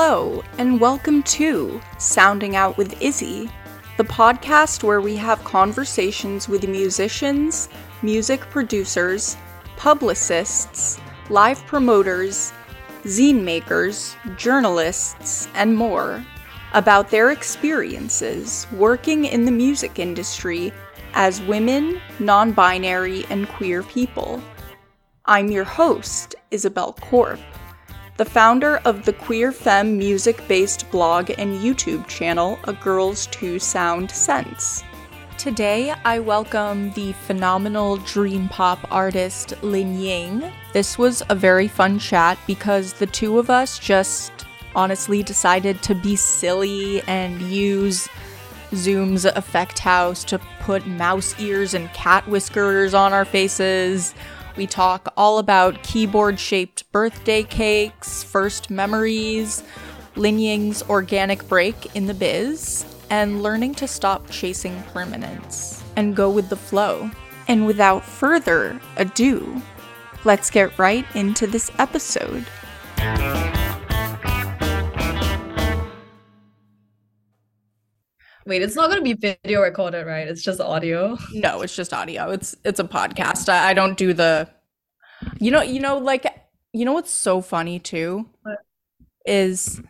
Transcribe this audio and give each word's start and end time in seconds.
Hello, 0.00 0.44
and 0.58 0.80
welcome 0.80 1.24
to 1.24 1.80
Sounding 1.98 2.54
Out 2.54 2.76
with 2.76 3.02
Izzy, 3.02 3.50
the 3.96 4.04
podcast 4.04 4.84
where 4.84 5.00
we 5.00 5.16
have 5.16 5.42
conversations 5.42 6.48
with 6.48 6.68
musicians, 6.68 7.68
music 8.02 8.42
producers, 8.42 9.36
publicists, 9.76 11.00
live 11.30 11.66
promoters, 11.66 12.52
zine 13.06 13.42
makers, 13.42 14.14
journalists, 14.36 15.48
and 15.54 15.74
more 15.74 16.24
about 16.74 17.10
their 17.10 17.32
experiences 17.32 18.68
working 18.74 19.24
in 19.24 19.44
the 19.44 19.50
music 19.50 19.98
industry 19.98 20.72
as 21.14 21.42
women, 21.42 22.00
non 22.20 22.52
binary, 22.52 23.26
and 23.30 23.48
queer 23.48 23.82
people. 23.82 24.40
I'm 25.24 25.50
your 25.50 25.64
host, 25.64 26.36
Isabel 26.52 26.92
Corp 26.92 27.40
the 28.18 28.24
founder 28.24 28.78
of 28.78 29.04
the 29.04 29.12
queer 29.12 29.52
femme 29.52 29.96
music 29.96 30.46
based 30.48 30.90
blog 30.90 31.30
and 31.38 31.60
YouTube 31.60 32.04
channel 32.08 32.58
A 32.64 32.72
Grrrl's 32.72 33.28
Two 33.28 33.60
Sound 33.60 34.10
Cents. 34.10 34.82
Today, 35.38 35.94
I 36.04 36.18
welcome 36.18 36.90
the 36.94 37.12
phenomenal 37.12 37.98
dream 37.98 38.48
pop 38.48 38.80
artist 38.90 39.50
Linying. 39.62 40.52
This 40.72 40.98
was 40.98 41.22
a 41.28 41.36
very 41.36 41.68
fun 41.68 42.00
chat 42.00 42.40
because 42.44 42.92
the 42.92 43.06
two 43.06 43.38
of 43.38 43.50
us 43.50 43.78
just 43.78 44.32
honestly 44.74 45.22
decided 45.22 45.80
to 45.82 45.94
be 45.94 46.16
silly 46.16 47.02
and 47.02 47.40
use 47.40 48.08
Zoom's 48.74 49.26
Effect 49.26 49.78
House 49.78 50.24
to 50.24 50.40
put 50.58 50.84
mouse 50.88 51.38
ears 51.38 51.72
and 51.72 51.88
cat 51.92 52.26
whiskers 52.26 52.94
on 52.94 53.12
our 53.12 53.24
faces 53.24 54.12
we 54.58 54.66
talk 54.66 55.12
all 55.16 55.38
about 55.38 55.84
keyboard 55.84 56.38
shaped 56.38 56.90
birthday 56.90 57.44
cakes, 57.44 58.24
first 58.24 58.70
memories, 58.70 59.62
Linying's 60.16 60.82
organic 60.90 61.46
break 61.48 61.94
in 61.94 62.06
the 62.06 62.12
biz, 62.12 62.84
and 63.08 63.40
learning 63.40 63.76
to 63.76 63.86
stop 63.86 64.28
chasing 64.30 64.82
permanence 64.92 65.82
and 65.94 66.16
go 66.16 66.28
with 66.28 66.48
the 66.48 66.56
flow. 66.56 67.08
And 67.46 67.66
without 67.66 68.04
further 68.04 68.80
ado, 68.96 69.62
let's 70.24 70.50
get 70.50 70.76
right 70.76 71.06
into 71.14 71.46
this 71.46 71.70
episode. 71.78 72.44
Wait, 78.48 78.62
it's 78.62 78.74
not 78.74 78.90
going 78.90 78.96
to 78.96 79.04
be 79.04 79.12
video 79.12 79.60
recorded, 79.60 80.06
right? 80.06 80.26
It's 80.26 80.42
just 80.42 80.58
audio. 80.58 81.18
No, 81.34 81.60
it's 81.60 81.76
just 81.76 81.92
audio. 81.92 82.30
It's 82.30 82.56
it's 82.64 82.80
a 82.80 82.84
podcast. 82.84 83.50
I, 83.50 83.68
I 83.68 83.74
don't 83.74 83.98
do 83.98 84.14
the 84.14 84.48
You 85.38 85.50
know, 85.50 85.62
you 85.62 85.80
know 85.80 85.98
like 85.98 86.26
you 86.72 86.84
know 86.84 86.92
what's 86.92 87.10
so 87.10 87.40
funny 87.40 87.78
too 87.78 88.28
what? 88.42 88.58
is 89.24 89.80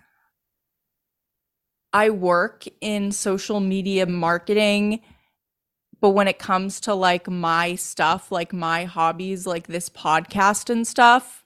I 1.93 2.11
work 2.11 2.65
in 2.81 3.13
social 3.13 3.61
media 3.61 4.07
marketing 4.07 5.01
but 6.01 6.11
when 6.11 6.29
it 6.29 6.39
comes 6.39 6.81
to 6.83 6.95
like 6.95 7.29
my 7.29 7.75
stuff, 7.75 8.31
like 8.31 8.53
my 8.53 8.85
hobbies, 8.85 9.47
like 9.47 9.67
this 9.67 9.89
podcast 9.89 10.71
and 10.71 10.87
stuff, 10.87 11.45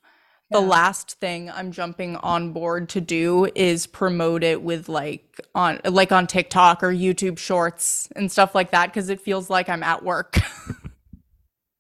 the 0.51 0.61
last 0.61 1.13
thing 1.19 1.51
I'm 1.51 1.73
jumping 1.73 2.17
on 2.17 2.53
board 2.53 2.91
to 2.91 3.01
do 3.01 3.49
is 3.55 3.87
promote 3.87 4.43
it 4.43 4.61
with 4.61 4.91
like 4.91 5.41
on 5.55 5.81
like 5.87 6.13
on 6.13 6.27
TikTok 6.27 6.83
or 6.83 6.93
YouTube 6.93 7.39
shorts 7.39 8.09
and 8.15 8.31
stuff 8.31 8.55
like 8.55 8.73
that 8.73 8.89
because 8.89 9.09
it 9.09 9.23
feels 9.23 9.49
like 9.49 9.71
I'm 9.71 9.83
at 9.83 10.05
work. 10.05 10.39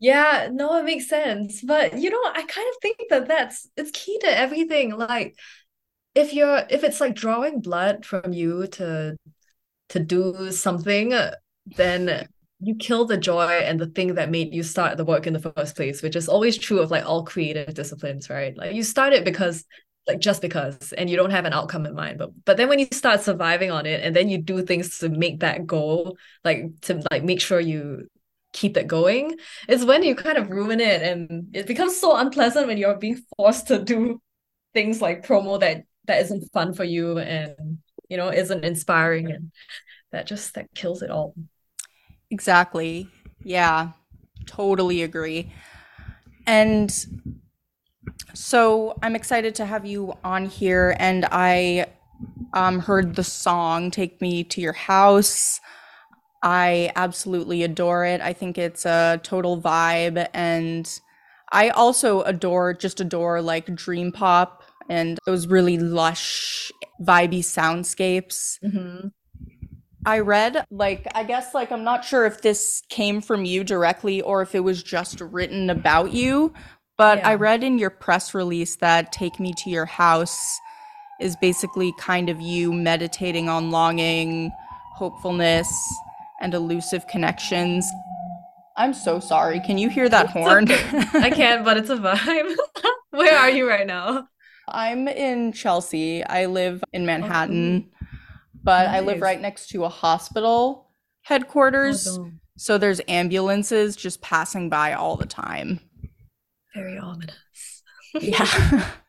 yeah, 0.02 0.48
no, 0.50 0.76
it 0.78 0.84
makes 0.84 1.08
sense. 1.08 1.62
But 1.62 1.96
you 1.96 2.10
know, 2.10 2.18
I 2.24 2.42
kind 2.42 2.68
of 2.68 2.76
think 2.82 2.98
that 3.08 3.28
that's 3.28 3.68
it's 3.76 3.92
key 3.92 4.18
to 4.18 4.26
everything. 4.26 4.96
Like 4.96 5.36
if 6.16 6.34
you're 6.34 6.64
if 6.68 6.82
it's 6.82 7.00
like 7.00 7.14
drawing 7.14 7.60
blood 7.60 8.04
from 8.04 8.32
you 8.32 8.66
to 8.66 9.16
to 9.90 10.00
do 10.00 10.50
something, 10.50 11.14
then 11.76 12.28
you 12.58 12.74
kill 12.74 13.04
the 13.04 13.16
joy 13.16 13.46
and 13.46 13.78
the 13.78 13.86
thing 13.86 14.16
that 14.16 14.28
made 14.28 14.52
you 14.52 14.64
start 14.64 14.96
the 14.96 15.04
work 15.04 15.28
in 15.28 15.34
the 15.34 15.52
first 15.56 15.76
place, 15.76 16.02
which 16.02 16.16
is 16.16 16.28
always 16.28 16.58
true 16.58 16.80
of 16.80 16.90
like 16.90 17.06
all 17.06 17.24
creative 17.24 17.72
disciplines, 17.72 18.28
right? 18.28 18.56
Like 18.56 18.74
you 18.74 18.82
start 18.82 19.12
it 19.12 19.24
because 19.24 19.64
like 20.08 20.18
just 20.18 20.42
because 20.42 20.92
and 20.94 21.08
you 21.08 21.16
don't 21.16 21.30
have 21.30 21.44
an 21.44 21.52
outcome 21.52 21.86
in 21.86 21.94
mind 21.94 22.18
but 22.18 22.30
but 22.44 22.56
then 22.56 22.68
when 22.68 22.80
you 22.80 22.88
start 22.90 23.20
surviving 23.20 23.70
on 23.70 23.86
it 23.86 24.02
and 24.02 24.16
then 24.16 24.28
you 24.28 24.36
do 24.36 24.60
things 24.60 24.98
to 24.98 25.08
make 25.08 25.38
that 25.38 25.64
goal 25.64 26.16
like 26.44 26.64
to 26.80 27.00
like 27.12 27.22
make 27.22 27.40
sure 27.40 27.60
you 27.60 28.08
keep 28.52 28.76
it 28.76 28.86
going 28.86 29.36
is 29.68 29.84
when 29.84 30.02
you 30.02 30.14
kind 30.14 30.38
of 30.38 30.50
ruin 30.50 30.80
it 30.80 31.02
and 31.02 31.54
it 31.54 31.66
becomes 31.66 31.96
so 31.96 32.16
unpleasant 32.16 32.66
when 32.66 32.78
you're 32.78 32.96
being 32.96 33.20
forced 33.36 33.68
to 33.68 33.82
do 33.82 34.20
things 34.74 35.00
like 35.00 35.26
promo 35.26 35.58
that 35.58 35.84
that 36.06 36.20
isn't 36.22 36.52
fun 36.52 36.74
for 36.74 36.84
you 36.84 37.18
and 37.18 37.78
you 38.08 38.16
know 38.16 38.28
isn't 38.28 38.64
inspiring 38.64 39.30
and 39.30 39.52
that 40.10 40.26
just 40.26 40.54
that 40.54 40.66
kills 40.74 41.02
it 41.02 41.10
all 41.10 41.34
Exactly. 42.32 43.08
Yeah, 43.44 43.92
totally 44.46 45.02
agree. 45.02 45.52
And 46.46 46.90
so 48.32 48.96
I'm 49.02 49.14
excited 49.14 49.54
to 49.56 49.66
have 49.66 49.84
you 49.84 50.14
on 50.24 50.46
here. 50.46 50.96
And 50.98 51.26
I 51.30 51.86
um, 52.54 52.78
heard 52.78 53.16
the 53.16 53.22
song 53.22 53.90
Take 53.90 54.22
Me 54.22 54.42
to 54.44 54.62
Your 54.62 54.72
House. 54.72 55.60
I 56.42 56.90
absolutely 56.96 57.62
adore 57.62 58.04
it. 58.04 58.20
I 58.20 58.32
think 58.32 58.58
it's 58.58 58.84
a 58.84 59.20
total 59.22 59.60
vibe. 59.60 60.28
And 60.34 61.00
I 61.52 61.68
also 61.70 62.22
adore, 62.22 62.74
just 62.74 63.00
adore 63.00 63.40
like 63.40 63.74
dream 63.74 64.10
pop 64.12 64.64
and 64.88 65.18
those 65.26 65.46
really 65.46 65.78
lush, 65.78 66.72
vibey 67.00 67.40
soundscapes. 67.40 68.58
mm-hmm. 68.64 69.08
I 70.04 70.18
read, 70.18 70.64
like, 70.72 71.06
I 71.14 71.22
guess, 71.22 71.54
like, 71.54 71.70
I'm 71.70 71.84
not 71.84 72.04
sure 72.04 72.26
if 72.26 72.42
this 72.42 72.82
came 72.88 73.20
from 73.20 73.44
you 73.44 73.62
directly 73.62 74.20
or 74.20 74.42
if 74.42 74.52
it 74.56 74.60
was 74.60 74.82
just 74.82 75.20
written 75.20 75.70
about 75.70 76.12
you, 76.12 76.52
but 76.98 77.18
Yeah. 77.18 77.28
I 77.28 77.34
read 77.36 77.62
in 77.62 77.78
your 77.78 77.90
press 77.90 78.34
release 78.34 78.74
that 78.76 79.12
Take 79.12 79.38
Me 79.38 79.54
to 79.58 79.70
Your 79.70 79.86
House 79.86 80.58
is 81.20 81.36
basically 81.36 81.94
kind 82.00 82.28
of 82.28 82.40
you 82.40 82.72
meditating 82.72 83.48
on 83.48 83.70
longing, 83.70 84.50
hopefulness, 84.96 85.72
and 86.42 86.52
elusive 86.54 87.06
connections. 87.06 87.88
I'm 88.76 88.92
so 88.94 89.20
sorry. 89.20 89.60
Can 89.60 89.78
you 89.78 89.88
hear 89.88 90.08
that 90.08 90.24
It's 90.26 90.32
horn? 90.34 90.64
okay. 90.70 91.04
I 91.14 91.30
can 91.30 91.64
but 91.64 91.76
it's 91.76 91.90
a 91.90 91.96
vibe 91.96 92.56
where 93.10 93.36
are 93.38 93.50
you 93.50 93.68
right 93.68 93.86
now 93.86 94.28
I'm 94.68 95.08
in 95.08 95.52
Chelsea. 95.52 96.24
I 96.24 96.46
live 96.46 96.82
in 96.92 97.04
Manhattan, 97.04 97.90
but 98.62 98.86
I 98.86 99.00
live 99.00 99.20
right 99.20 99.40
next 99.40 99.68
to 99.70 99.84
a 99.84 99.88
hospital 99.88 100.90
headquarters. 101.22 102.06
Oh. 102.08 102.30
So 102.56 102.78
there's 102.78 103.00
ambulances 103.08 103.96
just 103.96 104.22
passing 104.22 104.68
by 104.70 104.92
all 104.94 105.16
the 105.16 105.26
time. 105.26 105.80
very 106.74 106.96
ominous 106.98 107.82
Yeah. 108.20 108.90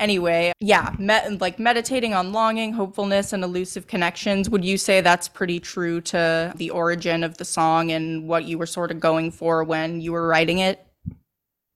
anyway, 0.00 0.52
yeah, 0.60 0.94
met, 0.98 1.40
like 1.40 1.58
meditating 1.58 2.14
on 2.14 2.32
longing, 2.32 2.72
hopefulness, 2.72 3.32
and 3.32 3.42
elusive 3.44 3.86
connections. 3.86 4.48
Would 4.50 4.64
you 4.64 4.78
say 4.78 5.00
that's 5.00 5.28
pretty 5.28 5.60
true 5.60 6.00
to 6.02 6.52
the 6.56 6.70
origin 6.70 7.24
of 7.24 7.38
the 7.38 7.44
song 7.44 7.90
and 7.92 8.28
what 8.28 8.44
you 8.44 8.58
were 8.58 8.66
sort 8.66 8.90
of 8.90 9.00
going 9.00 9.30
for 9.30 9.64
when 9.64 10.00
you 10.00 10.12
were 10.12 10.26
writing 10.26 10.58
it? 10.58 10.86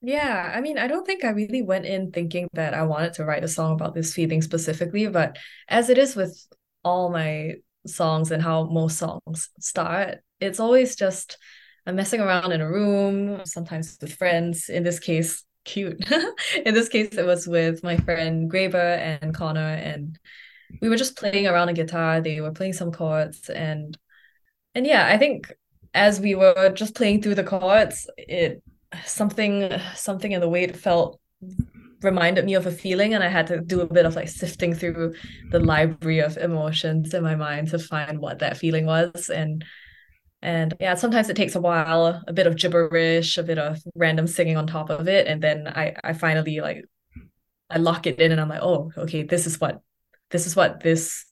Yeah, 0.03 0.53
I 0.55 0.61
mean, 0.61 0.79
I 0.79 0.87
don't 0.87 1.05
think 1.05 1.25
I 1.25 1.31
really 1.31 1.63
went 1.63 1.85
in 1.85 2.11
thinking 2.11 2.49
that 2.55 2.73
I 2.73 2.85
wanted 2.85 3.13
to 3.15 3.25
write 3.25 3.45
a 3.45 3.49
song 3.49 3.73
about 3.73 3.95
this 3.95 4.15
feeling 4.15 4.41
specifically, 4.41 5.07
but 5.09 5.39
as 5.69 5.91
it 5.91 5.99
is 5.99 6.17
with 6.17 6.47
all 6.83 7.11
my 7.11 7.57
songs 7.87 8.31
and 8.31 8.43
how 8.43 8.65
most 8.65 8.97
songs 8.97 9.51
start, 9.59 10.19
it's 10.41 10.59
always 10.59 10.97
just 10.97 11.37
I'm 11.87 11.97
messing 11.97 12.21
around 12.21 12.53
in 12.53 12.61
a 12.61 12.71
room, 12.71 13.41
sometimes 13.45 13.99
with 14.01 14.15
friends. 14.15 14.69
In 14.69 14.83
this 14.83 14.99
case, 14.99 15.45
cute. 15.65 16.01
In 16.65 16.75
this 16.75 16.89
case, 16.89 17.15
it 17.15 17.27
was 17.27 17.47
with 17.47 17.83
my 17.83 17.97
friend 17.97 18.51
Graber 18.51 18.99
and 18.99 19.35
Connor, 19.35 19.61
and 19.61 20.19
we 20.81 20.89
were 20.89 20.97
just 20.97 21.17
playing 21.17 21.47
around 21.47 21.69
a 21.69 21.73
guitar. 21.73 22.21
They 22.21 22.41
were 22.41 22.53
playing 22.53 22.75
some 22.75 22.93
chords, 22.93 23.49
and 23.49 23.97
and 24.75 24.87
yeah, 24.87 25.07
I 25.07 25.19
think 25.19 25.53
as 25.95 26.21
we 26.21 26.35
were 26.35 26.73
just 26.75 26.95
playing 26.95 27.23
through 27.23 27.35
the 27.35 27.45
chords, 27.45 28.09
it 28.17 28.63
something 29.05 29.71
something 29.95 30.33
in 30.33 30.41
the 30.41 30.49
way 30.49 30.65
it 30.65 30.77
felt 30.77 31.21
reminded 32.03 32.45
me 32.45 32.55
of 32.55 32.67
a 32.67 32.71
feeling 32.71 33.15
and 33.15 33.23
I 33.23 33.29
had 33.29 33.47
to 33.49 33.61
do 33.61 33.81
a 33.83 33.87
bit 33.87 34.07
of 34.07 34.17
like 34.17 34.29
sifting 34.29 34.75
through 34.75 35.15
the 35.51 35.61
library 35.61 36.21
of 36.21 36.39
emotions 36.39 37.13
in 37.13 37.23
my 37.23 37.35
mind 37.35 37.69
to 37.69 37.79
find 37.79 38.19
what 38.19 38.39
that 38.39 38.57
feeling 38.57 38.87
was 38.87 39.29
and 39.29 39.65
and 40.43 40.75
yeah 40.81 40.95
sometimes 40.95 41.29
it 41.29 41.37
takes 41.37 41.55
a 41.55 41.61
while 41.61 42.23
a 42.27 42.33
bit 42.33 42.47
of 42.47 42.57
gibberish 42.57 43.37
a 43.37 43.43
bit 43.43 43.59
of 43.59 43.79
random 43.95 44.27
singing 44.27 44.57
on 44.57 44.67
top 44.67 44.91
of 44.91 45.07
it 45.09 45.27
and 45.27 45.43
then 45.43 45.69
I 45.69 45.95
I 46.03 46.13
finally 46.13 46.61
like 46.61 46.85
I 47.69 47.79
lock 47.79 48.07
it 48.07 48.21
in 48.21 48.33
and 48.33 48.41
I'm 48.41 48.49
like 48.49 48.63
oh 48.63 48.91
okay 48.97 49.23
this 49.23 49.47
is 49.47 49.61
what 49.61 49.81
this 50.31 50.47
is 50.47 50.57
what 50.57 50.81
this 50.81 51.27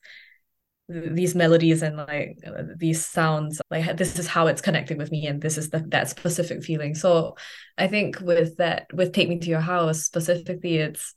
these 0.88 1.34
melodies 1.34 1.82
and 1.82 1.96
like 1.99 2.38
these 2.76 3.05
sounds 3.05 3.60
like 3.70 3.96
this 3.99 4.19
is 4.19 4.26
how 4.26 4.46
it's 4.46 4.62
connecting 4.62 4.96
with 4.96 5.10
me 5.10 5.26
and 5.26 5.43
this 5.43 5.58
is 5.58 5.69
the, 5.69 5.81
that 5.88 6.08
specific 6.08 6.64
feeling 6.64 6.94
so 6.94 7.37
i 7.76 7.87
think 7.87 8.19
with 8.20 8.56
that 8.56 8.87
with 8.94 9.12
take 9.12 9.28
me 9.28 9.38
to 9.38 9.50
your 9.50 9.60
house 9.60 10.00
specifically 10.05 10.78
it's 10.78 11.14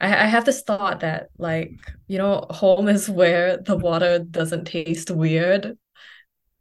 I, 0.00 0.24
I 0.24 0.26
have 0.26 0.44
this 0.44 0.62
thought 0.62 1.00
that 1.00 1.28
like, 1.38 1.72
you 2.08 2.18
know, 2.18 2.46
home 2.50 2.88
is 2.88 3.08
where 3.08 3.58
the 3.58 3.76
water 3.76 4.18
doesn't 4.18 4.64
taste 4.64 5.10
weird. 5.10 5.76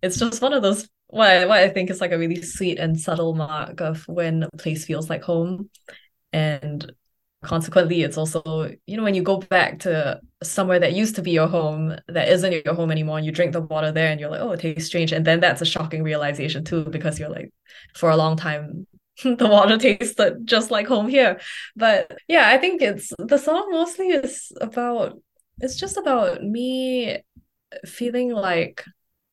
It's 0.02 0.18
just 0.18 0.42
one 0.42 0.54
of 0.54 0.62
those 0.62 0.88
what, 1.08 1.48
what 1.48 1.60
I 1.60 1.70
think 1.70 1.90
is 1.90 2.02
like 2.02 2.12
a 2.12 2.18
really 2.18 2.42
sweet 2.42 2.78
and 2.78 3.00
subtle 3.00 3.34
mark 3.34 3.82
of 3.82 4.08
when 4.08 4.44
a 4.44 4.50
place 4.58 4.86
feels 4.86 5.10
like 5.10 5.24
home. 5.24 5.70
And 6.32 6.92
consequently 7.42 8.04
it's 8.04 8.18
also 8.18 8.70
you 8.86 8.98
know 8.98 9.04
when 9.04 9.16
you 9.16 9.24
go 9.24 9.38
back 9.38 9.80
to 9.80 10.20
somewhere 10.44 10.80
that 10.80 10.94
used 10.94 11.16
to 11.16 11.22
be 11.22 11.32
your 11.32 11.48
home 11.48 11.96
that 12.10 12.28
isn't 12.28 12.66
your 12.66 12.76
home 12.76 12.92
anymore 12.92 13.18
and 13.18 13.26
you 13.26 13.32
drink 13.32 13.54
the 13.54 13.62
water 13.62 13.94
there 13.94 14.10
and 14.12 14.20
you're 14.20 14.30
like 14.30 14.42
oh 14.42 14.52
it 14.52 14.60
tastes 14.60 14.88
strange 14.88 15.14
and 15.14 15.26
then 15.26 15.40
that's 15.40 15.62
a 15.62 15.66
shocking 15.66 16.04
realization 16.04 16.66
too 16.66 16.84
because 16.86 17.18
you're 17.18 17.30
like 17.30 17.50
for 17.96 18.10
a 18.10 18.18
long 18.18 18.36
time 18.36 18.86
the 19.24 19.48
water 19.48 19.78
tasted 19.78 20.46
just 20.46 20.70
like 20.70 20.86
home 20.86 21.08
here 21.08 21.40
but 21.78 22.18
yeah 22.28 22.50
i 22.50 22.58
think 22.58 22.82
it's 22.82 23.14
the 23.20 23.38
song 23.38 23.70
mostly 23.72 24.10
is 24.10 24.52
about 24.60 25.18
it's 25.62 25.78
just 25.78 25.96
about 25.96 26.44
me 26.44 27.20
feeling 27.86 28.32
like 28.34 28.84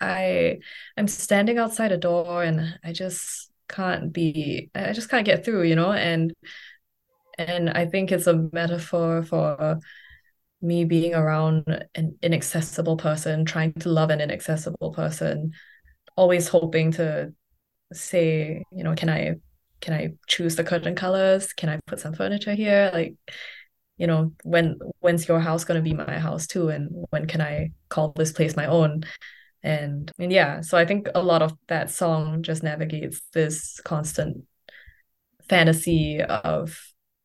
i 0.00 0.58
i'm 0.96 1.08
standing 1.08 1.58
outside 1.58 1.92
a 1.92 1.96
door 1.96 2.42
and 2.42 2.78
i 2.84 2.92
just 2.92 3.50
can't 3.68 4.12
be 4.12 4.70
i 4.74 4.92
just 4.92 5.08
can't 5.10 5.26
get 5.26 5.44
through 5.44 5.62
you 5.62 5.74
know 5.74 5.92
and 5.92 6.32
and 7.38 7.70
I 7.70 7.86
think 7.86 8.12
it's 8.12 8.26
a 8.26 8.48
metaphor 8.52 9.22
for 9.22 9.78
me 10.62 10.84
being 10.84 11.14
around 11.14 11.86
an 11.94 12.16
inaccessible 12.22 12.96
person, 12.96 13.44
trying 13.44 13.74
to 13.74 13.88
love 13.88 14.10
an 14.10 14.20
inaccessible 14.20 14.92
person, 14.92 15.52
always 16.16 16.48
hoping 16.48 16.92
to 16.92 17.32
say, 17.92 18.64
you 18.72 18.84
know, 18.84 18.94
can 18.94 19.10
I 19.10 19.36
can 19.80 19.92
I 19.92 20.14
choose 20.26 20.56
the 20.56 20.64
curtain 20.64 20.94
colors? 20.94 21.52
Can 21.52 21.68
I 21.68 21.78
put 21.86 22.00
some 22.00 22.14
furniture 22.14 22.54
here? 22.54 22.90
Like, 22.92 23.14
you 23.98 24.06
know, 24.06 24.32
when 24.42 24.78
when's 25.00 25.28
your 25.28 25.40
house 25.40 25.64
gonna 25.64 25.82
be 25.82 25.92
my 25.94 26.18
house 26.18 26.46
too? 26.46 26.70
And 26.70 26.88
when 27.10 27.26
can 27.26 27.42
I 27.42 27.72
call 27.90 28.12
this 28.12 28.32
place 28.32 28.56
my 28.56 28.66
own? 28.66 29.04
And 29.66 30.12
and 30.18 30.32
yeah, 30.32 30.60
so 30.60 30.78
I 30.78 30.84
think 30.84 31.08
a 31.14 31.22
lot 31.22 31.42
of 31.42 31.52
that 31.66 31.90
song 31.90 32.44
just 32.44 32.62
navigates 32.62 33.20
this 33.32 33.80
constant 33.84 34.44
fantasy 35.48 36.22
of 36.22 36.80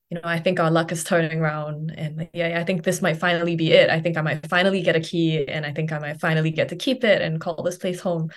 you 0.09 0.15
know, 0.15 0.21
I 0.25 0.39
think 0.39 0.59
our 0.59 0.71
luck 0.71 0.91
is 0.91 1.03
turning 1.03 1.39
around 1.39 1.93
and 1.95 2.27
yeah, 2.33 2.59
I 2.59 2.65
think 2.65 2.83
this 2.83 3.01
might 3.01 3.17
finally 3.17 3.55
be 3.55 3.71
it. 3.71 3.91
I 3.91 4.01
think 4.01 4.17
I 4.17 4.21
might 4.21 4.49
finally 4.49 4.81
get 4.81 4.95
a 4.95 4.99
key 4.99 5.47
and 5.47 5.65
I 5.65 5.71
think 5.71 5.91
I 5.91 5.99
might 5.99 6.19
finally 6.19 6.51
get 6.51 6.69
to 6.69 6.75
keep 6.75 7.03
it 7.03 7.21
and 7.21 7.39
call 7.39 7.61
this 7.61 7.77
place 7.77 8.01
home. 8.01 8.31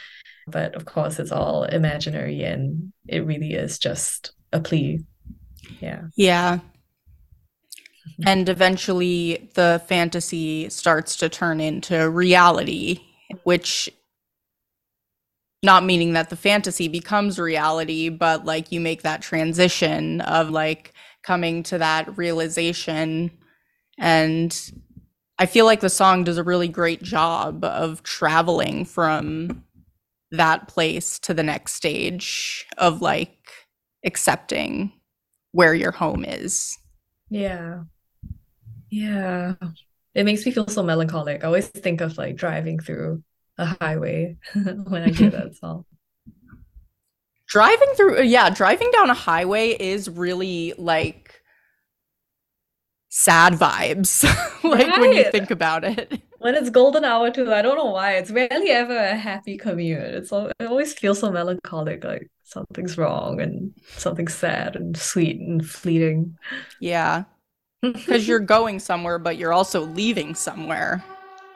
But 0.46 0.74
of 0.76 0.84
course, 0.84 1.18
it's 1.18 1.32
all 1.32 1.64
imaginary 1.64 2.44
and 2.44 2.92
it 3.08 3.26
really 3.26 3.54
is 3.54 3.78
just 3.78 4.32
a 4.52 4.60
plea. 4.60 5.00
Yeah. 5.80 6.02
Yeah. 6.14 6.58
Mm-hmm. 6.58 8.28
And 8.28 8.48
eventually 8.48 9.50
the 9.54 9.82
fantasy 9.88 10.68
starts 10.68 11.16
to 11.16 11.30
turn 11.30 11.60
into 11.60 12.08
reality, 12.10 13.00
which 13.44 13.90
not 15.62 15.84
meaning 15.84 16.12
that 16.12 16.30
the 16.30 16.36
fantasy 16.36 16.88
becomes 16.88 17.38
reality, 17.38 18.10
but 18.10 18.44
like 18.44 18.70
you 18.70 18.80
make 18.80 19.02
that 19.02 19.22
transition 19.22 20.20
of 20.20 20.50
like 20.50 20.92
coming 21.22 21.62
to 21.64 21.78
that 21.78 22.16
realization. 22.18 23.30
And 23.98 24.72
I 25.38 25.46
feel 25.46 25.64
like 25.64 25.80
the 25.80 25.88
song 25.88 26.24
does 26.24 26.36
a 26.36 26.44
really 26.44 26.68
great 26.68 27.02
job 27.02 27.64
of 27.64 28.02
traveling 28.02 28.84
from 28.84 29.64
that 30.30 30.68
place 30.68 31.18
to 31.20 31.32
the 31.32 31.42
next 31.42 31.74
stage 31.74 32.66
of 32.76 33.00
like 33.00 33.38
accepting 34.04 34.92
where 35.52 35.74
your 35.74 35.92
home 35.92 36.24
is. 36.24 36.78
Yeah. 37.30 37.84
Yeah. 38.90 39.54
It 40.14 40.25
makes 40.25 40.46
me 40.46 40.52
feel 40.52 40.69
so 40.69 40.82
melancholic. 40.82 41.43
I 41.43 41.46
always 41.49 41.66
think 41.69 42.00
of 42.00 42.16
like 42.16 42.37
driving 42.37 42.78
through 42.78 43.22
a 43.58 43.76
highway 43.81 44.37
when 44.55 45.02
I 45.02 45.11
hear 45.11 45.31
that 45.31 45.56
song. 45.61 45.84
Driving 47.49 47.88
through 47.96 48.19
uh, 48.19 48.22
yeah 48.22 48.50
driving 48.50 48.90
down 48.90 49.11
a 49.11 49.14
highway 49.14 49.70
is 49.78 50.08
really 50.08 50.72
like 50.78 51.43
sad 53.11 53.52
vibes 53.52 54.25
like 54.64 54.88
right. 54.88 55.00
when 55.00 55.12
you 55.12 55.31
think 55.31 55.50
about 55.50 55.84
it. 55.84 56.20
When 56.38 56.55
it's 56.55 56.70
golden 56.70 57.05
hour 57.05 57.31
too 57.31 57.52
i 57.52 57.62
don't 57.62 57.76
know 57.76 57.90
why. 57.90 58.14
It's 58.17 58.31
rarely 58.31 58.70
ever 58.70 58.96
a 58.96 59.17
happy 59.17 59.56
commute. 59.58 59.99
It's 60.00 60.32
all, 60.32 60.50
it 60.58 60.67
always 60.67 60.94
feels 60.94 61.20
so 61.20 61.31
melancholic 61.31 62.02
like 62.05 62.31
something's 62.44 62.96
wrong 62.96 63.40
and 63.40 63.72
something's 63.96 64.34
sad 64.34 64.76
and 64.76 64.96
sweet 64.96 65.38
and 65.38 65.64
fleeting. 65.64 66.37
Yeah 66.81 67.25
because 67.92 68.26
you're 68.26 68.38
going 68.56 68.78
somewhere 68.78 69.19
but 69.19 69.36
you're 69.36 69.52
also 69.52 69.82
leaving 69.82 70.34
somewhere. 70.34 71.04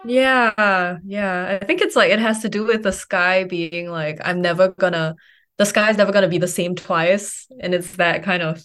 Yeah 0.04 0.98
yeah. 1.04 1.58
I 1.60 1.64
think 1.64 1.80
it's 1.80 1.96
like 1.96 2.10
it 2.10 2.18
has 2.18 2.42
to 2.42 2.48
do 2.48 2.64
with 2.64 2.82
the 2.82 2.92
sky 2.92 3.44
being 3.44 3.90
like 3.90 4.18
i'm 4.24 4.40
never 4.40 4.68
gonna 4.68 5.16
the 5.56 5.66
sky 5.66 5.90
is 5.90 5.96
never 5.96 6.12
to 6.22 6.28
be 6.28 6.38
the 6.38 6.48
same 6.48 6.74
twice 6.74 7.46
and 7.60 7.74
it's 7.74 7.96
that 7.96 8.22
kind 8.22 8.42
of 8.42 8.62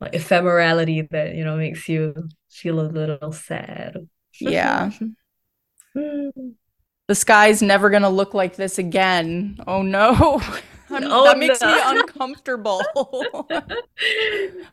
like 0.00 0.12
ephemerality 0.12 1.08
that 1.10 1.34
you 1.34 1.44
know 1.44 1.56
makes 1.56 1.88
you 1.88 2.28
feel 2.50 2.80
a 2.80 2.82
little 2.88 3.32
sad. 3.32 4.08
Yeah. 4.40 4.90
The 7.06 7.14
sky's 7.14 7.60
never 7.60 7.90
to 8.02 8.08
look 8.08 8.32
like 8.32 8.56
this 8.56 8.78
again. 8.78 9.58
Oh 9.66 9.82
no 9.82 10.40
oh, 10.90 11.24
that 11.24 11.38
makes 11.38 11.60
no. 11.60 11.74
me 11.74 11.80
uncomfortable 11.84 12.82
but 12.94 13.46
yeah. 13.48 13.86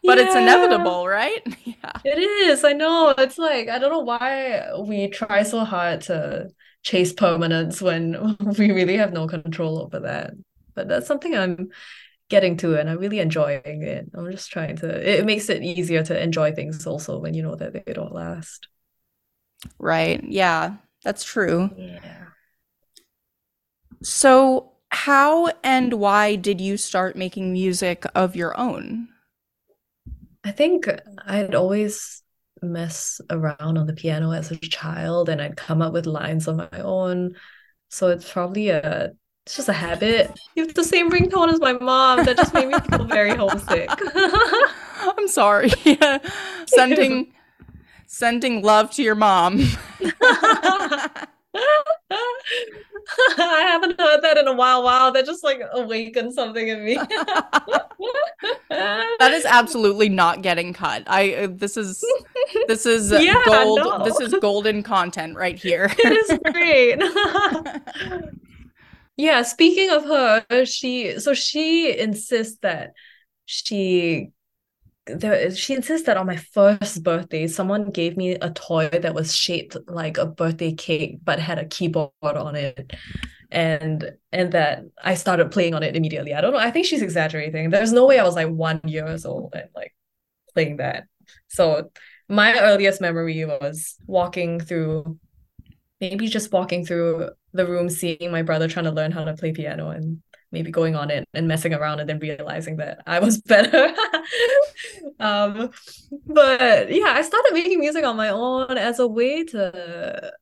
it's 0.04 0.36
inevitable 0.36 1.08
right 1.08 1.42
yeah 1.66 1.92
it 2.04 2.19
is 2.19 2.63
i 2.63 2.74
know 2.74 3.13
it's 3.18 3.38
like 3.38 3.69
i 3.69 3.80
don't 3.80 3.92
know 3.92 4.00
why 4.00 4.63
we 4.80 5.08
try 5.08 5.44
so 5.44 5.63
hard 5.63 6.02
to 6.02 6.50
chase 6.84 7.13
permanence 7.13 7.81
when 7.81 8.38
we 8.58 8.72
really 8.72 8.98
have 8.98 9.13
no 9.13 9.28
control 9.28 9.80
over 9.80 10.00
that 10.00 10.34
but 10.75 10.88
that's 10.88 11.08
something 11.08 11.36
I'm 11.36 11.69
getting 12.30 12.58
to 12.58 12.80
and 12.80 12.90
I'm 12.90 12.98
really 12.98 13.19
enjoying 13.19 13.84
it. 13.84 14.10
I'm 14.13 14.31
just 14.31 14.52
trying 14.52 14.78
to 14.78 15.19
it 15.19 15.25
makes 15.25 15.50
it 15.50 15.63
easier 15.63 16.04
to 16.04 16.22
enjoy 16.22 16.54
things 16.54 16.88
also 16.88 17.19
when 17.19 17.34
you 17.34 17.44
know 17.44 17.56
that 17.56 17.74
they 17.74 17.94
don't 17.94 18.13
last. 18.13 18.68
Right. 19.78 20.24
Yeah, 20.24 20.78
that's 21.04 21.24
true. 21.24 21.69
Yeah. 21.78 22.25
So, 24.02 24.71
how 25.01 25.48
and 25.63 25.94
why 25.94 26.36
did 26.36 26.62
you 26.62 26.77
start 26.77 27.15
making 27.15 27.51
music 27.51 28.06
of 28.13 28.36
your 28.36 28.56
own? 28.56 29.07
I 30.43 30.51
think 30.51 30.88
I'd 31.25 31.55
always 31.55 32.22
mess 32.62 33.20
around 33.31 33.79
on 33.79 33.88
the 33.88 33.93
piano 33.93 34.31
as 34.31 34.51
a 34.51 34.58
child 34.58 35.27
and 35.27 35.41
I'd 35.41 35.58
come 35.58 35.81
up 35.81 35.91
with 35.91 36.05
lines 36.05 36.48
on 36.48 36.58
my 36.58 36.81
own. 36.81 37.34
So 37.89 38.10
it's 38.10 38.31
probably 38.31 38.70
a 38.70 39.13
it's 39.48 39.55
just 39.55 39.70
a 39.70 39.74
habit. 39.74 40.39
You 40.55 40.67
have 40.67 40.75
the 40.75 40.84
same 40.84 41.10
ringtone 41.10 41.51
as 41.51 41.60
my 41.60 41.74
mom. 41.74 42.24
That 42.24 42.38
just 42.38 42.53
made 42.53 42.67
me 42.67 42.79
feel 42.81 43.05
very 43.05 43.34
homesick. 43.34 43.89
I'm 45.01 45.27
sorry. 45.27 45.72
sending 46.67 47.34
sending 48.05 48.62
love 48.62 48.91
to 48.91 49.01
your 49.01 49.15
mom. 49.15 49.67
I 51.53 51.60
haven't 53.67 54.00
heard 54.00 54.22
that 54.22 54.38
in 54.38 54.48
a 54.48 54.53
while. 54.53 54.84
Wow, 54.84 55.10
that 55.12 55.25
just 55.25 55.43
like 55.43 55.62
awakened 55.74 56.34
something 56.34 56.67
in 56.67 56.86
me. 56.86 56.96
that 58.70 59.31
is 59.34 59.46
absolutely 59.46 60.10
not 60.10 60.41
getting 60.41 60.74
cut. 60.74 61.03
I 61.08 61.34
uh, 61.34 61.48
this 61.51 61.77
is 61.77 62.03
this 62.67 62.86
is 62.86 63.12
yeah, 63.20 63.41
gold. 63.46 63.79
No. 63.79 64.03
This 64.03 64.20
is 64.20 64.36
golden 64.39 64.84
content 64.84 65.36
right 65.36 65.58
here. 65.58 65.91
it 65.98 66.12
is 66.12 66.38
great. 66.51 67.01
Yeah, 69.17 69.41
speaking 69.43 69.89
of 69.89 70.05
her, 70.05 70.46
she 70.65 71.20
so 71.20 71.34
she 71.34 71.98
insists 71.98 72.60
that 72.62 72.93
she 73.46 74.31
there, 75.18 75.51
she 75.51 75.74
insists 75.74 76.06
that 76.08 76.18
on 76.18 76.25
my 76.25 76.38
first 76.38 77.03
birthday, 77.03 77.48
someone 77.48 77.91
gave 77.91 78.18
me 78.18 78.32
a 78.34 78.50
toy 78.51 78.89
that 78.89 79.13
was 79.13 79.36
shaped 79.36 79.77
like 79.88 80.18
a 80.18 80.25
birthday 80.25 80.74
cake 80.74 81.20
but 81.24 81.39
had 81.39 81.60
a 81.60 81.65
keyboard 81.65 82.12
on 82.24 82.56
it. 82.56 82.94
And 83.51 84.12
and 84.32 84.53
that 84.53 84.84
I 85.03 85.15
started 85.15 85.51
playing 85.51 85.74
on 85.74 85.84
it 85.84 85.96
immediately. 85.96 86.34
I 86.34 86.39
don't 86.39 86.53
know. 86.53 86.60
I 86.60 86.72
think 86.72 86.86
she's 86.86 87.01
exaggerating. 87.01 87.70
There's 87.70 87.91
no 87.91 88.06
way 88.06 88.18
I 88.18 88.24
was 88.24 88.36
like 88.36 88.48
one 88.48 88.80
years 88.86 89.25
old 89.25 89.53
and 89.53 89.70
like 89.75 89.94
playing 90.53 90.77
that. 90.77 91.03
So 91.50 91.91
my 92.30 92.58
earliest 92.60 93.01
memory 93.01 93.44
was 93.44 93.98
walking 94.08 94.62
through 94.62 95.20
maybe 96.00 96.27
just 96.27 96.51
walking 96.51 96.86
through 96.86 97.30
the 97.53 97.65
room, 97.65 97.89
seeing 97.89 98.32
my 98.32 98.41
brother 98.41 98.68
trying 98.68 98.86
to 98.86 98.91
learn 98.91 99.12
how 99.12 99.24
to 99.24 99.36
play 99.36 99.51
piano 99.51 99.89
and 99.89 100.22
maybe 100.51 100.72
going 100.72 100.96
on 100.96 101.10
it 101.10 101.27
and 101.34 101.48
messing 101.48 101.74
around 101.74 102.00
and 102.00 102.10
then 102.10 102.20
realizing 102.20 102.77
that 102.77 103.01
I 103.08 103.20
was 103.20 103.41
better. 103.41 103.93
um, 105.20 105.72
but 106.25 106.91
yeah, 106.91 107.13
I 107.15 107.22
started 107.22 107.53
making 107.53 107.79
music 107.79 108.03
on 108.03 108.17
my 108.17 108.29
own 108.29 108.77
as 108.77 109.00
a 109.00 109.08
way 109.08 109.43
to 109.46 110.34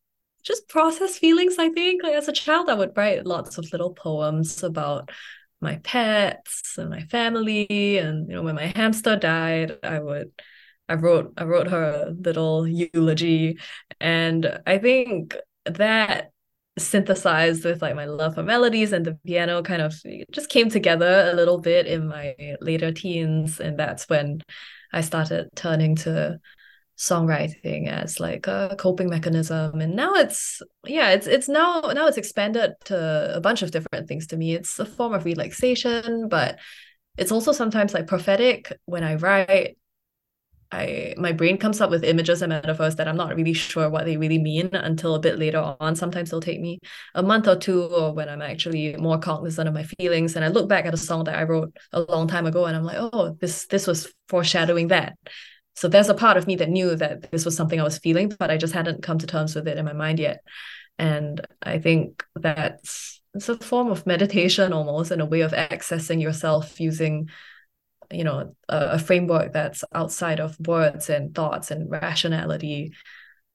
just 0.43 0.67
process 0.67 1.17
feelings, 1.17 1.55
I 1.59 1.69
think. 1.69 2.03
Like 2.03 2.15
as 2.15 2.27
a 2.27 2.33
child, 2.33 2.69
I 2.69 2.73
would 2.73 2.95
write 2.95 3.25
lots 3.25 3.57
of 3.57 3.71
little 3.71 3.93
poems 3.93 4.63
about 4.63 5.09
my 5.61 5.77
pets 5.83 6.77
and 6.77 6.89
my 6.89 7.01
family. 7.01 7.97
And 7.97 8.27
you 8.27 8.35
know, 8.35 8.41
when 8.43 8.55
my 8.55 8.67
hamster 8.75 9.15
died, 9.15 9.77
I 9.83 9.99
would 9.99 10.31
I 10.87 10.95
wrote 10.95 11.33
I 11.37 11.43
wrote 11.43 11.67
her 11.67 12.07
a 12.07 12.11
little 12.11 12.67
eulogy, 12.67 13.59
and 13.99 14.59
I 14.65 14.79
think 14.79 15.35
that 15.65 16.31
synthesized 16.77 17.65
with 17.65 17.81
like 17.81 17.95
my 17.95 18.05
love 18.05 18.35
for 18.35 18.43
melodies 18.43 18.93
and 18.93 19.05
the 19.05 19.17
piano 19.25 19.61
kind 19.61 19.81
of 19.81 19.93
just 20.31 20.49
came 20.49 20.69
together 20.69 21.29
a 21.31 21.35
little 21.35 21.59
bit 21.59 21.87
in 21.87 22.07
my 22.07 22.35
later 22.61 22.91
teens, 22.91 23.59
and 23.59 23.77
that's 23.77 24.07
when 24.09 24.41
I 24.93 25.01
started 25.01 25.49
turning 25.55 25.95
to 25.97 26.39
songwriting 26.97 27.87
as 27.87 28.19
like 28.19 28.47
a 28.47 28.75
coping 28.77 29.09
mechanism. 29.09 29.79
And 29.79 29.95
now 29.95 30.13
it's 30.15 30.61
yeah 30.85 31.11
it's 31.11 31.27
it's 31.27 31.47
now 31.47 31.79
now 31.81 32.07
it's 32.07 32.17
expanded 32.17 32.73
to 32.85 33.35
a 33.35 33.41
bunch 33.41 33.61
of 33.61 33.71
different 33.71 34.07
things 34.07 34.27
to 34.27 34.37
me. 34.37 34.53
It's 34.53 34.79
a 34.79 34.85
form 34.85 35.13
of 35.13 35.25
relaxation 35.25 36.27
but 36.27 36.59
it's 37.19 37.31
also 37.31 37.51
sometimes 37.51 37.93
like 37.93 38.07
prophetic 38.07 38.71
when 38.85 39.03
i 39.03 39.15
write 39.15 39.77
I 40.71 41.15
my 41.17 41.31
brain 41.31 41.57
comes 41.57 41.81
up 41.81 41.89
with 41.89 42.03
images 42.03 42.41
and 42.41 42.51
metaphors 42.51 42.95
that 42.97 43.07
I'm 43.07 43.17
not 43.17 43.35
really 43.35 43.53
sure 43.53 43.89
what 43.89 44.05
they 44.05 44.17
really 44.17 44.37
mean 44.37 44.69
until 44.73 45.15
a 45.15 45.19
bit 45.19 45.39
later 45.39 45.75
on. 45.79 45.95
Sometimes 45.95 46.29
it'll 46.29 46.41
take 46.41 46.61
me 46.61 46.79
a 47.15 47.23
month 47.23 47.47
or 47.47 47.55
two 47.55 47.83
or 47.85 48.13
when 48.13 48.29
I'm 48.29 48.41
actually 48.41 48.95
more 48.97 49.17
cognizant 49.17 49.67
of 49.67 49.73
my 49.73 49.83
feelings 49.83 50.35
and 50.35 50.45
I 50.45 50.49
look 50.49 50.69
back 50.69 50.85
at 50.85 50.93
a 50.93 50.97
song 50.97 51.23
that 51.23 51.35
I 51.35 51.43
wrote 51.43 51.75
a 51.91 52.01
long 52.01 52.27
time 52.27 52.45
ago 52.45 52.65
and 52.65 52.75
I'm 52.77 52.83
like, 52.83 52.97
oh, 52.99 53.35
this 53.41 53.65
this 53.67 53.87
was 53.87 54.13
foreshadowing 54.27 54.89
that. 54.89 55.17
So 55.75 55.87
there's 55.87 56.09
a 56.09 56.13
part 56.13 56.37
of 56.37 56.45
me 56.45 56.57
that 56.57 56.69
knew 56.69 56.95
that 56.95 57.31
this 57.31 57.45
was 57.45 57.55
something 57.55 57.79
I 57.79 57.83
was 57.83 57.97
feeling, 57.97 58.31
but 58.37 58.51
I 58.51 58.57
just 58.57 58.73
hadn't 58.73 59.01
come 59.01 59.17
to 59.19 59.27
terms 59.27 59.55
with 59.55 59.67
it 59.67 59.77
in 59.77 59.85
my 59.85 59.93
mind 59.93 60.19
yet. 60.19 60.41
And 60.99 61.41
I 61.63 61.79
think 61.79 62.23
that's 62.35 63.21
it's 63.33 63.49
a 63.49 63.57
form 63.57 63.89
of 63.89 64.05
meditation 64.05 64.73
almost 64.73 65.11
and 65.11 65.21
a 65.21 65.25
way 65.25 65.41
of 65.41 65.51
accessing 65.51 66.21
yourself 66.21 66.79
using 66.79 67.29
you 68.11 68.23
know 68.23 68.55
a, 68.69 68.77
a, 68.91 68.99
framework 68.99 69.53
that's 69.53 69.83
outside 69.93 70.39
of 70.39 70.57
words 70.67 71.09
and 71.09 71.33
thoughts 71.35 71.71
and 71.71 71.89
rationality 71.91 72.93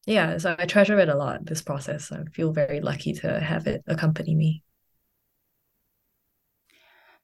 yeah 0.06 0.38
so 0.38 0.54
i 0.58 0.66
treasure 0.66 0.99
it 0.99 1.08
a 1.08 1.16
lot 1.16 1.44
this 1.46 1.62
process 1.62 2.12
i 2.12 2.23
feel 2.32 2.52
very 2.52 2.80
lucky 2.80 3.12
to 3.12 3.40
have 3.40 3.66
it 3.66 3.82
accompany 3.87 4.34
me 4.34 4.62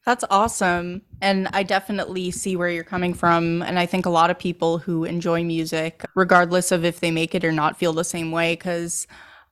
that's 0.06 0.24
awesome. 0.30 1.02
And 1.20 1.48
I 1.52 1.62
definitely 1.62 2.30
see 2.30 2.56
where 2.56 2.70
you're 2.70 2.84
coming 2.84 3.12
from. 3.12 3.62
And 3.62 3.78
I 3.78 3.84
think 3.86 4.06
a 4.06 4.10
lot 4.10 4.30
of 4.30 4.38
people 4.38 4.78
who 4.78 5.04
enjoy 5.04 5.44
music, 5.44 6.04
regardless 6.14 6.72
of 6.72 6.84
if 6.84 7.00
they 7.00 7.10
make 7.10 7.34
it 7.34 7.44
or 7.44 7.52
not, 7.52 7.78
feel 7.78 7.92
the 7.92 8.04
same 8.04 8.32
way. 8.32 8.54
Because 8.54 9.06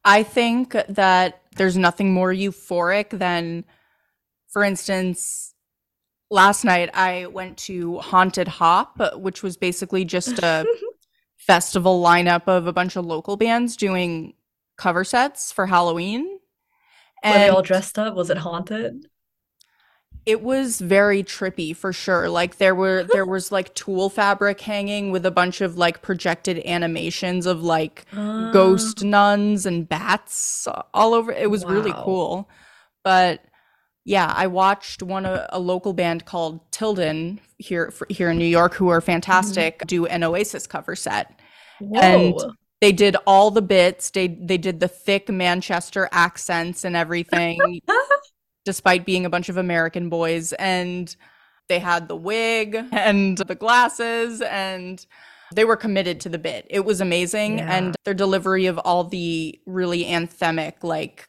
I 0.04 0.22
think 0.22 0.74
that 0.88 1.42
there's 1.56 1.76
nothing 1.76 2.14
more 2.14 2.32
euphoric 2.32 3.10
than, 3.10 3.64
for 4.48 4.64
instance, 4.64 5.47
last 6.30 6.64
night 6.64 6.90
I 6.94 7.26
went 7.26 7.58
to 7.58 7.98
Haunted 7.98 8.48
Hop, 8.48 9.00
which 9.16 9.42
was 9.42 9.56
basically 9.56 10.04
just 10.04 10.38
a 10.38 10.66
festival 11.36 12.02
lineup 12.02 12.46
of 12.46 12.66
a 12.66 12.72
bunch 12.72 12.96
of 12.96 13.06
local 13.06 13.36
bands 13.36 13.76
doing 13.76 14.34
cover 14.76 15.04
sets 15.04 15.52
for 15.52 15.66
Halloween. 15.66 16.38
And 17.22 17.34
Were 17.34 17.38
they 17.38 17.48
all 17.48 17.62
dressed 17.62 17.98
up? 17.98 18.14
Was 18.14 18.30
it 18.30 18.38
haunted? 18.38 19.08
It 20.26 20.42
was 20.42 20.80
very 20.80 21.22
trippy 21.22 21.74
for 21.74 21.92
sure. 21.92 22.28
Like 22.28 22.58
there 22.58 22.74
were 22.74 23.04
there 23.12 23.24
was 23.24 23.50
like 23.50 23.74
tulle 23.74 24.10
fabric 24.10 24.60
hanging 24.60 25.10
with 25.10 25.24
a 25.24 25.30
bunch 25.30 25.60
of 25.60 25.78
like 25.78 26.02
projected 26.02 26.58
animations 26.66 27.46
of 27.46 27.62
like 27.62 28.04
uh, 28.12 28.52
ghost 28.52 29.02
nuns 29.02 29.66
and 29.66 29.88
bats 29.88 30.68
all 30.92 31.14
over. 31.14 31.32
It 31.32 31.50
was 31.50 31.64
wow. 31.64 31.72
really 31.72 31.92
cool. 31.96 32.50
But 33.02 33.42
yeah, 34.08 34.32
I 34.34 34.46
watched 34.46 35.02
one 35.02 35.26
a, 35.26 35.46
a 35.50 35.58
local 35.58 35.92
band 35.92 36.24
called 36.24 36.60
Tilden 36.72 37.40
here 37.58 37.90
for, 37.90 38.06
here 38.10 38.30
in 38.30 38.38
New 38.38 38.46
York 38.46 38.74
who 38.74 38.88
are 38.88 39.00
fantastic 39.00 39.78
mm-hmm. 39.78 39.86
do 39.86 40.06
an 40.06 40.24
Oasis 40.24 40.66
cover 40.66 40.96
set. 40.96 41.38
Whoa. 41.80 42.00
And 42.00 42.34
they 42.80 42.92
did 42.92 43.16
all 43.26 43.50
the 43.50 43.62
bits. 43.62 44.10
They 44.10 44.28
they 44.28 44.58
did 44.58 44.80
the 44.80 44.88
thick 44.88 45.28
Manchester 45.28 46.08
accents 46.10 46.84
and 46.84 46.96
everything. 46.96 47.80
despite 48.68 49.06
being 49.06 49.24
a 49.24 49.30
bunch 49.30 49.48
of 49.48 49.56
American 49.56 50.10
boys. 50.10 50.52
And 50.52 51.16
they 51.70 51.78
had 51.78 52.06
the 52.06 52.16
wig 52.16 52.76
and 52.92 53.38
the 53.38 53.54
glasses 53.54 54.42
and 54.42 55.04
they 55.54 55.64
were 55.64 55.76
committed 55.76 56.20
to 56.20 56.28
the 56.28 56.38
bit. 56.38 56.66
It 56.68 56.84
was 56.84 57.00
amazing. 57.00 57.58
Yeah. 57.58 57.74
And 57.74 57.96
their 58.04 58.12
delivery 58.12 58.66
of 58.66 58.76
all 58.76 59.04
the 59.04 59.58
really 59.64 60.04
anthemic, 60.04 60.84
like, 60.84 61.26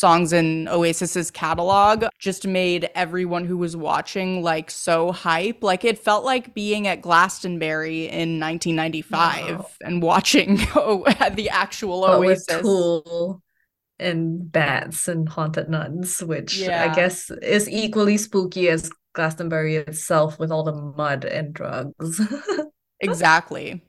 songs 0.00 0.32
in 0.32 0.66
Oasis's 0.66 1.30
catalog 1.30 2.06
just 2.18 2.46
made 2.46 2.88
everyone 2.94 3.44
who 3.44 3.58
was 3.58 3.76
watching 3.76 4.42
like 4.42 4.70
so 4.70 5.12
hype. 5.12 5.62
Like 5.62 5.84
it 5.84 5.98
felt 5.98 6.24
like 6.24 6.54
being 6.54 6.86
at 6.86 7.02
Glastonbury 7.02 8.04
in 8.04 8.40
1995 8.40 9.58
wow. 9.58 9.70
and 9.82 10.02
watching 10.02 10.56
the 10.56 11.48
actual 11.52 12.00
but 12.00 12.18
Oasis. 12.18 12.62
cool 12.62 13.42
and 13.98 14.50
bats 14.50 15.06
and 15.06 15.28
haunted 15.28 15.68
nuns, 15.68 16.22
which 16.22 16.56
yeah. 16.56 16.90
I 16.90 16.94
guess 16.94 17.30
is 17.42 17.68
equally 17.68 18.16
spooky 18.16 18.70
as 18.70 18.90
Glastonbury 19.12 19.76
itself 19.76 20.38
with 20.38 20.50
all 20.50 20.62
the 20.62 20.72
mud 20.72 21.26
and 21.26 21.52
drugs. 21.52 22.20
exactly. 23.00 23.82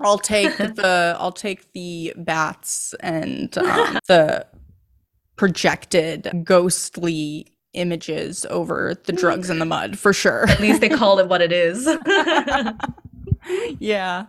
I'll 0.00 0.18
take 0.18 0.56
the 0.56 1.14
I'll 1.18 1.32
take 1.32 1.72
the 1.72 2.14
bats 2.16 2.94
and 3.00 3.56
um, 3.58 3.98
the 4.08 4.46
projected 5.40 6.30
ghostly 6.44 7.46
images 7.72 8.44
over 8.50 8.94
the 9.06 9.12
drugs 9.12 9.48
and 9.48 9.58
the 9.58 9.64
hmm. 9.64 9.70
mud 9.70 9.98
for 9.98 10.12
sure. 10.12 10.46
At 10.46 10.60
least 10.60 10.82
they 10.82 10.88
call 11.00 11.18
it 11.18 11.28
what 11.28 11.40
it 11.40 11.50
is. 11.50 11.88
yeah. 13.78 14.26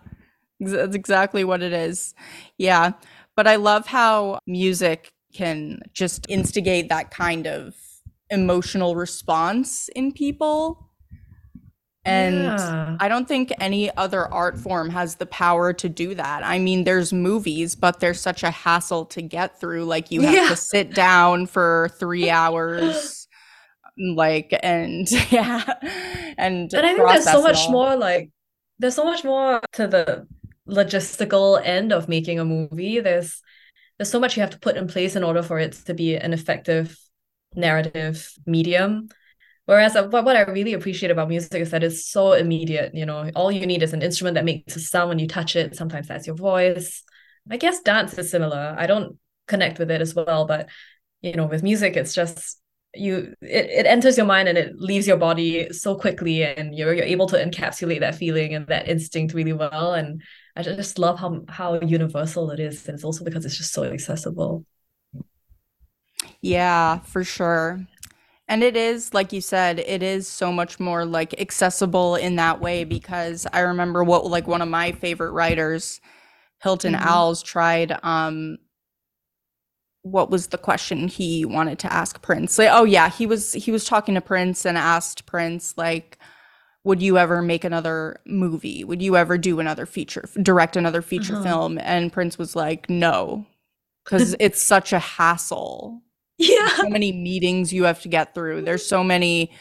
That's 0.62 0.96
exactly 0.96 1.44
what 1.44 1.62
it 1.62 1.74
is. 1.74 2.16
Yeah. 2.58 2.94
But 3.36 3.46
I 3.46 3.58
love 3.58 3.88
how 3.88 4.40
music 4.48 5.12
can 5.34 5.82
just 5.92 6.26
instigate 6.30 6.88
that 6.88 7.12
kind 7.12 7.46
of 7.46 7.76
emotional 8.30 8.96
response 8.96 9.90
in 9.90 10.14
people. 10.14 10.91
And 12.04 12.36
yeah. 12.36 12.98
I 13.00 13.08
don't 13.08 13.28
think 13.28 13.54
any 13.60 13.96
other 13.96 14.26
art 14.34 14.58
form 14.58 14.90
has 14.90 15.16
the 15.16 15.28
power 15.28 15.72
to 15.74 15.88
do 15.88 16.16
that. 16.16 16.44
I 16.44 16.58
mean, 16.58 16.84
there's 16.84 17.14
movies, 17.14 17.76
but 17.76 18.00
they're 18.00 18.16
such 18.16 18.42
a 18.42 18.50
hassle 18.50 19.06
to 19.08 19.22
get 19.22 19.60
through. 19.60 19.86
Like, 19.86 20.10
you 20.10 20.22
have 20.22 20.34
yeah. 20.34 20.50
to 20.50 20.56
sit 20.56 20.96
down 20.96 21.46
for 21.46 21.92
three 22.00 22.30
hours, 22.30 23.28
like, 23.98 24.58
and 24.64 25.10
yeah. 25.32 25.64
And, 26.38 26.74
and 26.74 26.86
I 26.86 26.94
think 26.94 27.08
there's 27.08 27.26
so 27.26 27.44
much 27.44 27.70
more, 27.70 27.96
like, 27.96 28.32
there's 28.80 28.96
so 28.96 29.06
much 29.06 29.24
more 29.24 29.62
to 29.74 29.86
the 29.86 30.28
logistical 30.68 31.62
end 31.64 31.92
of 31.92 32.08
making 32.08 32.40
a 32.40 32.46
movie 32.46 33.00
there's 33.00 33.42
there's 33.98 34.10
so 34.10 34.20
much 34.20 34.38
you 34.38 34.42
have 34.42 34.52
to 34.52 34.60
put 34.60 34.78
in 34.78 34.88
place 34.88 35.16
in 35.16 35.24
order 35.24 35.44
for 35.44 35.60
it 35.60 35.74
to 35.74 35.94
be 35.94 36.16
an 36.16 36.34
effective 36.34 36.98
narrative 37.56 38.32
medium 38.46 39.10
whereas 39.66 39.96
uh, 39.96 40.08
what, 40.08 40.26
what 40.26 40.36
i 40.36 40.42
really 40.42 40.74
appreciate 40.74 41.12
about 41.12 41.30
music 41.30 41.62
is 41.62 41.72
that 41.72 41.84
it's 41.84 42.06
so 42.10 42.34
immediate 42.34 42.94
you 42.94 43.06
know 43.06 43.30
all 43.36 43.52
you 43.52 43.66
need 43.66 43.84
is 43.84 43.94
an 43.94 44.02
instrument 44.02 44.36
that 44.36 44.46
makes 44.46 44.76
a 44.76 44.80
sound 44.80 45.10
when 45.10 45.20
you 45.20 45.28
touch 45.28 45.56
it. 45.56 45.76
Sometimes 45.76 46.08
that's 46.08 46.28
your 46.28 46.36
voice. 46.36 47.04
I 47.50 47.58
guess 47.58 47.82
dance 47.82 48.18
is 48.18 48.30
similar. 48.32 48.76
I 48.78 48.88
don't 48.88 49.18
connect 49.48 49.80
with 49.80 49.92
it 49.92 50.02
as 50.02 50.16
well 50.16 50.46
but 50.46 50.70
you 51.22 51.34
know 51.34 51.46
with 51.46 51.64
music 51.64 51.98
it's 51.98 52.14
just 52.14 52.62
you 52.94 53.34
it, 53.42 53.66
it 53.70 53.86
enters 53.86 54.18
your 54.18 54.26
mind 54.26 54.48
and 54.48 54.58
it 54.58 54.76
leaves 54.78 55.08
your 55.08 55.18
body 55.18 55.72
so 55.72 55.96
quickly 55.96 56.44
and 56.44 56.76
you're 56.76 56.94
you're 56.94 57.06
able 57.06 57.28
to 57.28 57.38
encapsulate 57.38 58.02
that 58.02 58.16
feeling 58.16 58.54
and 58.54 58.68
that 58.68 58.88
instinct 58.88 59.34
really 59.34 59.54
well. 59.54 59.94
And 59.94 60.22
I 60.56 60.64
just 60.64 61.00
love 61.00 61.20
how 61.20 61.42
how 61.48 61.80
universal 61.80 62.52
it 62.52 62.60
is. 62.60 62.88
And 62.88 62.96
it's 62.96 63.04
also 63.04 63.24
because 63.24 63.46
it's 63.46 63.58
just 63.58 63.74
so 63.74 63.84
accessible. 63.84 64.66
Yeah, 66.42 67.00
for 67.00 67.24
sure. 67.24 67.88
And 68.52 68.64
it 68.64 68.76
is, 68.76 69.14
like 69.14 69.32
you 69.32 69.40
said, 69.40 69.80
it 69.80 70.04
is 70.04 70.28
so 70.28 70.52
much 70.52 70.78
more 70.78 71.06
like 71.06 71.40
accessible 71.40 72.18
in 72.18 72.36
that 72.36 72.60
way 72.60 72.84
because 72.84 73.48
I 73.54 73.62
remember 73.62 74.04
what 74.04 74.26
like 74.26 74.46
one 74.46 74.62
of 74.62 74.68
my 74.68 74.92
favorite 74.92 75.32
writers, 75.32 76.02
Hilton 76.62 76.94
mm-hmm. 76.94 77.08
Als, 77.08 77.42
tried 77.42 77.98
um 78.04 78.58
what 80.02 80.30
was 80.30 80.48
the 80.48 80.58
question 80.58 81.08
he 81.08 81.46
wanted 81.46 81.80
to 81.80 81.94
ask 81.94 82.22
Prince? 82.22 82.58
Like, 82.58 82.68
oh 82.74 82.84
yeah, 82.84 83.10
he 83.10 83.26
was 83.26 83.54
he 83.54 83.72
was 83.72 83.86
talking 83.86 84.16
to 84.16 84.22
Prince 84.22 84.66
and 84.66 84.78
asked 84.78 85.26
Prince 85.26 85.78
like, 85.78 86.18
would 86.84 87.02
you 87.02 87.18
ever 87.18 87.42
make 87.42 87.64
another 87.64 88.20
movie? 88.26 88.84
Would 88.84 89.02
you 89.02 89.16
ever 89.16 89.38
do 89.38 89.62
another 89.62 89.86
feature, 89.86 90.26
direct 90.42 90.76
another 90.76 91.02
feature 91.02 91.36
uh-huh. 91.36 91.44
film? 91.44 91.78
And 91.78 92.12
Prince 92.12 92.38
was 92.38 92.54
like, 92.54 92.90
no, 92.90 93.46
because 94.04 94.36
it's 94.42 94.62
such 94.62 94.92
a 94.92 95.00
hassle. 95.00 96.02
Yeah, 96.38 96.70
so 96.70 96.90
many 96.90 97.12
meetings 97.12 97.72
you 97.72 97.84
have 97.84 98.02
to 98.02 98.10
get 98.10 98.34
through. 98.34 98.62
There's 98.64 98.86
so 98.86 99.04
many 99.04 99.52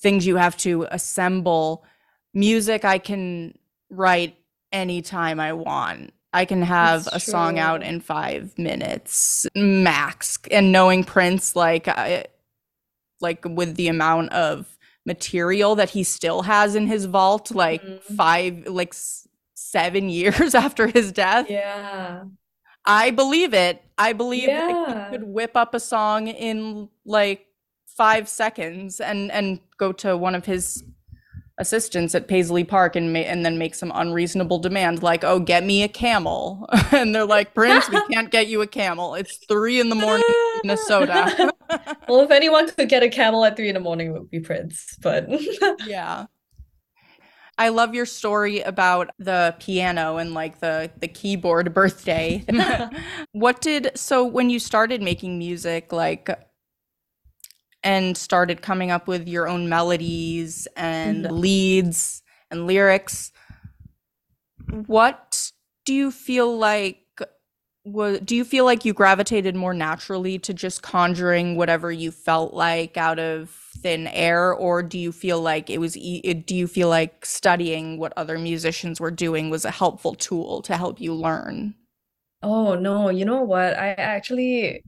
things 0.00 0.26
you 0.26 0.36
have 0.36 0.56
to 0.58 0.86
assemble. 0.90 1.84
Music 2.32 2.84
I 2.84 2.98
can 2.98 3.58
write 3.90 4.36
anytime 4.72 5.40
I 5.40 5.52
want 5.54 6.12
I 6.32 6.44
can 6.44 6.62
have 6.62 7.04
That's 7.04 7.16
a 7.16 7.20
true. 7.20 7.32
song 7.32 7.58
out 7.58 7.82
in 7.82 8.00
five 8.00 8.56
minutes 8.58 9.46
max. 9.54 10.38
And 10.50 10.72
knowing 10.72 11.04
Prince, 11.04 11.56
like, 11.56 11.88
I, 11.88 12.26
like 13.20 13.44
with 13.44 13.76
the 13.76 13.88
amount 13.88 14.32
of 14.32 14.78
material 15.06 15.74
that 15.76 15.90
he 15.90 16.04
still 16.04 16.42
has 16.42 16.74
in 16.74 16.86
his 16.86 17.06
vault 17.06 17.50
like 17.50 17.82
mm. 17.82 18.02
5 18.02 18.66
like 18.66 18.94
7 19.54 20.08
years 20.10 20.54
after 20.54 20.86
his 20.86 21.12
death. 21.12 21.48
Yeah. 21.48 22.24
I 22.88 23.10
believe 23.10 23.54
it. 23.54 23.84
I 23.98 24.14
believe 24.14 24.48
yeah. 24.48 25.04
he 25.04 25.10
could 25.10 25.24
whip 25.24 25.52
up 25.56 25.74
a 25.74 25.80
song 25.80 26.26
in 26.26 26.88
like 27.04 27.46
5 27.96 28.28
seconds 28.28 29.00
and 29.00 29.30
and 29.30 29.60
go 29.76 29.92
to 29.92 30.16
one 30.16 30.34
of 30.34 30.46
his 30.46 30.82
assistants 31.58 32.14
at 32.14 32.28
Paisley 32.28 32.64
Park 32.64 32.96
and 32.96 33.12
ma- 33.12 33.18
and 33.18 33.44
then 33.44 33.58
make 33.58 33.74
some 33.74 33.92
unreasonable 33.94 34.58
demand 34.58 35.02
like, 35.02 35.24
"Oh, 35.24 35.40
get 35.40 35.64
me 35.64 35.82
a 35.82 35.88
camel," 35.88 36.68
and 36.92 37.14
they're 37.14 37.26
like, 37.26 37.54
"Prince, 37.54 37.90
we 37.90 38.00
can't 38.12 38.30
get 38.30 38.46
you 38.46 38.62
a 38.62 38.66
camel. 38.66 39.14
It's 39.14 39.36
three 39.48 39.80
in 39.80 39.88
the 39.88 39.94
morning 39.94 40.24
in 40.28 40.60
Minnesota." 40.64 41.52
well, 42.08 42.20
if 42.20 42.30
anyone 42.30 42.70
could 42.70 42.88
get 42.88 43.02
a 43.02 43.08
camel 43.08 43.44
at 43.44 43.56
three 43.56 43.68
in 43.68 43.74
the 43.74 43.80
morning, 43.80 44.08
it 44.08 44.12
would 44.12 44.30
be 44.30 44.40
Prince. 44.40 44.96
But 45.02 45.28
yeah. 45.84 46.26
I 47.58 47.70
love 47.70 47.94
your 47.94 48.06
story 48.06 48.60
about 48.60 49.10
the 49.18 49.54
piano 49.58 50.16
and 50.16 50.32
like 50.32 50.60
the 50.60 50.90
the 50.98 51.08
keyboard 51.08 51.74
birthday. 51.74 52.44
what 53.32 53.60
did 53.60 53.90
so 53.96 54.24
when 54.24 54.48
you 54.48 54.58
started 54.58 55.02
making 55.02 55.38
music 55.38 55.92
like 55.92 56.30
and 57.82 58.16
started 58.16 58.62
coming 58.62 58.90
up 58.90 59.06
with 59.06 59.28
your 59.28 59.48
own 59.48 59.68
melodies 59.68 60.66
and 60.76 61.24
mm-hmm. 61.24 61.34
leads 61.34 62.22
and 62.50 62.66
lyrics 62.66 63.32
what 64.86 65.52
do 65.84 65.94
you 65.94 66.10
feel 66.10 66.58
like 66.58 67.07
was 67.92 68.20
do 68.20 68.36
you 68.36 68.44
feel 68.44 68.64
like 68.64 68.84
you 68.84 68.92
gravitated 68.92 69.56
more 69.56 69.74
naturally 69.74 70.38
to 70.40 70.54
just 70.54 70.82
conjuring 70.82 71.56
whatever 71.56 71.90
you 71.92 72.10
felt 72.10 72.54
like 72.54 72.96
out 72.96 73.18
of 73.18 73.50
thin 73.78 74.06
air? 74.08 74.52
Or 74.52 74.82
do 74.82 74.98
you 74.98 75.12
feel 75.12 75.40
like 75.40 75.70
it 75.70 75.78
was 75.78 75.96
e- 75.96 76.34
do 76.34 76.54
you 76.54 76.66
feel 76.66 76.88
like 76.88 77.24
studying 77.26 77.98
what 77.98 78.12
other 78.16 78.38
musicians 78.38 79.00
were 79.00 79.10
doing 79.10 79.50
was 79.50 79.64
a 79.64 79.70
helpful 79.70 80.14
tool 80.14 80.62
to 80.62 80.76
help 80.76 81.00
you 81.00 81.14
learn? 81.14 81.74
Oh 82.42 82.74
no 82.76 83.08
you 83.10 83.24
know 83.24 83.42
what? 83.42 83.74
I 83.78 83.90
actually 83.92 84.84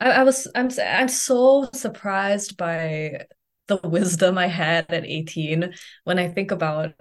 I, 0.00 0.12
I 0.12 0.24
was 0.24 0.48
I'm 0.54 0.70
I'm 0.82 1.08
so 1.08 1.70
surprised 1.74 2.56
by 2.56 3.26
the 3.68 3.78
wisdom 3.84 4.38
I 4.38 4.48
had 4.48 4.92
at 4.92 5.06
18 5.06 5.74
when 6.04 6.18
I 6.18 6.28
think 6.28 6.52
about 6.52 6.94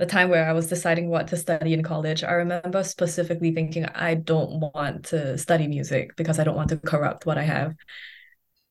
the 0.00 0.06
time 0.06 0.30
where 0.30 0.48
I 0.48 0.54
was 0.54 0.66
deciding 0.66 1.10
what 1.10 1.28
to 1.28 1.36
study 1.36 1.74
in 1.74 1.82
college. 1.82 2.24
I 2.24 2.32
remember 2.32 2.82
specifically 2.82 3.52
thinking 3.52 3.84
I 3.84 4.14
don't 4.14 4.60
want 4.60 5.04
to 5.06 5.36
study 5.36 5.68
music 5.68 6.16
because 6.16 6.38
I 6.38 6.44
don't 6.44 6.56
want 6.56 6.70
to 6.70 6.78
corrupt 6.78 7.26
what 7.26 7.36
I 7.36 7.42
have. 7.42 7.76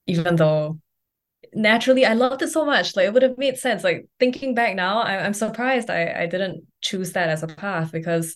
Even 0.07 0.35
though 0.35 0.79
naturally 1.53 2.03
I 2.03 2.13
loved 2.13 2.41
it 2.41 2.49
so 2.49 2.65
much. 2.65 2.95
Like 2.95 3.05
it 3.05 3.13
would 3.13 3.21
have 3.21 3.37
made 3.37 3.59
sense. 3.59 3.83
Like 3.83 4.09
thinking 4.19 4.55
back 4.55 4.75
now, 4.75 5.01
I, 5.03 5.23
I'm 5.23 5.35
surprised 5.35 5.91
I, 5.91 6.23
I 6.23 6.25
didn't 6.25 6.65
choose 6.81 7.11
that 7.13 7.29
as 7.29 7.43
a 7.43 7.47
path 7.47 7.91
because 7.91 8.35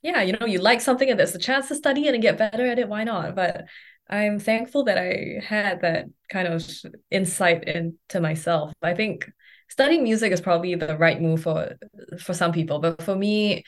yeah, 0.00 0.22
you 0.22 0.36
know, 0.38 0.46
you 0.46 0.60
like 0.60 0.82
something 0.82 1.10
and 1.10 1.18
there's 1.18 1.34
a 1.34 1.38
chance 1.38 1.66
to 1.68 1.74
study 1.74 2.06
it 2.06 2.14
and 2.14 2.22
get 2.22 2.38
better 2.38 2.64
at 2.64 2.78
it, 2.78 2.88
why 2.88 3.02
not? 3.02 3.34
But 3.34 3.64
I'm 4.08 4.38
thankful 4.38 4.84
that 4.84 4.98
I 4.98 5.40
had 5.44 5.80
that 5.80 6.06
kind 6.30 6.46
of 6.46 6.64
insight 7.10 7.64
into 7.64 8.20
myself. 8.20 8.72
I 8.80 8.94
think 8.94 9.28
studying 9.68 10.02
music 10.04 10.32
is 10.32 10.40
probably 10.40 10.74
the 10.74 10.96
right 10.96 11.20
move 11.20 11.42
for 11.42 11.76
for 12.20 12.34
some 12.34 12.52
people, 12.52 12.78
but 12.78 13.02
for 13.02 13.16
me, 13.16 13.64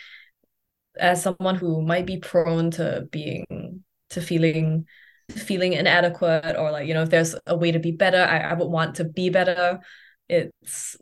as 0.98 1.22
someone 1.22 1.56
who 1.56 1.82
might 1.82 2.06
be 2.06 2.18
prone 2.18 2.70
to 2.72 3.06
being 3.10 3.84
to 4.10 4.20
feeling 4.20 4.86
feeling 5.30 5.72
inadequate 5.72 6.56
or 6.56 6.70
like 6.70 6.86
you 6.86 6.94
know 6.94 7.02
if 7.02 7.10
there's 7.10 7.34
a 7.46 7.56
way 7.56 7.72
to 7.72 7.78
be 7.78 7.92
better, 7.92 8.22
I, 8.22 8.38
I 8.38 8.52
would 8.54 8.68
want 8.68 8.96
to 8.96 9.04
be 9.04 9.30
better. 9.30 9.80
It's 10.28 10.96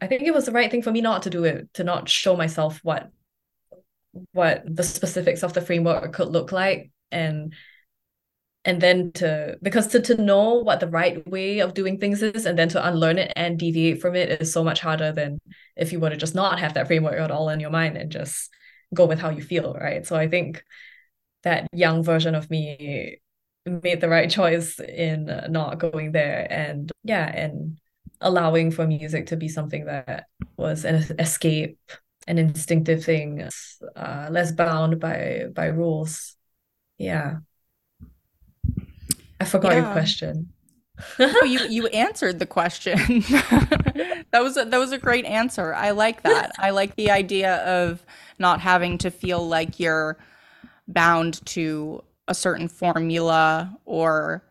I 0.00 0.06
think 0.06 0.22
it 0.22 0.34
was 0.34 0.46
the 0.46 0.52
right 0.52 0.70
thing 0.70 0.82
for 0.82 0.92
me 0.92 1.00
not 1.00 1.22
to 1.24 1.30
do 1.30 1.44
it, 1.44 1.72
to 1.74 1.84
not 1.84 2.08
show 2.08 2.36
myself 2.36 2.80
what 2.82 3.10
what 4.32 4.62
the 4.66 4.82
specifics 4.82 5.42
of 5.42 5.52
the 5.54 5.60
framework 5.60 6.12
could 6.12 6.28
look 6.28 6.52
like 6.52 6.90
and 7.10 7.54
and 8.64 8.80
then 8.80 9.12
to 9.12 9.58
because 9.62 9.88
to, 9.88 10.00
to 10.00 10.20
know 10.20 10.54
what 10.54 10.80
the 10.80 10.88
right 10.88 11.26
way 11.28 11.60
of 11.60 11.74
doing 11.74 11.98
things 11.98 12.22
is 12.22 12.46
and 12.46 12.58
then 12.58 12.68
to 12.68 12.88
unlearn 12.88 13.18
it 13.18 13.32
and 13.36 13.58
deviate 13.58 14.00
from 14.00 14.14
it 14.14 14.40
is 14.40 14.52
so 14.52 14.64
much 14.64 14.80
harder 14.80 15.12
than 15.12 15.40
if 15.76 15.92
you 15.92 16.00
were 16.00 16.10
to 16.10 16.16
just 16.16 16.34
not 16.34 16.58
have 16.58 16.74
that 16.74 16.86
framework 16.86 17.18
at 17.18 17.30
all 17.30 17.48
in 17.48 17.60
your 17.60 17.70
mind 17.70 17.96
and 17.96 18.10
just 18.10 18.50
go 18.94 19.06
with 19.06 19.18
how 19.18 19.30
you 19.30 19.42
feel 19.42 19.74
right? 19.74 20.06
So 20.06 20.16
i 20.16 20.28
think 20.28 20.64
that 21.42 21.68
young 21.72 22.02
version 22.02 22.34
of 22.34 22.50
me 22.50 23.18
made 23.66 24.00
the 24.00 24.08
right 24.08 24.30
choice 24.38 24.80
in 24.80 25.26
not 25.48 25.78
going 25.78 26.12
there 26.12 26.46
and 26.50 26.90
yeah 27.02 27.26
and 27.26 27.78
allowing 28.20 28.70
for 28.70 28.86
music 28.86 29.26
to 29.26 29.36
be 29.36 29.48
something 29.48 29.84
that 29.86 30.26
was 30.56 30.84
an 30.84 31.04
escape 31.18 31.78
an 32.26 32.38
instinctive 32.38 33.04
thing 33.04 33.46
uh, 33.96 34.28
less 34.30 34.50
bound 34.52 34.98
by 34.98 35.44
by 35.52 35.66
rules. 35.66 36.36
Yeah 36.96 37.38
I 39.44 39.50
forgot 39.50 39.72
yeah. 39.72 39.84
your 39.84 39.92
question. 39.92 40.48
oh, 41.18 41.44
you 41.44 41.60
you 41.68 41.86
answered 41.88 42.38
the 42.38 42.46
question. 42.46 42.96
that 44.30 44.40
was 44.40 44.56
a, 44.56 44.64
that 44.64 44.78
was 44.78 44.92
a 44.92 44.98
great 44.98 45.26
answer. 45.26 45.74
I 45.74 45.90
like 45.90 46.22
that. 46.22 46.52
I 46.58 46.70
like 46.70 46.96
the 46.96 47.10
idea 47.10 47.56
of 47.64 48.04
not 48.38 48.60
having 48.60 48.96
to 48.98 49.10
feel 49.10 49.46
like 49.46 49.78
you're 49.78 50.16
bound 50.88 51.44
to 51.46 52.02
a 52.26 52.34
certain 52.34 52.68
formula 52.68 53.76
or 53.84 54.44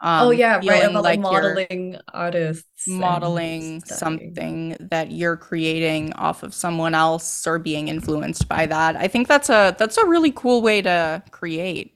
um, 0.00 0.28
oh 0.28 0.30
yeah 0.30 0.60
right 0.64 0.84
about 0.84 1.02
like 1.02 1.18
modeling 1.18 1.96
artists 2.12 2.86
modeling 2.86 3.82
something 3.84 4.76
that 4.78 5.10
you're 5.10 5.36
creating 5.36 6.12
off 6.12 6.42
of 6.42 6.54
someone 6.54 6.94
else 6.94 7.46
or 7.46 7.58
being 7.58 7.88
influenced 7.88 8.46
by 8.46 8.66
that 8.66 8.94
i 8.96 9.08
think 9.08 9.26
that's 9.26 9.48
a 9.48 9.74
that's 9.78 9.96
a 9.96 10.06
really 10.06 10.30
cool 10.30 10.60
way 10.60 10.82
to 10.82 11.22
create 11.30 11.95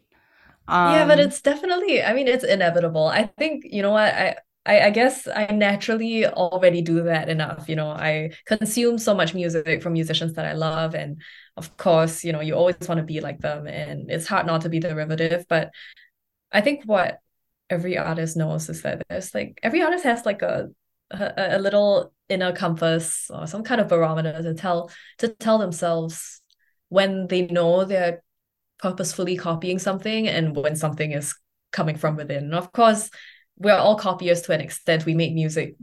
um, 0.71 0.95
yeah, 0.95 1.07
but 1.07 1.19
um, 1.19 1.27
it's 1.27 1.41
definitely, 1.41 2.03
I 2.03 2.13
mean, 2.15 2.29
it's 2.29 2.45
inevitable. 2.45 3.07
I 3.07 3.25
think, 3.39 3.65
you 3.65 3.83
know 3.83 3.91
what, 3.91 4.15
I, 4.15 4.37
I, 4.65 4.81
I 4.87 4.91
guess 4.91 5.27
I 5.27 5.47
naturally 5.47 6.27
already 6.27 6.83
do 6.83 7.03
that 7.05 7.29
enough. 7.29 7.69
You 7.69 7.77
know, 7.77 7.91
I 7.91 8.31
consume 8.47 8.99
so 8.99 9.15
much 9.15 9.35
music 9.35 9.83
from 9.83 9.95
musicians 9.95 10.35
that 10.35 10.47
I 10.47 10.53
love. 10.53 10.95
And 10.95 11.21
of 11.57 11.77
course, 11.77 12.25
you 12.25 12.33
know, 12.33 12.41
you 12.41 12.55
always 12.55 12.77
want 12.89 12.99
to 12.99 13.05
be 13.05 13.21
like 13.21 13.41
them. 13.41 13.67
And 13.67 14.11
it's 14.11 14.27
hard 14.27 14.47
not 14.47 14.61
to 14.63 14.69
be 14.69 14.79
derivative. 14.79 15.47
But 15.49 15.71
I 16.53 16.61
think 16.61 16.85
what 16.85 17.19
every 17.69 17.99
artist 17.99 18.37
knows 18.37 18.69
is 18.69 18.83
that 18.83 19.03
there's 19.09 19.35
like, 19.35 19.59
every 19.63 19.83
artist 19.83 20.05
has 20.05 20.25
like 20.25 20.43
a, 20.43 20.69
a, 21.11 21.57
a 21.57 21.59
little 21.59 22.13
inner 22.29 22.53
compass 22.53 23.31
or 23.31 23.47
some 23.47 23.65
kind 23.65 23.81
of 23.81 23.89
barometer 23.89 24.41
to 24.43 24.55
tell 24.55 24.91
to 25.19 25.29
tell 25.29 25.59
themselves 25.59 26.41
when 26.89 27.27
they 27.27 27.47
know 27.47 27.85
they're 27.85 28.23
purposefully 28.81 29.37
copying 29.37 29.79
something 29.79 30.29
and 30.29 30.57
when 30.57 30.77
something 30.77 31.13
is 31.13 31.35
coming 31.73 31.97
from 31.97 32.17
within. 32.17 32.45
And 32.45 32.55
of 32.55 32.73
course, 32.73 33.11
we're 33.57 33.75
all 33.75 33.97
copiers 33.97 34.43
to 34.43 34.53
an 34.53 34.61
extent. 34.61 35.07
We 35.07 35.15
make 35.15 35.35
music 35.35 35.77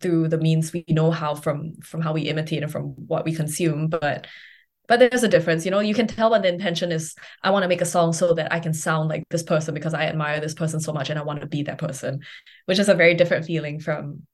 through 0.00 0.28
the 0.28 0.38
means 0.38 0.72
we 0.72 0.84
know 0.88 1.10
how 1.10 1.34
from 1.34 1.76
from 1.82 2.02
how 2.02 2.12
we 2.12 2.22
imitate 2.22 2.62
and 2.62 2.70
from 2.70 2.94
what 3.06 3.24
we 3.24 3.34
consume. 3.34 3.88
But 3.88 4.26
but 4.88 4.98
there's 4.98 5.22
a 5.22 5.28
difference, 5.28 5.64
you 5.64 5.70
know. 5.70 5.78
You 5.78 5.94
can 5.94 6.08
tell 6.08 6.30
when 6.30 6.42
the 6.42 6.48
intention 6.48 6.90
is 6.90 7.14
I 7.42 7.50
want 7.50 7.62
to 7.62 7.68
make 7.68 7.80
a 7.80 7.86
song 7.86 8.12
so 8.12 8.34
that 8.34 8.52
I 8.52 8.58
can 8.58 8.74
sound 8.74 9.08
like 9.08 9.22
this 9.30 9.44
person 9.44 9.72
because 9.72 9.94
I 9.94 10.06
admire 10.06 10.40
this 10.40 10.54
person 10.54 10.80
so 10.80 10.92
much 10.92 11.10
and 11.10 11.18
I 11.18 11.22
want 11.22 11.40
to 11.40 11.46
be 11.46 11.62
that 11.62 11.78
person, 11.78 12.20
which 12.66 12.80
is 12.80 12.88
a 12.88 12.94
very 12.94 13.14
different 13.14 13.46
feeling 13.46 13.78
from 13.78 14.26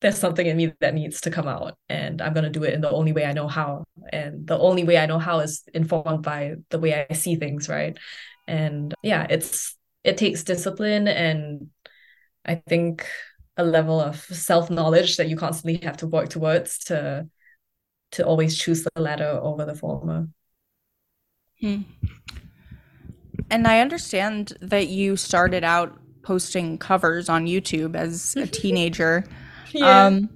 there's 0.00 0.18
something 0.18 0.46
in 0.46 0.56
me 0.56 0.72
that 0.80 0.94
needs 0.94 1.20
to 1.22 1.30
come 1.30 1.46
out 1.46 1.76
and 1.88 2.22
i'm 2.22 2.32
going 2.32 2.44
to 2.44 2.50
do 2.50 2.64
it 2.64 2.74
in 2.74 2.80
the 2.80 2.90
only 2.90 3.12
way 3.12 3.24
i 3.24 3.32
know 3.32 3.48
how. 3.48 3.84
And 4.12 4.46
the 4.46 4.58
only 4.58 4.84
way 4.84 4.98
i 4.98 5.06
know 5.06 5.18
how 5.18 5.40
is 5.40 5.62
informed 5.74 6.22
by 6.22 6.56
the 6.70 6.78
way 6.78 7.06
i 7.08 7.14
see 7.14 7.36
things 7.36 7.68
right? 7.68 7.96
And 8.46 8.94
yeah 9.02 9.26
it's 9.28 9.76
it 10.02 10.16
takes 10.16 10.42
discipline 10.42 11.06
and 11.06 11.68
i 12.44 12.54
think 12.54 13.06
a 13.56 13.64
level 13.64 14.00
of 14.00 14.16
self-knowledge 14.20 15.18
that 15.18 15.28
you 15.28 15.36
constantly 15.36 15.86
have 15.86 15.98
to 15.98 16.06
work 16.06 16.30
towards 16.30 16.78
to 16.84 17.28
to 18.12 18.26
always 18.26 18.58
choose 18.58 18.82
the 18.82 19.00
latter 19.00 19.38
over 19.42 19.64
the 19.64 19.74
former. 19.74 20.28
Hmm. 21.60 21.82
and 23.50 23.66
i 23.66 23.80
understand 23.80 24.54
that 24.62 24.88
you 24.88 25.14
started 25.14 25.62
out 25.62 26.00
posting 26.22 26.78
covers 26.78 27.28
on 27.28 27.44
youtube 27.44 27.94
as 27.94 28.34
a 28.36 28.46
teenager 28.60 29.24
yeah. 29.74 30.06
Um, 30.06 30.30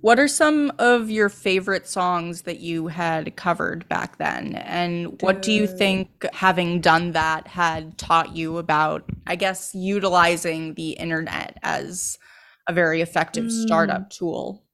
what 0.00 0.18
are 0.18 0.28
some 0.28 0.72
of 0.78 1.10
your 1.10 1.28
favorite 1.28 1.86
songs 1.86 2.42
that 2.42 2.60
you 2.60 2.86
had 2.86 3.36
covered 3.36 3.86
back 3.88 4.16
then? 4.16 4.54
And 4.56 5.20
what 5.20 5.42
do 5.42 5.52
you 5.52 5.66
think 5.66 6.24
having 6.32 6.80
done 6.80 7.12
that 7.12 7.46
had 7.46 7.98
taught 7.98 8.34
you 8.34 8.56
about, 8.56 9.04
I 9.26 9.36
guess, 9.36 9.74
utilizing 9.74 10.72
the 10.74 10.92
internet 10.92 11.58
as 11.62 12.18
a 12.66 12.72
very 12.72 13.02
effective 13.02 13.44
mm. 13.44 13.66
startup 13.66 14.08
tool? 14.08 14.64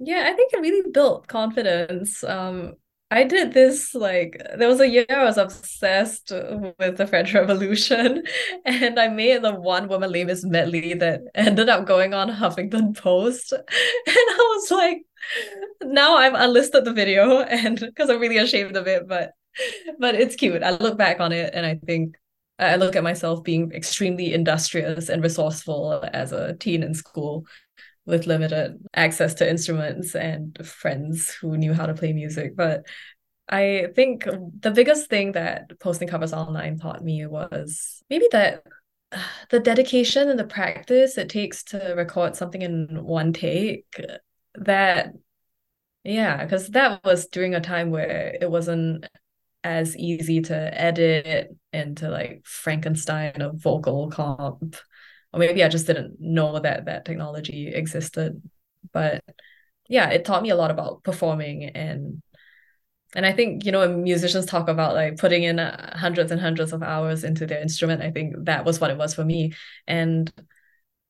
Yeah, 0.00 0.28
I 0.28 0.32
think 0.32 0.52
it 0.52 0.60
really 0.60 0.90
built 0.90 1.28
confidence. 1.28 2.24
Um, 2.24 2.74
I 3.10 3.24
did 3.24 3.54
this 3.54 3.94
like 3.94 4.40
there 4.58 4.68
was 4.68 4.80
a 4.80 4.88
year 4.88 5.06
I 5.08 5.24
was 5.24 5.38
obsessed 5.38 6.30
with 6.30 6.98
the 6.98 7.06
French 7.06 7.32
Revolution, 7.34 8.22
and 8.66 9.00
I 9.00 9.08
made 9.08 9.42
the 9.42 9.54
one 9.54 9.88
woman 9.88 10.12
Mis 10.12 10.44
medley 10.44 10.92
that 10.94 11.22
ended 11.34 11.68
up 11.70 11.86
going 11.86 12.12
on 12.12 12.28
Huffington 12.28 12.94
Post, 12.96 13.52
and 13.52 13.64
I 14.06 14.36
was 14.56 14.70
like, 14.70 14.98
now 15.82 16.16
I've 16.16 16.34
unlisted 16.34 16.84
the 16.84 16.92
video, 16.92 17.40
and 17.40 17.80
because 17.80 18.10
I'm 18.10 18.20
really 18.20 18.38
ashamed 18.38 18.76
of 18.76 18.86
it, 18.86 19.08
but 19.08 19.32
but 19.98 20.14
it's 20.14 20.36
cute. 20.36 20.62
I 20.62 20.70
look 20.70 20.98
back 20.98 21.18
on 21.20 21.32
it, 21.32 21.54
and 21.54 21.64
I 21.64 21.76
think 21.76 22.16
I 22.58 22.76
look 22.76 22.94
at 22.94 23.02
myself 23.02 23.42
being 23.42 23.72
extremely 23.72 24.34
industrious 24.34 25.08
and 25.08 25.22
resourceful 25.22 26.04
as 26.12 26.32
a 26.32 26.54
teen 26.56 26.82
in 26.82 26.92
school 26.92 27.46
with 28.08 28.26
limited 28.26 28.78
access 28.94 29.34
to 29.34 29.48
instruments 29.48 30.14
and 30.14 30.56
friends 30.66 31.28
who 31.30 31.58
knew 31.58 31.74
how 31.74 31.84
to 31.84 31.92
play 31.92 32.14
music. 32.14 32.56
But 32.56 32.86
I 33.50 33.88
think 33.94 34.24
the 34.24 34.70
biggest 34.70 35.10
thing 35.10 35.32
that 35.32 35.78
posting 35.78 36.08
covers 36.08 36.32
online 36.32 36.78
taught 36.78 37.04
me 37.04 37.26
was 37.26 38.02
maybe 38.08 38.26
that 38.32 38.64
the 39.50 39.60
dedication 39.60 40.30
and 40.30 40.38
the 40.38 40.44
practice 40.44 41.18
it 41.18 41.28
takes 41.28 41.62
to 41.64 41.94
record 41.96 42.34
something 42.34 42.62
in 42.62 43.04
one 43.04 43.34
take 43.34 43.84
that 44.54 45.12
yeah 46.04 46.42
because 46.42 46.68
that 46.68 47.02
was 47.04 47.26
during 47.26 47.54
a 47.54 47.60
time 47.60 47.90
where 47.90 48.36
it 48.40 48.50
wasn't 48.50 49.06
as 49.64 49.96
easy 49.96 50.40
to 50.40 50.80
edit 50.80 51.54
and 51.72 51.96
to 51.98 52.08
like 52.08 52.42
frankenstein 52.44 53.40
a 53.40 53.52
vocal 53.52 54.10
comp 54.10 54.76
or 55.32 55.40
maybe 55.40 55.62
I 55.62 55.68
just 55.68 55.86
didn't 55.86 56.20
know 56.20 56.58
that 56.58 56.86
that 56.86 57.04
technology 57.04 57.68
existed. 57.68 58.42
But 58.92 59.22
yeah, 59.88 60.10
it 60.10 60.24
taught 60.24 60.42
me 60.42 60.50
a 60.50 60.56
lot 60.56 60.70
about 60.70 61.02
performing 61.02 61.64
and 61.64 62.22
and 63.14 63.24
I 63.24 63.32
think 63.32 63.64
you 63.64 63.72
know 63.72 63.96
musicians 63.96 64.46
talk 64.46 64.68
about 64.68 64.94
like 64.94 65.16
putting 65.16 65.42
in 65.42 65.58
uh, 65.58 65.96
hundreds 65.96 66.30
and 66.30 66.40
hundreds 66.40 66.72
of 66.72 66.82
hours 66.82 67.24
into 67.24 67.46
their 67.46 67.60
instrument, 67.60 68.02
I 68.02 68.10
think 68.10 68.34
that 68.44 68.64
was 68.64 68.80
what 68.80 68.90
it 68.90 68.98
was 68.98 69.14
for 69.14 69.24
me. 69.24 69.54
And 69.86 70.30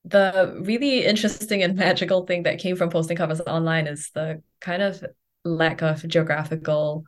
the 0.05 0.61
really 0.65 1.05
interesting 1.05 1.63
and 1.63 1.77
magical 1.77 2.25
thing 2.25 2.45
that 2.45 2.59
came 2.59 2.77
from 2.77 2.91
posting 2.91 3.17
covers 3.17 3.41
online 3.41 3.87
is 3.87 4.11
the 4.15 4.43
kind 4.61 4.83
of 4.83 5.05
lack 5.45 5.83
of 5.83 6.07
geographical 6.07 7.05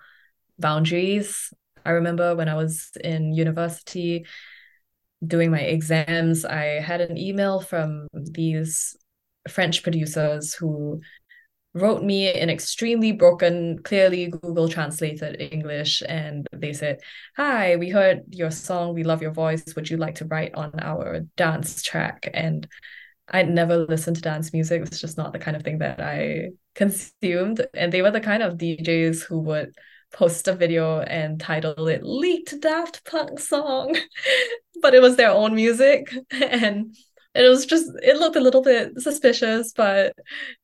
boundaries. 0.58 1.52
I 1.84 1.90
remember 1.90 2.34
when 2.34 2.48
I 2.48 2.54
was 2.54 2.90
in 3.02 3.32
university, 3.32 4.26
doing 5.26 5.50
my 5.50 5.60
exams, 5.60 6.44
I 6.44 6.80
had 6.80 7.00
an 7.00 7.18
email 7.18 7.60
from 7.60 8.08
these 8.14 8.96
French 9.48 9.82
producers 9.82 10.54
who 10.54 11.00
wrote 11.74 12.02
me 12.02 12.32
in 12.32 12.50
extremely 12.50 13.12
broken, 13.12 13.78
clearly 13.82 14.28
Google 14.28 14.68
translated 14.68 15.40
English. 15.40 16.02
And 16.08 16.46
they 16.52 16.72
said, 16.72 16.98
Hi, 17.36 17.76
we 17.76 17.90
heard 17.90 18.22
your 18.30 18.50
song. 18.50 18.94
We 18.94 19.04
love 19.04 19.22
your 19.22 19.32
voice. 19.32 19.64
Would 19.76 19.88
you 19.88 19.96
like 19.96 20.16
to 20.16 20.24
write 20.24 20.54
on 20.54 20.72
our 20.80 21.20
dance 21.36 21.82
track? 21.82 22.28
And 22.34 22.66
I'd 23.28 23.48
never 23.48 23.76
listened 23.76 24.16
to 24.16 24.22
dance 24.22 24.52
music. 24.52 24.82
It's 24.82 25.00
just 25.00 25.16
not 25.16 25.32
the 25.32 25.38
kind 25.38 25.56
of 25.56 25.62
thing 25.62 25.78
that 25.78 26.00
I 26.00 26.50
consumed. 26.74 27.64
And 27.74 27.92
they 27.92 28.02
were 28.02 28.10
the 28.10 28.20
kind 28.20 28.42
of 28.42 28.54
DJs 28.54 29.22
who 29.22 29.38
would 29.40 29.72
post 30.12 30.48
a 30.48 30.54
video 30.54 31.00
and 31.00 31.40
title 31.40 31.88
it 31.88 32.02
leaked 32.02 32.60
daft 32.60 33.04
punk 33.04 33.38
song. 33.38 33.96
But 34.82 34.94
it 34.94 35.02
was 35.02 35.16
their 35.16 35.30
own 35.30 35.54
music 35.54 36.10
and 36.30 36.96
it 37.34 37.46
was 37.46 37.66
just 37.66 37.86
it 38.02 38.16
looked 38.16 38.36
a 38.36 38.40
little 38.40 38.62
bit 38.62 38.98
suspicious 38.98 39.74
but 39.76 40.14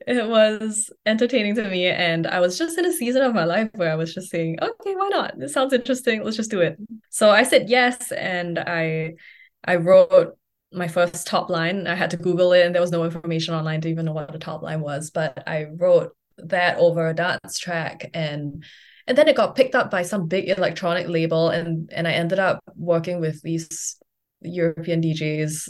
it 0.06 0.26
was 0.26 0.88
entertaining 1.04 1.54
to 1.56 1.68
me. 1.68 1.88
And 1.88 2.26
i 2.26 2.40
was 2.40 2.56
just 2.56 2.78
in 2.78 2.86
a 2.86 2.92
season 2.92 3.20
of 3.20 3.34
my 3.34 3.44
life 3.44 3.68
where 3.74 3.92
i 3.92 3.94
was 3.94 4.14
just 4.14 4.30
saying 4.30 4.58
okay 4.62 4.94
why 4.94 5.08
not? 5.08 5.38
This 5.38 5.52
sounds 5.52 5.74
interesting. 5.74 6.24
Let's 6.24 6.38
just 6.38 6.50
do 6.50 6.60
it. 6.60 6.78
So 7.10 7.30
i 7.30 7.42
said 7.42 7.68
yes 7.68 8.10
and 8.10 8.58
i 8.58 9.16
i 9.64 9.76
wrote 9.76 10.38
my 10.72 10.88
first 10.88 11.26
top 11.26 11.50
line. 11.50 11.86
I 11.86 11.94
had 11.94 12.10
to 12.12 12.16
google 12.16 12.54
it 12.54 12.64
and 12.64 12.74
there 12.74 12.82
was 12.82 12.90
no 12.90 13.04
information 13.04 13.52
online 13.54 13.82
to 13.82 13.88
even 13.90 14.06
know 14.06 14.12
what 14.12 14.34
a 14.34 14.38
top 14.38 14.62
line 14.62 14.80
was 14.80 15.10
but 15.10 15.42
i 15.46 15.64
wrote 15.64 16.16
that 16.38 16.78
over 16.78 17.08
a 17.08 17.14
dance 17.14 17.58
track 17.58 18.10
and 18.14 18.64
and 19.06 19.16
then 19.16 19.28
it 19.28 19.36
got 19.36 19.54
picked 19.54 19.74
up 19.74 19.90
by 19.90 20.02
some 20.02 20.26
big 20.26 20.48
electronic 20.48 21.08
label 21.08 21.48
and 21.50 21.90
and 21.92 22.06
i 22.06 22.12
ended 22.12 22.38
up 22.38 22.62
working 22.76 23.20
with 23.20 23.40
these 23.42 23.96
european 24.40 25.00
djs 25.02 25.68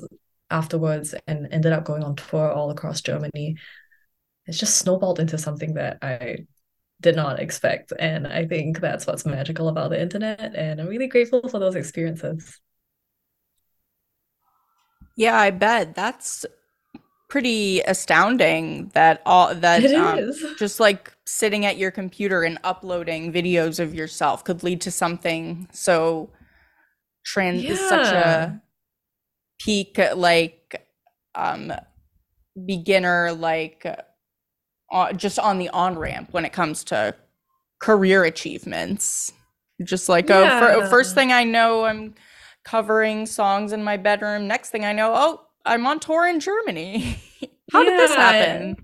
afterwards 0.51 1.15
and 1.27 1.49
ended 1.51 1.73
up 1.73 1.85
going 1.85 2.05
on 2.05 2.15
tour 2.17 2.51
all 2.51 2.71
across 2.71 3.01
germany. 3.01 3.57
It's 4.47 4.59
just 4.59 4.77
snowballed 4.77 5.19
into 5.19 5.39
something 5.39 5.75
that 5.75 5.99
i 6.03 6.39
did 7.01 7.17
not 7.17 7.41
expect 7.41 7.93
and 7.99 8.27
i 8.27 8.47
think 8.47 8.81
that's 8.81 9.07
what's 9.07 9.27
magical 9.27 9.69
about 9.69 9.91
the 9.91 10.01
internet 10.01 10.55
and 10.55 10.81
i'm 10.81 10.87
really 10.87 11.09
grateful 11.09 11.49
for 11.49 11.59
those 11.59 11.75
experiences. 11.75 12.61
Yeah 15.17 15.37
i 15.37 15.51
bet. 15.51 15.95
That's 15.95 16.47
pretty 17.37 17.81
astounding 17.83 18.91
that 18.95 19.21
all 19.27 19.55
that 19.55 19.85
um, 19.93 20.33
just 20.57 20.81
like 20.81 21.13
sitting 21.27 21.67
at 21.67 21.77
your 21.77 21.91
computer 21.91 22.45
and 22.45 22.59
uploading 22.65 23.31
videos 23.31 23.79
of 23.79 23.95
yourself 23.95 24.43
could 24.43 24.63
lead 24.63 24.81
to 24.81 24.91
something 24.91 25.69
so 25.71 26.31
trans 27.27 27.63
yeah. 27.63 27.77
such 27.91 28.07
a 28.07 28.63
peak 29.59 30.01
like 30.15 30.89
um 31.35 31.71
beginner 32.65 33.31
like 33.35 33.85
uh, 34.91 35.13
just 35.13 35.39
on 35.39 35.59
the 35.59 35.69
on 35.69 35.99
ramp 35.99 36.29
when 36.31 36.47
it 36.47 36.55
comes 36.55 36.85
to 36.85 37.15
career 37.81 38.25
achievements 38.25 39.31
just 39.85 40.09
like 40.09 40.31
yeah. 40.31 40.59
oh 40.75 40.81
for, 40.81 40.87
first 40.87 41.15
thing 41.15 41.33
i 41.33 41.45
know 41.45 41.85
i'm 41.85 42.15
covering 42.65 43.27
songs 43.27 43.75
in 43.75 43.85
my 43.85 43.99
bedroom 43.99 44.49
next 44.49 44.71
thing 44.71 44.87
i 44.87 44.93
know 44.95 45.13
oh 45.15 45.46
i'm 45.67 45.87
on 45.87 46.01
tour 46.01 46.27
in 46.27 46.41
germany 46.41 47.19
how 47.73 47.83
yeah. 47.83 47.91
did 47.91 48.01
this 48.01 48.15
happen 48.15 48.77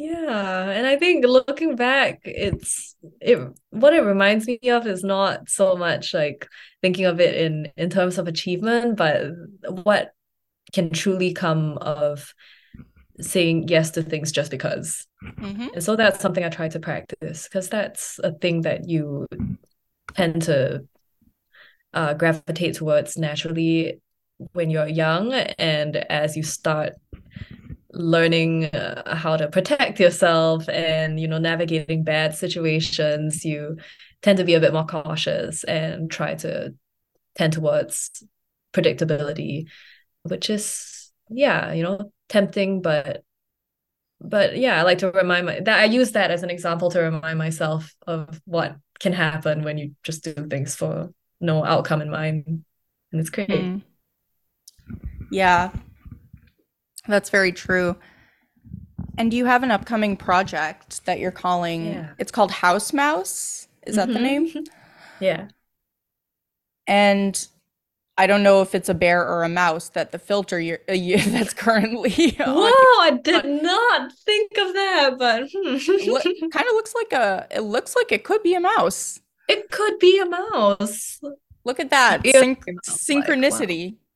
yeah, 0.00 0.70
and 0.70 0.86
I 0.86 0.96
think 0.96 1.26
looking 1.26 1.76
back, 1.76 2.20
it's 2.24 2.96
it 3.20 3.38
what 3.68 3.92
it 3.92 4.00
reminds 4.00 4.46
me 4.46 4.58
of 4.70 4.86
is 4.86 5.04
not 5.04 5.50
so 5.50 5.76
much 5.76 6.14
like 6.14 6.48
thinking 6.80 7.04
of 7.04 7.20
it 7.20 7.34
in 7.34 7.70
in 7.76 7.90
terms 7.90 8.16
of 8.16 8.26
achievement, 8.26 8.96
but 8.96 9.26
what 9.68 10.12
can 10.72 10.88
truly 10.88 11.34
come 11.34 11.76
of 11.78 12.32
saying 13.20 13.68
yes 13.68 13.90
to 13.90 14.02
things 14.02 14.32
just 14.32 14.50
because. 14.50 15.06
Mm-hmm. 15.22 15.68
And 15.74 15.84
so 15.84 15.96
that's 15.96 16.20
something 16.20 16.44
I 16.44 16.48
try 16.48 16.68
to 16.68 16.80
practice 16.80 17.44
because 17.44 17.68
that's 17.68 18.18
a 18.24 18.32
thing 18.32 18.62
that 18.62 18.88
you 18.88 19.26
tend 20.14 20.42
to 20.42 20.86
uh, 21.92 22.14
gravitate 22.14 22.76
towards 22.76 23.18
naturally 23.18 24.00
when 24.52 24.70
you're 24.70 24.88
young 24.88 25.32
and 25.32 25.96
as 25.96 26.36
you 26.36 26.42
start 26.42 26.94
learning 27.92 28.66
uh, 28.66 29.16
how 29.16 29.36
to 29.36 29.48
protect 29.48 29.98
yourself 29.98 30.68
and 30.68 31.18
you 31.18 31.26
know 31.26 31.38
navigating 31.38 32.04
bad 32.04 32.34
situations 32.34 33.44
you 33.44 33.76
tend 34.22 34.38
to 34.38 34.44
be 34.44 34.54
a 34.54 34.60
bit 34.60 34.72
more 34.72 34.86
cautious 34.86 35.64
and 35.64 36.10
try 36.10 36.34
to 36.34 36.74
tend 37.34 37.52
towards 37.52 38.24
predictability 38.72 39.66
which 40.22 40.48
is 40.48 41.10
yeah 41.28 41.72
you 41.72 41.82
know 41.82 42.12
tempting 42.28 42.80
but 42.80 43.24
but 44.20 44.56
yeah 44.56 44.78
i 44.78 44.82
like 44.82 44.98
to 44.98 45.10
remind 45.10 45.46
my 45.46 45.60
that 45.60 45.80
i 45.80 45.84
use 45.84 46.12
that 46.12 46.30
as 46.30 46.42
an 46.42 46.50
example 46.50 46.90
to 46.90 47.00
remind 47.00 47.38
myself 47.38 47.94
of 48.06 48.40
what 48.44 48.76
can 49.00 49.12
happen 49.12 49.64
when 49.64 49.78
you 49.78 49.94
just 50.04 50.22
do 50.22 50.34
things 50.48 50.76
for 50.76 51.12
no 51.40 51.64
outcome 51.64 52.02
in 52.02 52.10
mind 52.10 52.44
and 52.46 53.20
it's 53.20 53.30
great 53.30 53.48
mm. 53.48 53.82
Yeah 55.30 55.70
that's 57.10 57.30
very 57.30 57.52
true. 57.52 57.96
And 59.18 59.30
do 59.30 59.36
you 59.36 59.46
have 59.46 59.62
an 59.62 59.70
upcoming 59.70 60.16
project 60.16 61.04
that 61.04 61.18
you're 61.18 61.30
calling 61.30 61.86
yeah. 61.86 62.10
it's 62.18 62.30
called 62.30 62.50
House 62.50 62.92
Mouse. 62.92 63.68
Is 63.86 63.96
that 63.96 64.08
mm-hmm. 64.08 64.14
the 64.14 64.20
name? 64.20 64.64
Yeah. 65.20 65.48
And 66.86 67.46
I 68.16 68.26
don't 68.26 68.42
know 68.42 68.62
if 68.62 68.74
it's 68.74 68.88
a 68.88 68.94
bear 68.94 69.22
or 69.22 69.44
a 69.44 69.50
mouse 69.50 69.90
that 69.90 70.12
the 70.12 70.18
filter 70.18 70.58
you're, 70.58 70.78
uh, 70.88 70.94
you, 70.94 71.18
that's 71.30 71.52
currently 71.52 72.30
Whoa, 72.38 72.72
I 73.02 73.20
did 73.22 73.44
not 73.44 74.10
think 74.14 74.52
of 74.52 74.72
that, 74.72 75.16
but 75.18 75.42
Look, 75.52 76.22
kind 76.22 76.66
of 76.66 76.72
looks 76.72 76.94
like 76.94 77.12
a 77.12 77.46
it 77.50 77.60
looks 77.60 77.94
like 77.94 78.12
it 78.12 78.24
could 78.24 78.42
be 78.42 78.54
a 78.54 78.60
mouse. 78.60 79.20
It 79.46 79.70
could 79.70 79.98
be 79.98 80.18
a 80.18 80.24
mouse. 80.24 81.20
Look 81.64 81.80
at 81.80 81.90
that. 81.90 82.26
Syn- 82.26 82.56
synchronicity. 82.88 83.90
Like, 83.90 83.94
wow. 83.94 84.09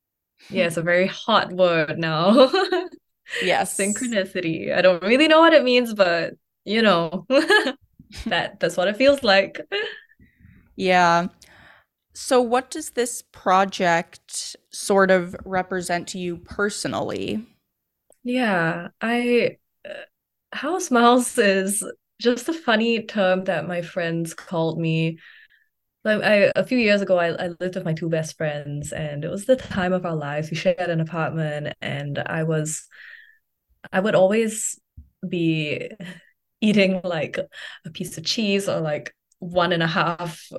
Yeah, 0.49 0.67
it's 0.67 0.77
a 0.77 0.81
very 0.81 1.07
hot 1.07 1.51
word 1.51 1.97
now. 1.97 2.49
yes. 3.41 3.77
Synchronicity. 3.77 4.75
I 4.75 4.81
don't 4.81 5.01
really 5.03 5.27
know 5.27 5.39
what 5.39 5.53
it 5.53 5.63
means, 5.63 5.93
but 5.93 6.33
you 6.65 6.81
know, 6.81 7.25
that 8.25 8.59
that's 8.59 8.77
what 8.77 8.87
it 8.87 8.97
feels 8.97 9.23
like. 9.23 9.61
Yeah. 10.75 11.27
So 12.13 12.41
what 12.41 12.71
does 12.71 12.91
this 12.91 13.23
project 13.31 14.55
sort 14.71 15.11
of 15.11 15.35
represent 15.45 16.07
to 16.09 16.19
you 16.19 16.37
personally? 16.37 17.45
Yeah, 18.23 18.89
I 19.01 19.57
uh, 19.87 19.93
House 20.53 20.89
Mouse 20.89 21.37
is 21.37 21.83
just 22.19 22.47
a 22.49 22.53
funny 22.53 23.03
term 23.03 23.43
that 23.45 23.67
my 23.67 23.81
friends 23.81 24.33
called 24.33 24.79
me. 24.79 25.19
Like 26.05 26.23
I, 26.23 26.51
a 26.55 26.63
few 26.63 26.77
years 26.77 27.01
ago, 27.01 27.17
I, 27.17 27.29
I 27.31 27.47
lived 27.59 27.75
with 27.75 27.83
my 27.83 27.93
two 27.93 28.09
best 28.09 28.37
friends, 28.37 28.93
and 28.93 29.25
it 29.25 29.29
was 29.29 29.45
the 29.45 29.55
time 29.55 29.91
of 29.91 30.05
our 30.05 30.15
lives. 30.15 30.51
We 30.51 30.55
shared 30.57 30.79
an 30.79 31.01
apartment, 31.01 31.75
and 31.81 32.19
I 32.19 32.43
was, 32.43 32.87
I 33.91 33.99
would 33.99 34.15
always 34.15 34.79
be 35.27 35.89
eating 36.61 37.01
like 37.03 37.37
a 37.85 37.89
piece 37.91 38.17
of 38.17 38.25
cheese 38.25 38.69
or 38.69 38.79
like 38.79 39.13
one 39.39 39.73
and 39.73 39.83
a 39.83 39.87
half 39.87 40.49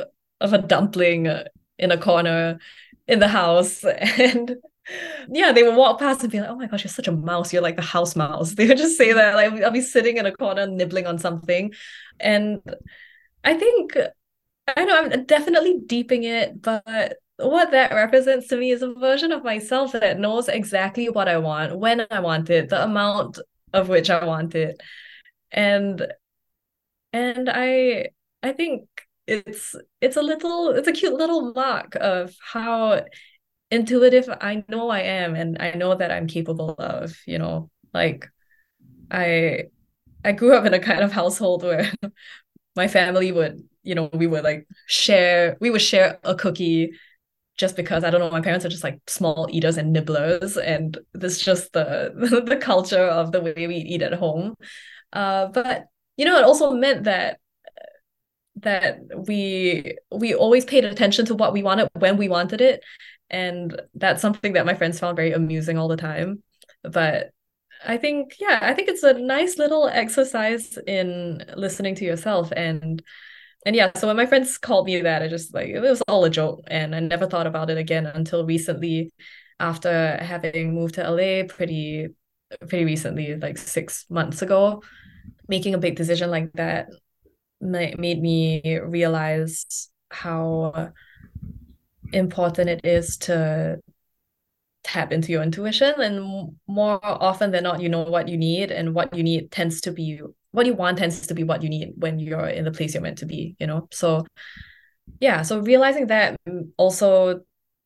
of 0.40 0.52
a 0.52 0.58
dumpling 0.58 1.28
in 1.78 1.92
a 1.92 1.98
corner 1.98 2.58
in 3.06 3.18
the 3.20 3.28
house 3.28 3.84
and 4.18 4.56
yeah, 5.28 5.52
they 5.52 5.62
would 5.64 5.76
walk 5.76 5.98
past 5.98 6.22
and 6.22 6.30
be 6.32 6.40
like, 6.40 6.48
"Oh 6.50 6.56
my 6.56 6.66
gosh, 6.68 6.84
you're 6.84 6.90
such 6.90 7.08
a 7.08 7.12
mouse. 7.12 7.52
You're 7.52 7.62
like 7.62 7.76
the 7.76 7.82
house 7.82 8.16
mouse." 8.16 8.54
They 8.56 8.68
would 8.68 8.78
just 8.78 8.96
say 8.98 9.12
that. 9.12 9.34
Like, 9.34 9.62
I'll 9.62 9.70
be 9.72 9.80
sitting 9.80 10.18
in 10.18 10.26
a 10.26 10.32
corner 10.32 10.66
nibbling 10.66 11.06
on 11.08 11.18
something, 11.18 11.72
and 12.20 12.60
I 13.44 13.54
think 13.54 13.96
I 14.66 14.84
know 14.84 14.98
I'm 14.98 15.24
definitely 15.24 15.80
deeping 15.86 16.24
it, 16.24 16.60
but 16.60 17.16
what 17.36 17.70
that 17.70 17.92
represents 17.92 18.48
to 18.48 18.56
me 18.56 18.70
is 18.70 18.82
a 18.82 18.92
version 18.94 19.30
of 19.32 19.44
myself 19.44 19.92
that 19.92 20.18
knows 20.18 20.48
exactly 20.48 21.08
what 21.08 21.28
I 21.28 21.38
want, 21.38 21.78
when 21.78 22.06
I 22.10 22.20
want 22.20 22.50
it, 22.50 22.68
the 22.70 22.82
amount 22.82 23.38
of 23.72 23.88
which 23.88 24.10
I 24.10 24.24
want 24.24 24.54
it, 24.54 24.80
and 25.52 26.06
and 27.12 27.48
I 27.52 28.08
I 28.42 28.52
think 28.52 28.88
it's 29.26 29.74
it's 30.00 30.16
a 30.16 30.22
little 30.22 30.70
it's 30.70 30.88
a 30.88 30.92
cute 30.92 31.14
little 31.14 31.52
mark 31.52 31.96
of 31.96 32.34
how 32.40 33.04
intuitive 33.70 34.28
I 34.40 34.64
know 34.68 34.90
I 34.90 35.00
am 35.00 35.34
and 35.36 35.58
I 35.60 35.72
know 35.72 35.94
that 35.96 36.12
I'm 36.12 36.26
capable 36.28 36.72
of, 36.78 37.16
you 37.26 37.38
know, 37.38 37.70
like 37.94 38.28
I 39.10 39.66
I 40.24 40.32
grew 40.32 40.54
up 40.56 40.66
in 40.66 40.74
a 40.74 40.80
kind 40.80 41.02
of 41.02 41.12
household 41.12 41.62
where 41.64 41.92
my 42.76 42.88
family 42.88 43.32
would, 43.32 43.68
you 43.86 43.94
know, 43.94 44.10
we 44.12 44.26
would 44.26 44.44
like 44.44 44.66
share 44.86 45.56
we 45.60 45.70
would 45.70 45.82
share 45.82 46.18
a 46.24 46.34
cookie 46.34 46.92
just 47.56 47.76
because 47.76 48.04
I 48.04 48.10
don't 48.10 48.20
know, 48.20 48.30
my 48.30 48.42
parents 48.42 48.66
are 48.66 48.68
just 48.70 48.84
like 48.84 49.00
small 49.06 49.48
eaters 49.50 49.78
and 49.78 49.92
nibblers, 49.92 50.56
and 50.56 50.98
this 51.14 51.40
just 51.40 51.72
the 51.72 52.12
the 52.46 52.56
culture 52.56 53.04
of 53.04 53.32
the 53.32 53.40
way 53.40 53.66
we 53.66 53.76
eat 53.76 54.02
at 54.02 54.12
home. 54.14 54.54
Uh, 55.12 55.46
but 55.46 55.86
you 56.16 56.24
know, 56.24 56.38
it 56.38 56.44
also 56.44 56.72
meant 56.72 57.04
that 57.04 57.38
that 58.56 58.98
we 59.28 59.96
we 60.10 60.34
always 60.34 60.64
paid 60.64 60.84
attention 60.84 61.26
to 61.26 61.34
what 61.34 61.52
we 61.52 61.62
wanted 61.62 61.88
when 61.98 62.16
we 62.16 62.28
wanted 62.28 62.60
it 62.60 62.82
and 63.28 63.80
that's 63.94 64.22
something 64.22 64.54
that 64.54 64.66
my 64.66 64.74
friends 64.74 64.98
found 64.98 65.16
very 65.16 65.32
amusing 65.32 65.76
all 65.76 65.88
the 65.88 65.96
time 65.96 66.42
but 66.82 67.30
i 67.84 67.98
think 67.98 68.34
yeah 68.40 68.58
i 68.62 68.72
think 68.72 68.88
it's 68.88 69.02
a 69.02 69.12
nice 69.12 69.58
little 69.58 69.88
exercise 69.88 70.78
in 70.86 71.44
listening 71.54 71.94
to 71.94 72.04
yourself 72.04 72.50
and 72.56 73.02
and 73.66 73.76
yeah 73.76 73.90
so 73.96 74.06
when 74.06 74.16
my 74.16 74.24
friends 74.24 74.56
called 74.56 74.86
me 74.86 74.98
that 75.02 75.20
i 75.22 75.28
just 75.28 75.52
like 75.52 75.68
it 75.68 75.80
was 75.80 76.00
all 76.02 76.24
a 76.24 76.30
joke 76.30 76.62
and 76.68 76.94
i 76.94 77.00
never 77.00 77.26
thought 77.26 77.46
about 77.46 77.68
it 77.68 77.76
again 77.76 78.06
until 78.06 78.46
recently 78.46 79.12
after 79.60 80.16
having 80.22 80.74
moved 80.74 80.94
to 80.94 81.10
la 81.10 81.46
pretty 81.46 82.08
pretty 82.68 82.84
recently 82.84 83.36
like 83.36 83.58
six 83.58 84.06
months 84.08 84.42
ago. 84.42 84.82
Making 85.48 85.74
a 85.74 85.78
big 85.78 85.96
decision 85.96 86.30
like 86.30 86.52
that 86.54 86.88
made 87.60 88.20
me 88.20 88.78
realize 88.80 89.88
how 90.10 90.92
important 92.12 92.70
it 92.70 92.80
is 92.84 93.16
to 93.16 93.78
tap 94.84 95.12
into 95.12 95.32
your 95.32 95.42
intuition 95.42 96.00
and 96.00 96.54
more 96.68 97.00
often 97.02 97.50
than 97.50 97.64
not 97.64 97.80
you 97.82 97.88
know 97.88 98.04
what 98.04 98.28
you 98.28 98.36
need 98.36 98.70
and 98.70 98.94
what 98.94 99.12
you 99.16 99.22
need 99.24 99.50
tends 99.50 99.80
to 99.80 99.90
be 99.90 100.20
what 100.52 100.66
you 100.66 100.74
want 100.74 100.98
tends 100.98 101.26
to 101.26 101.34
be 101.34 101.44
what 101.44 101.62
you 101.62 101.68
need 101.68 101.92
when 101.96 102.18
you're 102.18 102.48
in 102.48 102.64
the 102.64 102.70
place 102.70 102.94
you're 102.94 103.02
meant 103.02 103.18
to 103.18 103.26
be 103.26 103.56
you 103.58 103.66
know 103.66 103.88
so 103.92 104.24
yeah 105.20 105.42
so 105.42 105.60
realizing 105.60 106.06
that 106.06 106.36
also 106.76 107.40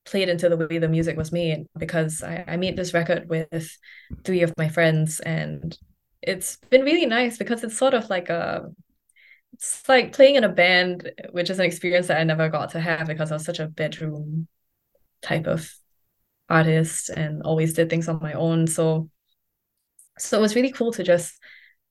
played 0.06 0.28
into 0.28 0.48
the 0.48 0.56
way 0.56 0.78
the 0.78 0.88
music 0.88 1.16
was 1.16 1.32
made 1.32 1.66
because 1.78 2.22
I, 2.22 2.44
I 2.46 2.56
made 2.56 2.76
this 2.76 2.94
record 2.94 3.28
with 3.28 3.76
three 4.24 4.42
of 4.42 4.54
my 4.56 4.68
friends 4.68 5.20
and 5.20 5.76
it's 6.22 6.56
been 6.68 6.82
really 6.82 7.06
nice 7.06 7.38
because 7.38 7.62
it's 7.64 7.76
sort 7.76 7.94
of 7.94 8.08
like 8.10 8.28
a 8.28 8.70
it's 9.54 9.88
like 9.88 10.12
playing 10.12 10.36
in 10.36 10.44
a 10.44 10.48
band, 10.48 11.10
which 11.32 11.50
is 11.50 11.58
an 11.58 11.64
experience 11.64 12.06
that 12.06 12.20
I 12.20 12.24
never 12.24 12.48
got 12.48 12.70
to 12.70 12.80
have 12.80 13.06
because 13.06 13.30
I 13.30 13.34
was 13.34 13.44
such 13.44 13.58
a 13.58 13.66
bedroom 13.66 14.48
type 15.22 15.46
of 15.46 15.70
artist 16.48 17.10
and 17.10 17.42
always 17.42 17.74
did 17.74 17.90
things 17.90 18.08
on 18.08 18.20
my 18.20 18.32
own. 18.32 18.66
So 18.66 19.10
so 20.18 20.38
it 20.38 20.42
was 20.42 20.54
really 20.54 20.70
cool 20.70 20.92
to 20.92 21.02
just 21.02 21.39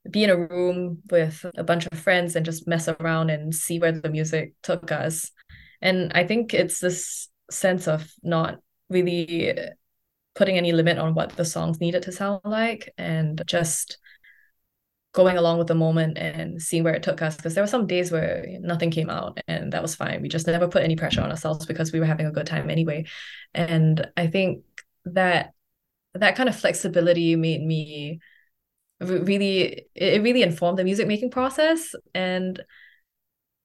be 0.10 0.24
in 0.24 0.30
a 0.30 0.38
room 0.38 1.00
with 1.10 1.46
a 1.58 1.64
bunch 1.64 1.88
of 1.92 2.00
friends 2.00 2.36
and 2.36 2.46
just 2.46 2.68
mess 2.68 2.88
around 2.88 3.30
and 3.30 3.54
see 3.54 3.80
where 3.80 3.92
the 3.92 4.10
music 4.10 4.54
took 4.64 4.92
us. 4.92 5.32
And 5.82 6.12
I 6.14 6.26
think 6.26 6.54
it's 6.54 6.80
this 6.80 7.30
sense 7.52 7.88
of 7.88 8.12
not 8.24 8.60
really 8.90 9.54
putting 10.36 10.58
any 10.58 10.72
limit 10.72 10.98
on 10.98 11.14
what 11.14 11.32
the 11.36 11.46
songs 11.46 11.80
needed 11.80 12.04
to 12.04 12.12
sound 12.12 12.42
like 12.46 12.94
and 12.98 13.42
just 13.46 13.98
going 15.12 15.38
along 15.38 15.58
with 15.58 15.68
the 15.68 15.76
moment 15.76 16.18
and 16.18 16.62
seeing 16.62 16.84
where 16.84 16.94
it 16.94 17.04
took 17.04 17.22
us. 17.22 17.36
Because 17.36 17.56
there 17.56 17.64
were 17.64 17.68
some 17.68 17.88
days 17.88 18.12
where 18.12 18.46
nothing 18.62 18.92
came 18.92 19.10
out 19.10 19.40
and 19.48 19.74
that 19.74 19.82
was 19.82 19.96
fine. 19.96 20.22
We 20.22 20.30
just 20.30 20.48
never 20.48 20.68
put 20.68 20.84
any 20.84 20.96
pressure 20.96 21.22
on 21.22 21.32
ourselves 21.32 21.66
because 21.66 21.92
we 21.92 22.00
were 22.00 22.06
having 22.06 22.28
a 22.28 22.32
good 22.32 22.48
time 22.48 22.70
anyway. 22.70 23.06
And 23.54 24.08
i 24.16 24.28
think 24.28 24.64
that 25.06 25.54
that 26.14 26.36
kind 26.36 26.50
of 26.50 26.56
flexibility 26.56 27.36
made 27.36 27.62
me 27.62 28.20
really 29.00 29.86
it 29.96 30.22
really 30.22 30.44
informed 30.44 30.78
the 30.78 30.84
music 30.84 31.08
making 31.08 31.32
process. 31.32 31.96
And 32.14 32.62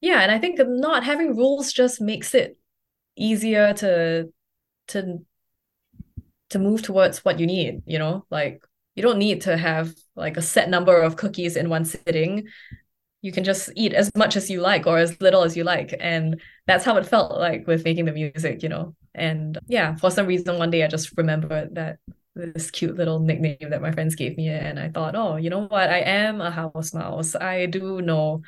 yeah 0.01 0.19
and 0.19 0.31
i 0.31 0.37
think 0.37 0.59
not 0.59 1.03
having 1.03 1.35
rules 1.35 1.71
just 1.73 2.01
makes 2.01 2.35
it 2.35 2.57
easier 3.15 3.73
to 3.73 4.31
to 4.87 5.19
to 6.49 6.59
move 6.59 6.81
towards 6.81 7.25
what 7.25 7.39
you 7.39 7.47
need 7.47 7.81
you 7.85 7.97
know? 7.97 8.25
Like 8.29 8.61
you 8.95 9.03
don't 9.03 9.17
need 9.17 9.41
to 9.41 9.57
have 9.57 9.93
like 10.15 10.37
a 10.37 10.41
set 10.41 10.69
number 10.69 11.01
of 11.01 11.17
cookies 11.17 11.57
in 11.57 11.69
one 11.69 11.85
sitting. 11.85 12.47
You 13.21 13.31
can 13.31 13.43
just 13.43 13.71
eat 13.75 13.93
as 13.93 14.11
much 14.15 14.35
as 14.35 14.49
you 14.49 14.61
like 14.61 14.85
or 14.85 14.97
as 14.97 15.19
little 15.19 15.43
as 15.43 15.57
you 15.57 15.63
like. 15.63 15.93
And 15.99 16.39
that's 16.67 16.85
how 16.85 16.95
it 16.97 17.05
felt 17.05 17.37
like 17.37 17.65
with 17.67 17.83
making 17.83 18.05
the 18.05 18.13
music 18.13 18.63
you 18.63 18.69
know? 18.69 18.95
And 19.13 19.57
yeah 19.67 19.95
for 19.95 20.11
some 20.11 20.27
reason 20.27 20.57
one 20.57 20.71
day 20.71 20.83
i 20.83 20.87
just 20.87 21.17
remembered 21.17 21.75
that 21.75 21.99
this 22.35 22.69
cute 22.71 22.95
little 22.95 23.19
nickname 23.19 23.57
that 23.69 23.81
my 23.81 23.91
friends 23.91 24.15
gave 24.15 24.35
me 24.37 24.49
and 24.49 24.79
i 24.79 24.89
thought 24.89 25.15
oh 25.15 25.35
you 25.37 25.49
know 25.49 25.67
what 25.67 25.89
i 25.89 25.99
am 25.99 26.41
a 26.41 26.51
house 26.51 26.93
mouse 26.93 27.35
i 27.35 27.65
do 27.65 28.01
know 28.01 28.41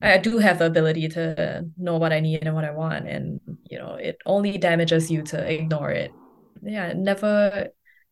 i 0.00 0.16
do 0.16 0.38
have 0.38 0.60
the 0.60 0.66
ability 0.66 1.08
to 1.08 1.64
know 1.76 1.96
what 1.96 2.12
i 2.12 2.20
need 2.20 2.42
and 2.42 2.54
what 2.54 2.64
i 2.64 2.70
want 2.70 3.08
and 3.08 3.40
you 3.68 3.78
know 3.78 3.94
it 3.94 4.16
only 4.26 4.56
damages 4.58 5.10
you 5.10 5.22
to 5.22 5.38
ignore 5.52 5.90
it 5.90 6.12
yeah 6.62 6.92
never 6.94 7.68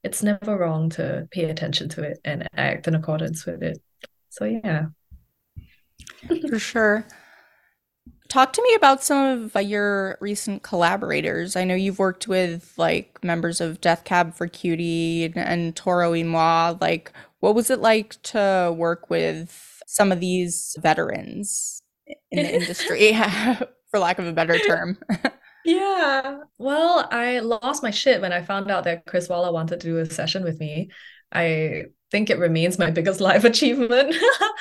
it's 0.07 0.23
never 0.23 0.57
wrong 0.57 0.89
to 0.89 1.27
pay 1.33 1.47
attention 1.47 1.89
to 1.89 2.03
it 2.05 2.21
and 2.25 2.49
act 2.55 2.87
in 2.87 2.95
accordance 2.95 3.45
with 3.45 3.61
it. 3.61 3.83
So 4.31 4.45
yeah. 4.45 4.87
For 6.49 6.61
sure. 6.61 7.05
Talk 8.29 8.53
to 8.55 8.62
me 8.62 8.75
about 8.75 9.03
some 9.03 9.51
of 9.55 9.62
your 9.62 10.19
recent 10.21 10.62
collaborators. 10.62 11.57
I 11.57 11.65
know 11.65 11.75
you've 11.75 11.99
worked 11.99 12.29
with 12.29 12.73
like 12.77 13.23
members 13.23 13.61
of 13.61 13.81
Death 13.81 14.05
Cab 14.05 14.35
for 14.35 14.47
Cutie 14.47 15.25
and, 15.25 15.37
and 15.37 15.77
Toro 15.77 16.11
y 16.12 16.23
Moi. 16.23 16.77
Like, 16.81 17.12
what 17.41 17.55
was 17.55 17.71
it 17.71 17.81
like 17.81 18.21
to 18.25 18.75
work 18.77 19.11
with 19.11 19.83
some 19.87 20.11
of 20.12 20.21
these 20.21 20.77
veterans 20.81 21.83
in 22.31 22.43
the 22.43 22.55
industry, 22.61 23.12
for 23.91 23.99
lack 23.99 24.19
of 24.19 24.27
a 24.27 24.33
better 24.33 24.59
term? 24.59 24.99
Yeah. 25.65 26.43
Well, 26.59 27.09
I 27.11 27.41
lost 27.41 27.83
my 27.83 27.91
shit 27.91 28.21
when 28.21 28.33
I 28.33 28.41
found 28.43 28.71
out 28.71 28.85
that 28.85 29.05
Chris 29.05 29.29
Walla 29.29 29.51
wanted 29.51 29.81
to 29.81 29.87
do 29.89 29.99
a 29.99 30.07
session 30.07 30.45
with 30.45 30.61
me. 30.61 30.91
I 31.33 31.87
think 32.11 32.31
it 32.31 32.38
remains 32.38 32.79
my 32.79 32.90
biggest 32.90 33.21
life 33.31 33.45
achievement. 33.45 34.14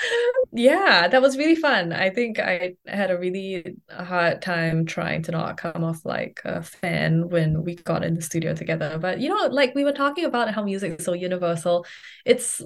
yeah, 0.51 1.08
that 1.08 1.21
was 1.21 1.38
really 1.38 1.55
fun. 1.55 1.93
I 1.93 2.10
think 2.10 2.39
I 2.39 2.75
had 2.88 3.12
a 3.12 3.17
really 3.17 3.75
hard 3.89 4.41
time 4.41 4.86
trying 4.86 5.23
to 5.23 5.31
not 5.31 5.58
come 5.58 5.84
off 5.84 6.05
like 6.05 6.41
a 6.45 6.63
fan 6.63 7.29
when 7.29 7.63
we 7.63 7.75
got 7.75 8.03
in 8.03 8.13
the 8.15 8.21
studio 8.21 8.53
together. 8.53 8.97
But 8.99 9.19
you 9.19 9.29
know, 9.29 9.47
like 9.47 9.75
we 9.75 9.84
were 9.84 9.91
talking 9.91 10.25
about 10.25 10.53
how 10.53 10.63
music 10.63 10.99
is 10.99 11.05
so 11.05 11.13
universal. 11.13 11.86
It's 12.25 12.62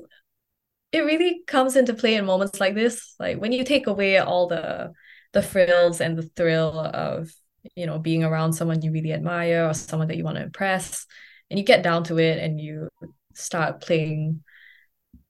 it 0.91 1.01
really 1.01 1.43
comes 1.45 1.75
into 1.75 1.93
play 1.93 2.15
in 2.15 2.25
moments 2.25 2.59
like 2.59 2.75
this. 2.75 3.15
Like 3.19 3.39
when 3.39 3.51
you 3.51 3.63
take 3.63 3.87
away 3.87 4.17
all 4.17 4.47
the 4.47 4.93
the 5.33 5.41
frills 5.41 6.01
and 6.01 6.17
the 6.17 6.23
thrill 6.23 6.79
of 6.79 7.31
you 7.75 7.85
know 7.85 7.99
being 7.99 8.23
around 8.23 8.53
someone 8.53 8.81
you 8.81 8.91
really 8.91 9.13
admire 9.13 9.67
or 9.67 9.73
someone 9.73 10.07
that 10.07 10.17
you 10.17 10.23
want 10.23 10.37
to 10.37 10.43
impress 10.43 11.05
and 11.49 11.59
you 11.59 11.65
get 11.65 11.83
down 11.83 12.03
to 12.05 12.17
it 12.17 12.39
and 12.39 12.59
you 12.59 12.87
start 13.33 13.81
playing 13.81 14.41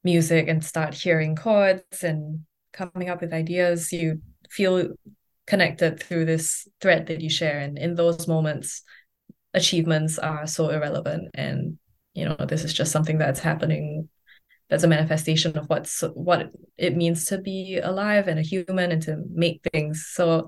music 0.03 0.47
and 0.47 0.63
start 0.63 0.93
hearing 0.93 1.35
chords 1.35 2.03
and 2.03 2.41
coming 2.73 3.09
up 3.09 3.21
with 3.21 3.33
ideas 3.33 3.91
you 3.91 4.21
feel 4.49 4.89
connected 5.45 6.01
through 6.01 6.25
this 6.25 6.67
thread 6.79 7.07
that 7.07 7.21
you 7.21 7.29
share 7.29 7.59
and 7.59 7.77
in 7.77 7.95
those 7.95 8.27
moments 8.27 8.83
achievements 9.53 10.19
are 10.19 10.45
so 10.45 10.69
irrelevant 10.69 11.29
and 11.33 11.77
you 12.13 12.23
know 12.23 12.35
this 12.47 12.63
is 12.63 12.73
just 12.73 12.91
something 12.91 13.17
that's 13.17 13.39
happening 13.39 14.07
that's 14.69 14.83
a 14.83 14.87
manifestation 14.87 15.57
of 15.57 15.67
what's 15.67 16.01
what 16.13 16.51
it 16.77 16.95
means 16.95 17.25
to 17.25 17.39
be 17.39 17.79
alive 17.79 18.27
and 18.27 18.39
a 18.39 18.43
human 18.43 18.91
and 18.91 19.01
to 19.01 19.23
make 19.33 19.61
things. 19.73 20.07
So 20.13 20.47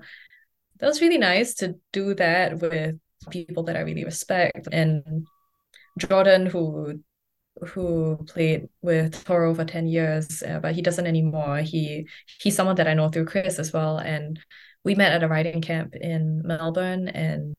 that 0.78 0.86
was 0.86 1.00
really 1.00 1.18
nice 1.18 1.54
to 1.54 1.74
do 1.92 2.14
that 2.14 2.60
with 2.60 2.98
people 3.30 3.64
that 3.64 3.76
I 3.76 3.80
really 3.80 4.04
respect. 4.04 4.68
And 4.70 5.26
Jordan, 5.98 6.46
who 6.46 7.00
who 7.60 8.18
played 8.26 8.68
with 8.80 9.24
Toro 9.24 9.54
for 9.54 9.64
10 9.64 9.86
years, 9.86 10.42
uh, 10.42 10.58
but 10.60 10.74
he 10.74 10.82
doesn't 10.82 11.06
anymore. 11.06 11.58
He 11.58 12.08
he's 12.40 12.56
someone 12.56 12.76
that 12.76 12.88
I 12.88 12.94
know 12.94 13.08
through 13.08 13.26
Chris 13.26 13.58
as 13.58 13.72
well. 13.72 13.98
And 13.98 14.38
we 14.84 14.94
met 14.94 15.12
at 15.12 15.22
a 15.22 15.28
writing 15.28 15.60
camp 15.60 15.94
in 15.94 16.42
Melbourne 16.44 17.08
and 17.08 17.54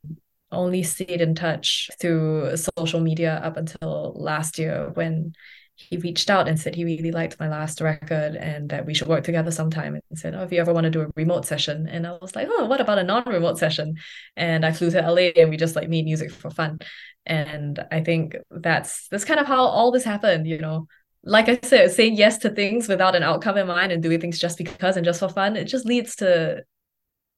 only 0.51 0.83
stayed 0.83 1.21
in 1.21 1.35
touch 1.35 1.89
through 1.99 2.55
social 2.77 2.99
media 2.99 3.35
up 3.43 3.57
until 3.57 4.13
last 4.15 4.59
year 4.59 4.91
when 4.93 5.33
he 5.75 5.97
reached 5.97 6.29
out 6.29 6.47
and 6.47 6.59
said 6.59 6.75
he 6.75 6.85
really 6.85 7.11
liked 7.11 7.39
my 7.39 7.49
last 7.49 7.81
record 7.81 8.35
and 8.35 8.69
that 8.69 8.85
we 8.85 8.93
should 8.93 9.07
work 9.07 9.23
together 9.23 9.51
sometime 9.51 9.95
and 9.95 10.19
said, 10.19 10.35
Oh, 10.35 10.43
if 10.43 10.51
you 10.51 10.59
ever 10.59 10.73
want 10.73 10.85
to 10.85 10.91
do 10.91 11.01
a 11.01 11.07
remote 11.15 11.45
session. 11.45 11.87
And 11.87 12.05
I 12.05 12.17
was 12.21 12.35
like, 12.35 12.47
Oh, 12.49 12.65
what 12.65 12.79
about 12.79 12.99
a 12.99 13.03
non-remote 13.03 13.57
session? 13.57 13.95
And 14.35 14.65
I 14.65 14.71
flew 14.71 14.91
to 14.91 15.01
LA 15.01 15.31
and 15.35 15.49
we 15.49 15.57
just 15.57 15.75
like 15.75 15.89
made 15.89 16.05
music 16.05 16.31
for 16.31 16.51
fun. 16.51 16.79
And 17.25 17.83
I 17.91 18.03
think 18.03 18.35
that's 18.51 19.07
that's 19.07 19.25
kind 19.25 19.39
of 19.39 19.47
how 19.47 19.63
all 19.63 19.91
this 19.91 20.03
happened, 20.03 20.47
you 20.47 20.59
know. 20.59 20.87
Like 21.23 21.47
I 21.49 21.59
said, 21.63 21.91
saying 21.91 22.17
yes 22.17 22.37
to 22.39 22.49
things 22.49 22.87
without 22.87 23.15
an 23.15 23.23
outcome 23.23 23.57
in 23.57 23.67
mind 23.67 23.91
and 23.91 24.03
doing 24.03 24.19
things 24.19 24.39
just 24.39 24.57
because 24.57 24.97
and 24.97 25.05
just 25.05 25.21
for 25.21 25.29
fun, 25.29 25.55
it 25.55 25.65
just 25.65 25.85
leads 25.85 26.17
to 26.17 26.63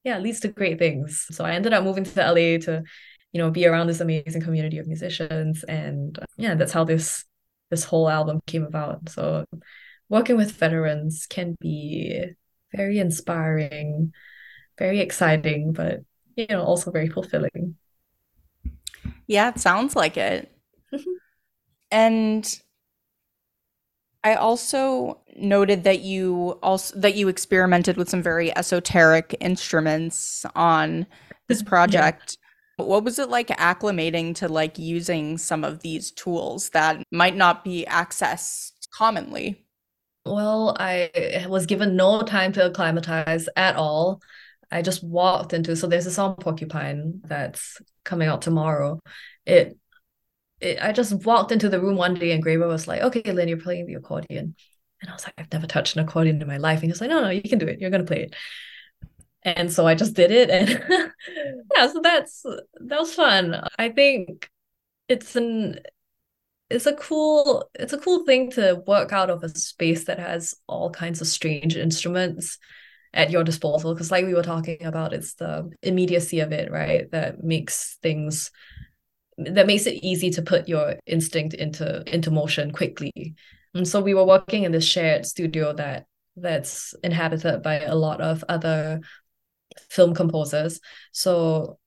yeah, 0.04 0.20
leads 0.20 0.40
to 0.42 0.50
great 0.50 0.78
things. 0.78 1.26
So 1.32 1.46
I 1.46 1.52
ended 1.54 1.74
up 1.74 1.84
moving 1.84 2.04
to 2.04 2.22
LA 2.22 2.60
to, 2.66 2.84
you 3.32 3.40
know, 3.40 3.50
be 3.50 3.66
around 3.66 3.88
this 3.88 4.02
amazing 4.02 4.42
community 4.42 4.78
of 4.78 4.88
musicians. 4.88 5.64
And 5.64 6.18
yeah, 6.38 6.56
that's 6.56 6.74
how 6.74 6.84
this 6.84 7.26
this 7.70 7.84
whole 7.84 8.10
album 8.10 8.42
came 8.46 8.64
about. 8.64 9.10
So 9.10 9.46
working 10.10 10.38
with 10.38 10.52
veterans 10.52 11.28
can 11.28 11.56
be 11.60 12.26
very 12.74 13.00
inspiring, 13.00 14.14
very 14.78 15.00
exciting, 15.00 15.74
but 15.74 16.02
you 16.36 16.48
know, 16.50 16.64
also 16.64 16.92
very 16.92 17.10
fulfilling. 17.10 17.76
Yeah, 19.28 19.50
it 19.50 19.60
sounds 19.60 19.96
like 19.96 20.18
it. 20.18 20.52
and 21.92 22.62
I 24.24 24.36
also 24.36 25.22
noted 25.38 25.84
that 25.84 26.00
you 26.00 26.58
also 26.64 26.98
that 27.00 27.16
you 27.16 27.28
experimented 27.28 27.96
with 27.96 28.10
some 28.10 28.24
very 28.24 28.56
esoteric 28.58 29.36
instruments 29.40 30.46
on 30.56 31.06
this 31.48 31.62
project. 31.62 32.38
What 32.78 33.04
was 33.04 33.20
it 33.20 33.30
like 33.30 33.48
acclimating 33.48 34.36
to 34.36 34.50
like 34.50 34.78
using 34.78 35.38
some 35.38 35.64
of 35.64 35.82
these 35.82 36.12
tools 36.12 36.70
that 36.72 37.02
might 37.12 37.36
not 37.36 37.64
be 37.64 37.86
accessed 37.88 38.72
commonly? 38.94 39.66
Well, 40.26 40.76
I 40.80 41.46
was 41.48 41.68
given 41.68 41.96
no 41.96 42.24
time 42.24 42.52
to 42.54 42.66
acclimatize 42.66 43.48
at 43.56 43.76
all. 43.76 44.22
I 44.72 44.82
just 44.82 45.04
walked 45.04 45.54
into 45.54 45.76
so 45.76 45.88
there's 45.88 46.08
a 46.08 46.12
song 46.12 46.36
Porcupine 46.36 47.22
that's 47.24 47.80
coming 48.04 48.28
out 48.28 48.42
tomorrow. 48.42 49.00
It, 49.46 49.78
it 50.60 50.80
I 50.82 50.92
just 50.92 51.14
walked 51.26 51.52
into 51.52 51.70
the 51.70 51.80
room 51.80 51.96
one 51.96 52.16
day 52.16 52.32
and 52.32 52.44
Graver 52.44 52.68
was 52.68 52.88
like, 52.88 53.02
okay, 53.02 53.32
Lynn, 53.32 53.48
you're 53.48 53.58
playing 53.58 53.86
the 53.86 53.94
accordion. 53.94 54.56
And 55.02 55.10
I 55.10 55.14
was 55.14 55.24
like, 55.24 55.36
I've 55.38 55.52
never 55.52 55.68
touched 55.68 55.96
an 55.96 56.04
accordion 56.04 56.42
in 56.42 56.48
my 56.48 56.58
life. 56.58 56.78
And 56.78 56.86
he 56.86 56.90
was 56.90 57.02
like, 57.02 57.10
no, 57.10 57.22
no, 57.22 57.30
you 57.30 57.44
can 57.44 57.60
do 57.60 57.68
it. 57.68 57.80
You're 57.80 57.92
gonna 57.92 58.04
play 58.04 58.24
it. 58.24 58.36
And 59.44 59.72
so 59.72 59.86
I 59.86 59.94
just 59.94 60.16
did 60.16 60.32
it. 60.32 60.50
And 60.50 61.12
yeah, 61.76 61.88
so 61.88 62.00
that's 62.02 62.44
that 62.44 63.00
was 63.00 63.14
fun. 63.14 63.62
I 63.78 63.90
think 63.90 64.50
it's 65.08 65.36
an 65.36 65.80
it's 66.70 66.86
a 66.86 66.94
cool 66.94 67.70
it's 67.76 67.94
a 67.94 67.98
cool 67.98 68.26
thing 68.26 68.52
to 68.52 68.82
work 68.88 69.14
out 69.14 69.30
of 69.30 69.44
a 69.44 69.50
space 69.50 70.06
that 70.06 70.20
has 70.20 70.56
all 70.68 70.90
kinds 70.90 71.22
of 71.22 71.28
strange 71.28 71.76
instruments 71.76 72.58
at 73.14 73.32
your 73.32 73.44
disposal. 73.44 73.94
Because 73.94 74.12
like 74.12 74.26
we 74.26 74.34
were 74.34 74.44
talking 74.44 74.84
about 74.84 75.14
it's 75.14 75.36
the 75.36 75.72
immediacy 75.82 76.40
of 76.40 76.52
it 76.52 76.72
right? 76.72 77.10
That 77.12 77.44
makes 77.44 77.98
things 78.02 78.52
that 79.38 79.68
makes 79.68 79.86
it 79.86 80.04
easy 80.04 80.30
to 80.32 80.42
put 80.42 80.68
your 80.68 80.96
instinct 81.06 81.54
into 81.54 82.04
into 82.14 82.32
motion 82.32 82.72
quickly. 82.72 83.36
And 83.74 83.88
so 83.88 84.02
we 84.02 84.14
were 84.14 84.26
working 84.26 84.64
in 84.64 84.72
this 84.72 84.86
shared 84.86 85.26
studio 85.26 85.74
that 85.74 86.06
that's 86.38 86.94
inhabited 87.04 87.62
by 87.62 87.82
a 87.82 87.96
lot 87.96 88.22
of 88.22 88.44
other 88.50 89.02
film 89.90 90.14
composers. 90.14 90.80
So 91.12 91.80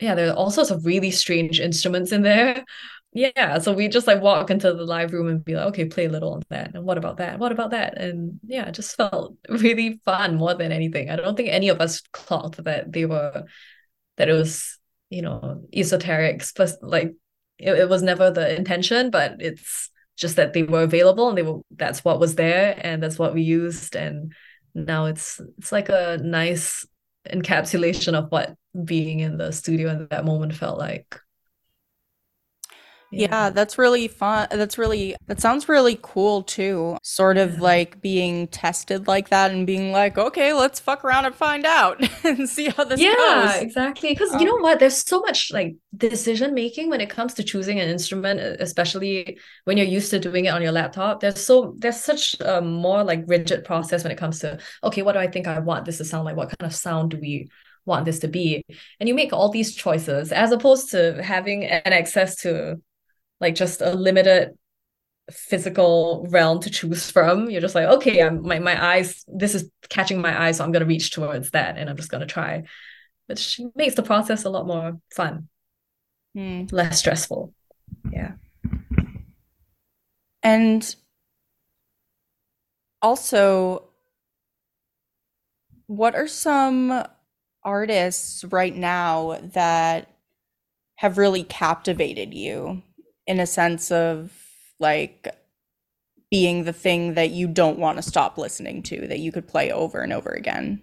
yeah 0.00 0.14
there 0.14 0.30
are 0.30 0.34
all 0.34 0.50
sorts 0.50 0.70
of 0.70 0.84
really 0.84 1.10
strange 1.10 1.60
instruments 1.60 2.12
in 2.12 2.22
there. 2.22 2.64
Yeah 3.12 3.60
so 3.60 3.72
we 3.72 3.88
just 3.88 4.06
like 4.06 4.20
walk 4.20 4.50
into 4.50 4.74
the 4.74 4.84
live 4.84 5.14
room 5.14 5.28
and 5.28 5.42
be 5.42 5.54
like 5.54 5.68
okay 5.68 5.86
play 5.86 6.04
a 6.04 6.10
little 6.10 6.34
on 6.34 6.42
that. 6.50 6.74
And 6.74 6.84
what 6.84 6.98
about 6.98 7.16
that? 7.16 7.38
What 7.38 7.50
about 7.50 7.70
that? 7.70 7.96
And 7.96 8.38
yeah 8.44 8.68
it 8.68 8.72
just 8.72 8.94
felt 8.94 9.36
really 9.48 10.00
fun 10.04 10.36
more 10.36 10.52
than 10.52 10.70
anything. 10.70 11.08
I 11.08 11.16
don't 11.16 11.34
think 11.34 11.48
any 11.48 11.70
of 11.70 11.80
us 11.80 12.02
clocked 12.12 12.62
that 12.62 12.92
they 12.92 13.06
were 13.06 13.44
that 14.18 14.28
it 14.28 14.32
was 14.34 14.78
you 15.08 15.22
know 15.22 15.62
esoteric 15.72 16.44
like 16.82 17.14
it, 17.58 17.72
it 17.72 17.88
was 17.88 18.02
never 18.02 18.30
the 18.30 18.54
intention 18.54 19.08
but 19.10 19.36
it's 19.38 19.90
just 20.16 20.36
that 20.36 20.52
they 20.52 20.62
were 20.62 20.82
available 20.82 21.28
and 21.28 21.38
they 21.38 21.42
were 21.42 21.60
that's 21.70 22.04
what 22.04 22.18
was 22.18 22.34
there 22.34 22.78
and 22.82 23.02
that's 23.02 23.18
what 23.18 23.34
we 23.34 23.42
used. 23.42 23.94
And 23.94 24.32
now 24.74 25.06
it's 25.06 25.40
it's 25.58 25.72
like 25.72 25.88
a 25.88 26.18
nice 26.22 26.86
encapsulation 27.32 28.14
of 28.14 28.30
what 28.30 28.54
being 28.84 29.20
in 29.20 29.36
the 29.36 29.52
studio 29.52 29.90
in 29.90 30.06
that 30.10 30.24
moment 30.24 30.54
felt 30.54 30.78
like 30.78 31.20
yeah. 33.16 33.28
yeah, 33.30 33.50
that's 33.50 33.78
really 33.78 34.08
fun. 34.08 34.48
That's 34.50 34.78
really, 34.78 35.16
that 35.26 35.40
sounds 35.40 35.68
really 35.68 35.98
cool 36.02 36.42
too. 36.42 36.98
Sort 37.02 37.36
of 37.38 37.60
like 37.60 38.00
being 38.00 38.48
tested 38.48 39.06
like 39.06 39.30
that 39.30 39.50
and 39.50 39.66
being 39.66 39.92
like, 39.92 40.18
okay, 40.18 40.52
let's 40.52 40.80
fuck 40.80 41.04
around 41.04 41.24
and 41.24 41.34
find 41.34 41.64
out 41.64 42.02
and 42.24 42.48
see 42.48 42.68
how 42.68 42.84
this 42.84 43.00
yeah, 43.00 43.14
goes. 43.14 43.16
Yeah, 43.18 43.56
exactly. 43.56 44.10
Because 44.10 44.32
um, 44.32 44.40
you 44.40 44.46
know 44.46 44.56
what? 44.56 44.78
There's 44.78 44.96
so 44.96 45.20
much 45.20 45.52
like 45.52 45.76
decision 45.96 46.54
making 46.54 46.90
when 46.90 47.00
it 47.00 47.10
comes 47.10 47.34
to 47.34 47.42
choosing 47.42 47.80
an 47.80 47.88
instrument, 47.88 48.40
especially 48.40 49.38
when 49.64 49.76
you're 49.76 49.86
used 49.86 50.10
to 50.10 50.18
doing 50.18 50.44
it 50.44 50.50
on 50.50 50.62
your 50.62 50.72
laptop. 50.72 51.20
There's 51.20 51.40
so, 51.40 51.74
there's 51.78 52.00
such 52.00 52.36
a 52.40 52.60
more 52.60 53.02
like 53.04 53.24
rigid 53.26 53.64
process 53.64 54.02
when 54.02 54.12
it 54.12 54.18
comes 54.18 54.40
to, 54.40 54.58
okay, 54.84 55.02
what 55.02 55.12
do 55.12 55.18
I 55.18 55.28
think 55.28 55.46
I 55.46 55.58
want 55.58 55.84
this 55.84 55.98
to 55.98 56.04
sound 56.04 56.24
like? 56.24 56.36
What 56.36 56.48
kind 56.48 56.70
of 56.70 56.76
sound 56.76 57.10
do 57.10 57.18
we 57.18 57.48
want 57.86 58.04
this 58.04 58.18
to 58.20 58.28
be? 58.28 58.64
And 59.00 59.08
you 59.08 59.14
make 59.14 59.32
all 59.32 59.48
these 59.48 59.74
choices 59.74 60.32
as 60.32 60.52
opposed 60.52 60.90
to 60.90 61.22
having 61.22 61.64
an 61.64 61.92
access 61.92 62.36
to 62.36 62.80
like 63.40 63.54
just 63.54 63.80
a 63.80 63.92
limited 63.92 64.56
physical 65.30 66.26
realm 66.30 66.60
to 66.60 66.70
choose 66.70 67.10
from. 67.10 67.50
You're 67.50 67.60
just 67.60 67.74
like, 67.74 67.86
okay, 67.86 68.22
I'm 68.22 68.42
my 68.42 68.58
my 68.58 68.94
eyes, 68.94 69.24
this 69.26 69.54
is 69.54 69.70
catching 69.88 70.20
my 70.20 70.40
eye, 70.40 70.52
so 70.52 70.64
I'm 70.64 70.72
gonna 70.72 70.84
reach 70.84 71.12
towards 71.12 71.50
that 71.50 71.76
and 71.76 71.90
I'm 71.90 71.96
just 71.96 72.10
gonna 72.10 72.26
try. 72.26 72.64
Which 73.26 73.60
makes 73.74 73.96
the 73.96 74.02
process 74.02 74.44
a 74.44 74.50
lot 74.50 74.66
more 74.66 75.00
fun. 75.12 75.48
Mm. 76.36 76.70
Less 76.72 76.98
stressful. 76.98 77.52
Yeah. 78.12 78.32
And 80.42 80.94
also, 83.02 83.88
what 85.86 86.14
are 86.14 86.28
some 86.28 87.04
artists 87.64 88.44
right 88.44 88.74
now 88.74 89.40
that 89.54 90.08
have 90.96 91.18
really 91.18 91.42
captivated 91.42 92.32
you 92.32 92.82
in 93.26 93.40
a 93.40 93.46
sense 93.46 93.90
of 93.90 94.32
like 94.78 95.28
being 96.30 96.64
the 96.64 96.72
thing 96.72 97.14
that 97.14 97.30
you 97.30 97.48
don't 97.48 97.78
want 97.78 97.98
to 97.98 98.02
stop 98.02 98.36
listening 98.36 98.82
to 98.84 99.06
that 99.08 99.20
you 99.20 99.32
could 99.32 99.46
play 99.46 99.70
over 99.70 100.00
and 100.00 100.12
over 100.12 100.30
again? 100.30 100.82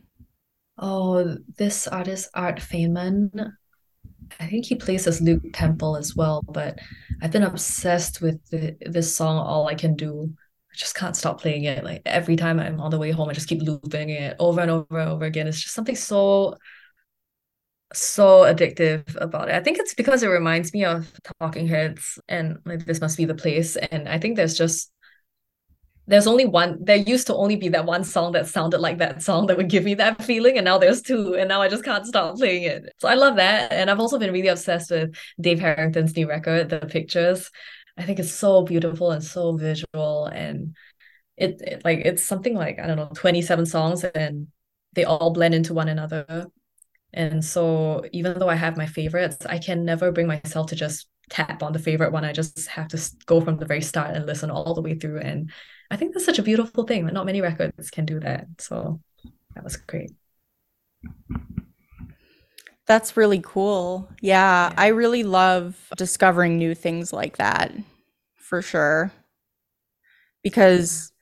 Oh, 0.78 1.38
this 1.58 1.88
artist 1.88 2.30
Art 2.34 2.60
Feynman. 2.60 3.52
I 4.40 4.48
think 4.48 4.66
he 4.66 4.76
plays 4.76 5.06
as 5.06 5.22
Luke 5.22 5.44
Temple 5.54 5.98
as 5.98 6.16
well, 6.16 6.42
but 6.48 6.80
I've 7.22 7.32
been 7.32 7.44
obsessed 7.44 8.22
with 8.22 8.44
the, 8.50 8.76
this 8.82 9.16
song 9.16 9.38
All 9.38 9.68
I 9.68 9.76
Can 9.76 9.96
Do. 9.96 10.34
I 10.34 10.76
just 10.76 10.96
can't 10.96 11.16
stop 11.16 11.42
playing 11.42 11.66
it. 11.66 11.84
Like 11.84 12.02
every 12.06 12.36
time 12.36 12.60
I'm 12.60 12.80
on 12.80 12.90
the 12.90 12.98
way 12.98 13.12
home, 13.12 13.30
I 13.30 13.34
just 13.34 13.48
keep 13.48 13.62
looping 13.62 14.10
it 14.10 14.36
over 14.40 14.62
and 14.62 14.72
over 14.72 14.98
and 14.98 15.10
over 15.10 15.26
again. 15.26 15.48
It's 15.48 15.62
just 15.62 15.76
something 15.76 15.96
so 15.96 16.56
so 17.94 18.42
addictive 18.42 19.04
about 19.22 19.50
it. 19.50 19.56
I 19.56 19.62
think 19.62 19.78
it's 19.78 19.94
because 19.94 20.24
it 20.24 20.28
reminds 20.28 20.74
me 20.74 20.86
of 20.86 21.12
Talking 21.40 21.68
Heads 21.68 22.20
and 22.28 22.58
like 22.66 22.86
this 22.86 23.02
must 23.02 23.18
be 23.18 23.26
the 23.26 23.36
place. 23.36 23.76
And 23.76 24.08
I 24.10 24.20
think 24.20 24.36
there's 24.36 24.58
just 24.58 24.92
there's 26.06 26.28
only 26.28 26.46
one 26.46 26.78
there 26.84 26.98
used 26.98 27.28
to 27.28 27.36
only 27.36 27.56
be 27.56 27.70
that 27.70 27.86
one 27.86 28.04
song 28.04 28.34
that 28.34 28.48
sounded 28.48 28.80
like 28.80 28.98
that 28.98 29.24
song 29.24 29.48
that 29.48 29.56
would 29.58 29.70
give 29.70 29.84
me 29.86 29.94
that 29.96 30.24
feeling. 30.24 30.58
And 30.58 30.66
now 30.66 30.78
there's 30.78 31.02
two. 31.02 31.36
And 31.36 31.48
now 31.48 31.62
i 31.62 31.70
just 31.70 31.84
can't 31.86 32.06
stop 32.06 32.36
playing 32.38 32.64
it. 32.64 32.84
So 33.00 33.08
i 33.08 33.14
love 33.14 33.38
that. 33.38 33.72
And 33.72 33.90
i've 33.90 34.00
also 34.00 34.20
been 34.20 34.34
really 34.34 34.50
obsessed 34.50 34.92
with 34.92 35.16
dave 35.40 35.60
harrington's 35.60 36.16
new 36.16 36.28
record 36.28 36.70
the 36.70 36.80
pictures. 36.80 37.50
I 37.98 38.04
think 38.04 38.20
it's 38.20 38.34
so 38.34 38.64
beautiful 38.64 39.12
and 39.12 39.24
so 39.24 39.56
visual. 39.56 40.26
And 40.26 40.76
it, 41.38 41.62
it 41.62 41.86
like 41.86 42.00
it's 42.00 42.24
something 42.24 42.54
like 42.54 42.80
i 42.80 42.86
don't 42.86 42.98
know 42.98 43.10
27 43.16 43.66
songs 43.66 44.04
and 44.04 44.48
they 44.94 45.04
all 45.04 45.32
blend 45.32 45.56
into 45.56 45.74
one 45.74 45.90
another 45.90 46.48
and 47.14 47.44
so 47.44 48.04
even 48.12 48.40
though 48.40 48.50
I 48.50 48.56
have 48.56 48.78
my 48.78 48.86
favorites, 48.86 49.46
I 49.46 49.60
can 49.60 49.86
never 49.86 50.12
bring 50.12 50.28
myself 50.28 50.68
to 50.68 50.76
just 50.76 51.08
tap 51.30 51.64
on 51.64 51.74
the 51.74 51.80
favorite 51.80 52.12
one. 52.12 52.26
I 52.26 52.34
just 52.34 52.68
have 52.68 52.88
to 52.90 53.12
go 53.26 53.40
from 53.42 53.58
the 53.58 53.66
very 53.66 53.82
start 53.82 54.16
and 54.16 54.26
listen 54.26 54.50
all 54.50 54.74
the 54.74 54.82
way 54.82 54.96
through. 54.96 55.20
And 55.20 55.52
I 55.92 55.96
think 55.96 56.14
that's 56.14 56.26
such 56.26 56.40
a 56.40 56.44
beautiful 56.44 56.86
thing. 56.86 57.06
That 57.06 57.14
not 57.14 57.26
many 57.26 57.42
records 57.42 57.90
can 57.90 58.06
do 58.06 58.20
that. 58.20 58.48
So 58.60 59.00
that 59.56 59.64
was 59.64 59.78
great. 59.78 60.12
That's 62.86 63.16
really 63.16 63.42
cool. 63.44 64.10
Yeah, 64.22 64.70
yeah, 64.70 64.74
I 64.78 64.88
really 64.88 65.24
love 65.24 65.90
discovering 65.96 66.58
new 66.58 66.76
things 66.76 67.14
like 67.14 67.38
that 67.38 67.72
for 68.36 68.62
sure. 68.62 69.12
Because 70.44 71.14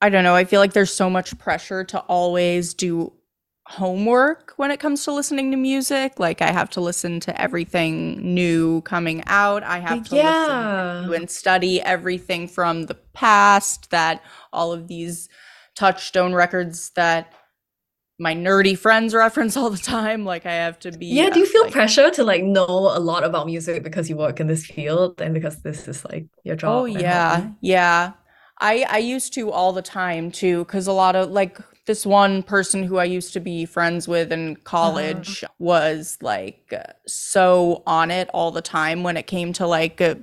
I 0.00 0.10
don't 0.10 0.22
know, 0.22 0.34
I 0.34 0.44
feel 0.44 0.60
like 0.60 0.74
there's 0.74 0.92
so 0.92 1.10
much 1.10 1.36
pressure 1.38 1.82
to 1.84 1.98
always 2.00 2.74
do 2.74 3.12
homework 3.66 4.52
when 4.56 4.70
it 4.70 4.78
comes 4.78 5.04
to 5.04 5.12
listening 5.12 5.50
to 5.50 5.56
music. 5.56 6.18
Like 6.18 6.42
I 6.42 6.52
have 6.52 6.70
to 6.70 6.80
listen 6.80 7.20
to 7.20 7.40
everything 7.40 8.34
new 8.34 8.82
coming 8.82 9.22
out. 9.26 9.62
I 9.62 9.78
have 9.78 10.08
to 10.10 10.16
yeah. 10.16 10.30
listen 10.30 11.08
to 11.08 11.14
and 11.14 11.30
study 11.30 11.80
everything 11.80 12.46
from 12.46 12.84
the 12.84 12.94
past 13.14 13.90
that 13.90 14.22
all 14.52 14.72
of 14.72 14.88
these 14.88 15.28
touchstone 15.74 16.34
records 16.34 16.90
that 16.90 17.32
my 18.18 18.34
nerdy 18.34 18.78
friends 18.78 19.14
reference 19.24 19.56
all 19.56 19.70
the 19.70 19.78
time. 19.78 20.24
Like 20.24 20.44
I 20.44 20.52
have 20.52 20.78
to 20.80 20.92
be 20.92 21.06
Yeah, 21.06 21.30
do 21.30 21.38
you 21.38 21.46
uh, 21.46 21.48
feel 21.48 21.62
like, 21.62 21.72
pressure 21.72 22.10
to 22.10 22.22
like 22.22 22.44
know 22.44 22.66
a 22.66 23.00
lot 23.00 23.24
about 23.24 23.46
music 23.46 23.82
because 23.82 24.10
you 24.10 24.16
work 24.16 24.40
in 24.40 24.46
this 24.46 24.66
field 24.66 25.20
and 25.20 25.32
because 25.32 25.62
this 25.62 25.88
is 25.88 26.04
like 26.04 26.26
your 26.44 26.56
job? 26.56 26.82
Oh 26.82 26.84
yeah. 26.84 27.48
Yeah. 27.62 28.12
I 28.60 28.86
I 28.88 28.98
used 28.98 29.32
to 29.34 29.50
all 29.50 29.72
the 29.72 29.82
time 29.82 30.30
too 30.30 30.66
cuz 30.66 30.86
a 30.86 30.92
lot 30.92 31.16
of 31.16 31.30
like 31.30 31.58
this 31.86 32.06
one 32.06 32.42
person 32.42 32.82
who 32.82 32.96
I 32.96 33.04
used 33.04 33.32
to 33.34 33.40
be 33.40 33.66
friends 33.66 34.08
with 34.08 34.32
in 34.32 34.56
college 34.56 35.44
uh-huh. 35.44 35.52
was 35.58 36.18
like 36.22 36.72
so 37.06 37.82
on 37.86 38.10
it 38.10 38.28
all 38.32 38.50
the 38.50 38.62
time 38.62 39.02
when 39.02 39.16
it 39.16 39.26
came 39.26 39.52
to 39.54 39.66
like 39.66 40.00
uh, 40.00 40.14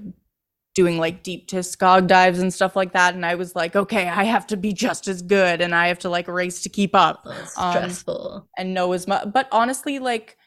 doing 0.74 0.97
like 0.97 1.22
deep 1.22 1.47
discog 1.47 2.07
dives 2.07 2.39
and 2.39 2.53
stuff 2.53 2.76
like 2.76 2.93
that 2.93 3.14
and 3.14 3.26
I 3.26 3.36
was 3.36 3.55
like 3.55 3.76
okay 3.76 4.07
I 4.07 4.24
have 4.24 4.47
to 4.47 4.57
be 4.57 4.74
just 4.74 5.07
as 5.07 5.22
good 5.22 5.62
and 5.62 5.76
I 5.76 5.88
have 5.88 5.99
to 5.99 6.09
like 6.09 6.28
race 6.28 6.64
to 6.64 6.70
keep 6.70 6.95
up 6.95 7.26
um, 7.57 7.74
stressful 7.74 8.47
and 8.57 8.74
know 8.74 8.93
as 8.93 9.07
much 9.07 9.32
but 9.32 9.47
honestly 9.51 9.99
like 9.99 10.38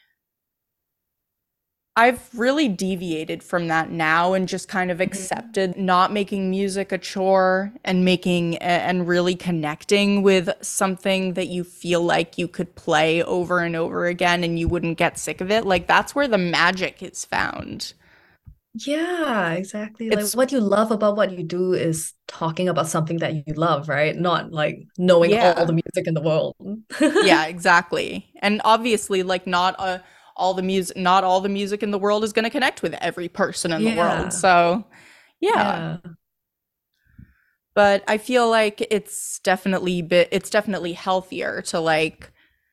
I've 1.97 2.29
really 2.33 2.67
deviated 2.67 3.41
from 3.41 3.69
that 3.69 3.89
now 3.89 4.33
and 4.33 4.49
just 4.49 4.67
kind 4.67 4.91
of 4.91 4.97
mm-hmm. 4.97 5.03
accepted 5.03 5.77
not 5.77 6.11
making 6.11 6.49
music 6.49 6.91
a 6.91 6.97
chore 6.97 7.71
and 7.85 8.03
making 8.03 8.57
and 8.57 9.07
really 9.07 9.35
connecting 9.35 10.21
with 10.21 10.49
something 10.61 11.35
that 11.35 11.47
you 11.47 11.63
feel 11.63 12.01
like 12.01 12.37
you 12.37 12.49
could 12.49 12.75
play 12.75 13.23
over 13.23 13.59
and 13.59 13.77
over 13.77 14.07
again 14.07 14.43
and 14.43 14.59
you 14.59 14.67
wouldn't 14.67 14.97
get 14.97 15.17
sick 15.17 15.39
of 15.39 15.49
it. 15.49 15.65
Like 15.65 15.87
that's 15.87 16.13
where 16.13 16.27
the 16.27 16.37
magic 16.37 17.01
is 17.01 17.23
found. 17.23 17.93
Yeah, 18.77 19.53
exactly. 19.53 20.07
It's, 20.07 20.35
like 20.35 20.37
what 20.37 20.51
you 20.51 20.59
love 20.59 20.91
about 20.91 21.15
what 21.15 21.31
you 21.31 21.43
do 21.43 21.71
is 21.71 22.11
talking 22.27 22.67
about 22.67 22.89
something 22.89 23.19
that 23.19 23.47
you 23.47 23.53
love, 23.53 23.87
right? 23.87 24.13
Not 24.17 24.51
like 24.51 24.85
knowing 24.97 25.31
yeah. 25.31 25.53
all 25.55 25.65
the 25.65 25.71
music 25.71 26.07
in 26.07 26.13
the 26.13 26.21
world. 26.21 26.57
yeah, 26.99 27.45
exactly. 27.45 28.27
And 28.41 28.61
obviously 28.65 29.23
like 29.23 29.47
not 29.47 29.79
a 29.79 30.03
all 30.35 30.53
the 30.53 30.61
music 30.61 30.97
not 30.97 31.23
all 31.23 31.41
the 31.41 31.49
music 31.49 31.81
in 31.83 31.91
the 31.91 31.99
world 31.99 32.23
is 32.23 32.33
going 32.33 32.43
to 32.43 32.49
connect 32.49 32.81
with 32.81 32.93
every 32.95 33.27
person 33.27 33.71
in 33.71 33.81
yeah. 33.81 33.91
the 33.91 33.97
world 33.99 34.33
so 34.33 34.85
yeah. 35.39 35.97
yeah. 36.03 36.11
but 37.73 38.03
i 38.07 38.17
feel 38.17 38.49
like 38.49 38.85
it's 38.91 39.39
definitely 39.39 40.01
bit 40.01 40.27
it's 40.31 40.49
definitely 40.49 40.93
healthier 40.93 41.61
to 41.61 41.79
like 41.79 42.31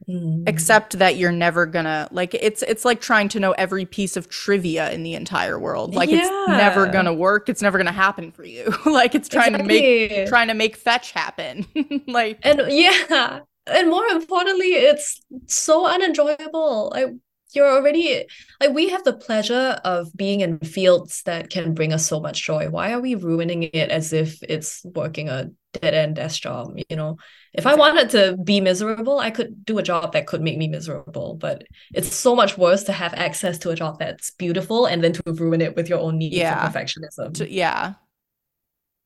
mm. 0.09 0.49
accept 0.49 0.99
that 0.99 1.17
you're 1.17 1.33
never 1.33 1.67
gonna 1.67 2.09
like 2.11 2.35
it's 2.35 2.63
it's 2.63 2.85
like 2.85 3.01
trying 3.01 3.29
to 3.29 3.41
know 3.41 3.53
every 3.53 3.85
piece 3.85 4.17
of 4.17 4.29
trivia 4.29 4.91
in 4.93 5.03
the 5.03 5.15
entire 5.15 5.59
world 5.59 5.95
like 5.95 6.11
yeah. 6.11 6.19
it's 6.19 6.49
never 6.49 6.87
gonna 6.87 7.15
work 7.15 7.49
it's 7.49 7.63
never 7.63 7.79
gonna 7.79 7.93
happen 7.93 8.31
for 8.33 8.45
you 8.45 8.73
like 8.87 9.15
it's 9.15 9.29
trying 9.29 9.55
exactly. 9.55 10.09
to 10.09 10.15
make 10.15 10.29
trying 10.29 10.49
to 10.49 10.55
make 10.55 10.77
fetch 10.77 11.13
happen 11.13 11.67
like 12.07 12.39
and 12.43 12.63
yeah 12.69 13.41
and 13.67 13.89
more 13.89 14.07
importantly 14.07 14.73
it's 14.73 15.21
so 15.47 15.87
unenjoyable 15.87 16.93
i 16.95 17.07
you're 17.55 17.71
already 17.71 18.25
like 18.61 18.73
we 18.73 18.89
have 18.89 19.05
the 19.05 19.13
pleasure 19.13 19.81
of 19.85 20.15
being 20.17 20.41
in 20.41 20.59
fields 20.61 21.23
that 21.25 21.51
can 21.51 21.75
bring 21.75 21.93
us 21.93 22.07
so 22.07 22.21
much 22.21 22.45
joy. 22.45 22.69
Why 22.69 22.93
are 22.93 23.01
we 23.01 23.15
ruining 23.15 23.65
it 23.65 23.91
as 23.91 24.13
if 24.13 24.43
it's 24.43 24.85
working 24.85 25.29
a 25.29 25.51
dead-end 25.73 26.17
desk 26.17 26.43
job 26.43 26.75
you 26.89 26.97
know? 26.97 27.17
If 27.55 27.67
i 27.67 27.75
wanted 27.75 28.09
to 28.11 28.37
be 28.43 28.61
miserable 28.61 29.19
i 29.19 29.31
could 29.31 29.65
do 29.67 29.79
a 29.79 29.83
job 29.83 30.13
that 30.13 30.27
could 30.27 30.41
make 30.41 30.57
me 30.57 30.69
miserable 30.69 31.35
but 31.35 31.65
it's 31.95 32.15
so 32.15 32.35
much 32.35 32.57
worse 32.57 32.85
to 32.85 32.93
have 32.93 33.13
access 33.13 33.59
to 33.59 33.71
a 33.71 33.75
job 33.75 33.99
that's 33.99 34.31
beautiful 34.33 34.87
and 34.87 35.05
then 35.05 35.13
to 35.13 35.23
ruin 35.27 35.61
it 35.61 35.77
with 35.77 35.89
your 35.89 35.99
own 35.99 36.17
need 36.19 36.33
yeah. 36.33 36.67
for 36.67 36.79
perfectionism 36.79 37.47
yeah. 37.51 37.95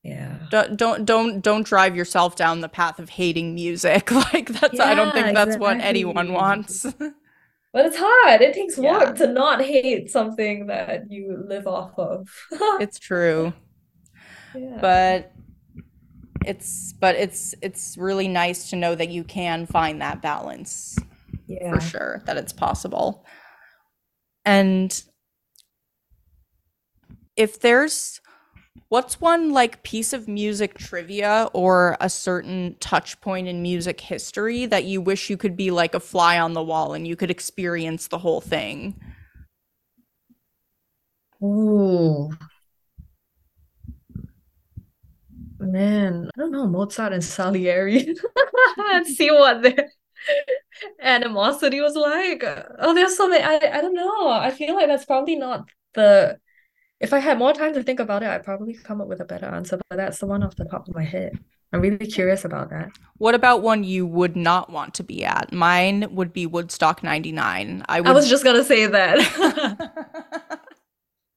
Yeah. 0.02 0.38
Don't, 0.52 0.76
don't 0.76 1.04
don't 1.04 1.40
don't 1.40 1.66
drive 1.66 1.96
yourself 1.96 2.36
down 2.36 2.60
the 2.60 2.68
path 2.68 3.00
of 3.00 3.08
hating 3.08 3.56
music. 3.56 4.10
Like 4.32 4.48
that's 4.48 4.74
yeah, 4.74 4.84
i 4.84 4.94
don't 4.94 5.12
think 5.12 5.34
that's 5.34 5.56
exactly. 5.56 5.58
what 5.58 5.80
anyone 5.80 6.32
wants 6.32 6.86
but 7.76 7.84
it's 7.84 7.98
hard. 8.00 8.40
It 8.40 8.54
takes 8.54 8.78
yeah. 8.78 8.90
work 8.90 9.18
to 9.18 9.26
not 9.26 9.62
hate 9.62 10.10
something 10.10 10.68
that 10.68 11.12
you 11.12 11.44
live 11.46 11.66
off 11.66 11.92
of. 11.98 12.26
it's 12.80 12.98
true. 12.98 13.52
Yeah. 14.54 14.78
But 14.80 15.32
it's 16.46 16.94
but 16.94 17.16
it's 17.16 17.54
it's 17.60 17.98
really 17.98 18.28
nice 18.28 18.70
to 18.70 18.76
know 18.76 18.94
that 18.94 19.10
you 19.10 19.24
can 19.24 19.66
find 19.66 20.00
that 20.00 20.22
balance. 20.22 20.98
Yeah. 21.48 21.74
For 21.74 21.80
sure 21.82 22.22
that 22.24 22.38
it's 22.38 22.54
possible. 22.54 23.26
And 24.46 24.98
if 27.36 27.60
there's 27.60 28.22
What's 28.88 29.20
one 29.20 29.50
like 29.50 29.82
piece 29.82 30.12
of 30.12 30.28
music 30.28 30.78
trivia 30.78 31.48
or 31.52 31.96
a 32.00 32.08
certain 32.08 32.76
touch 32.78 33.20
point 33.20 33.48
in 33.48 33.60
music 33.60 34.00
history 34.00 34.64
that 34.66 34.84
you 34.84 35.00
wish 35.00 35.28
you 35.28 35.36
could 35.36 35.56
be 35.56 35.72
like 35.72 35.94
a 35.94 36.00
fly 36.00 36.38
on 36.38 36.52
the 36.52 36.62
wall 36.62 36.94
and 36.94 37.06
you 37.06 37.16
could 37.16 37.30
experience 37.30 38.06
the 38.06 38.18
whole 38.18 38.40
thing? 38.40 38.94
Ooh. 41.42 42.30
Man, 45.58 46.30
I 46.36 46.40
don't 46.40 46.52
know, 46.52 46.66
Mozart 46.68 47.12
and 47.12 47.24
Salieri. 47.24 48.14
and 48.78 49.06
see 49.06 49.30
what 49.30 49.62
their 49.62 49.90
animosity 51.00 51.80
was 51.80 51.96
like. 51.96 52.44
Oh, 52.78 52.94
there's 52.94 53.16
so 53.16 53.28
many. 53.28 53.42
I, 53.42 53.78
I 53.78 53.80
don't 53.80 53.94
know. 53.94 54.28
I 54.28 54.50
feel 54.50 54.74
like 54.76 54.86
that's 54.86 55.04
probably 55.04 55.36
not 55.36 55.68
the 55.94 56.38
if 57.00 57.12
I 57.12 57.18
had 57.18 57.38
more 57.38 57.52
time 57.52 57.74
to 57.74 57.82
think 57.82 58.00
about 58.00 58.22
it, 58.22 58.28
I'd 58.28 58.44
probably 58.44 58.74
come 58.74 59.00
up 59.00 59.08
with 59.08 59.20
a 59.20 59.24
better 59.24 59.46
answer, 59.46 59.78
but 59.88 59.96
that's 59.96 60.18
the 60.18 60.26
one 60.26 60.42
off 60.42 60.56
the 60.56 60.64
top 60.64 60.88
of 60.88 60.94
my 60.94 61.04
head. 61.04 61.38
I'm 61.72 61.80
really 61.80 62.06
curious 62.06 62.44
about 62.44 62.70
that. 62.70 62.90
What 63.18 63.34
about 63.34 63.60
one 63.60 63.84
you 63.84 64.06
would 64.06 64.36
not 64.36 64.70
want 64.70 64.94
to 64.94 65.02
be 65.02 65.24
at? 65.24 65.52
Mine 65.52 66.06
would 66.10 66.32
be 66.32 66.46
Woodstock 66.46 67.02
99. 67.02 67.84
I, 67.88 68.00
would... 68.00 68.08
I 68.08 68.12
was 68.12 68.28
just 68.28 68.44
going 68.44 68.56
to 68.56 68.64
say 68.64 68.86
that. 68.86 70.60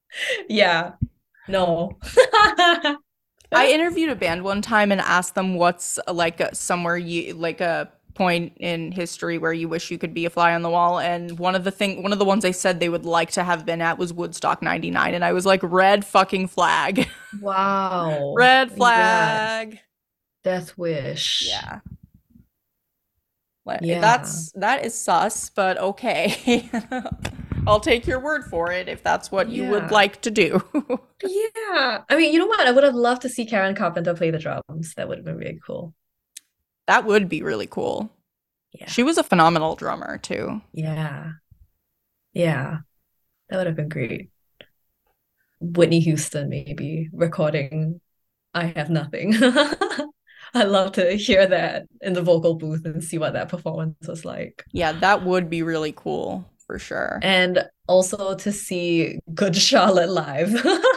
yeah. 0.50 0.94
No. 1.48 1.98
I 3.52 3.72
interviewed 3.72 4.12
a 4.12 4.16
band 4.16 4.44
one 4.44 4.62
time 4.62 4.92
and 4.92 5.02
asked 5.02 5.34
them 5.34 5.56
what's 5.56 5.98
like 6.08 6.40
a, 6.40 6.54
somewhere 6.54 6.98
you 6.98 7.34
like 7.34 7.60
a 7.60 7.92
point 8.16 8.54
in 8.58 8.92
history 8.92 9.38
where 9.38 9.54
you 9.54 9.70
wish 9.70 9.92
you 9.92 9.98
could 9.98 10.14
be 10.14 10.26
a 10.26 10.30
fly 10.30 10.54
on 10.54 10.62
the 10.62 10.70
wall 10.70 11.00
and 11.00 11.40
one 11.40 11.56
of 11.56 11.64
the 11.64 11.72
thing 11.72 12.04
one 12.04 12.12
of 12.12 12.20
the 12.20 12.26
ones 12.26 12.44
they 12.44 12.52
said 12.52 12.80
they 12.80 12.90
would 12.90 13.06
like 13.06 13.32
to 13.32 13.44
have 13.44 13.66
been 13.66 13.82
at 13.82 13.98
was 13.98 14.12
Woodstock 14.12 14.62
99 14.62 15.14
and 15.14 15.24
I 15.24 15.32
was 15.32 15.46
like 15.46 15.62
red 15.64 16.06
fucking 16.06 16.48
flag. 16.48 17.08
Wow. 17.42 18.34
red 18.36 18.72
flag. 18.72 19.80
Death 20.44 20.76
wish. 20.80 21.48
Yeah. 21.48 21.82
yeah. 23.82 24.02
That's 24.02 24.52
that 24.54 24.84
is 24.84 24.96
sus, 24.96 25.52
but 25.52 25.78
okay. 25.78 26.68
I'll 27.68 27.80
take 27.80 28.08
your 28.08 28.20
word 28.20 28.46
for 28.46 28.72
it 28.72 28.90
if 28.90 29.04
that's 29.04 29.32
what 29.32 29.50
you 29.50 29.70
would 29.70 29.92
like 29.92 30.22
to 30.22 30.32
do. 30.32 30.64
yeah. 31.24 32.02
I 32.10 32.16
mean, 32.16 32.34
you 32.34 32.40
know 32.40 32.48
what? 32.48 32.68
I 32.68 32.72
would 32.72 32.84
have 32.84 32.96
loved 32.96 33.22
to 33.24 33.30
see 33.30 33.46
Karen 33.46 33.76
Carpenter 33.76 34.16
play 34.16 34.32
the 34.32 34.40
drums. 34.40 34.94
That 34.96 35.08
would 35.08 35.20
have 35.20 35.26
been 35.26 35.38
really 35.38 35.60
cool. 35.66 35.94
That 36.90 37.06
would 37.06 37.30
be 37.30 37.44
really 37.44 37.68
cool. 37.68 38.12
Yeah. 38.74 38.88
She 38.88 39.04
was 39.04 39.20
a 39.20 39.24
phenomenal 39.24 39.76
drummer 39.76 40.18
too. 40.18 40.60
Yeah. 40.72 41.34
Yeah. 42.34 42.80
That 43.48 43.58
would 43.58 43.68
have 43.68 43.76
been 43.76 43.90
great. 43.90 44.32
Whitney 45.60 46.00
Houston 46.00 46.50
maybe 46.50 47.08
recording 47.14 48.02
I 48.56 48.74
Have 48.76 48.90
Nothing. 48.90 49.36
I'd 50.56 50.68
love 50.68 50.94
to 50.94 51.14
hear 51.14 51.46
that 51.46 51.84
in 52.02 52.14
the 52.14 52.24
vocal 52.24 52.56
booth 52.56 52.84
and 52.86 53.04
see 53.04 53.20
what 53.20 53.34
that 53.34 53.50
performance 53.50 54.08
was 54.08 54.26
like. 54.26 54.66
Yeah, 54.72 54.94
that 54.94 55.24
would 55.24 55.48
be 55.48 55.62
really 55.62 55.94
cool 55.96 56.50
for 56.70 56.78
sure. 56.78 57.18
And 57.24 57.66
also 57.88 58.36
to 58.36 58.52
see 58.52 59.18
Good 59.34 59.56
Charlotte 59.56 60.12
live, 60.12 60.54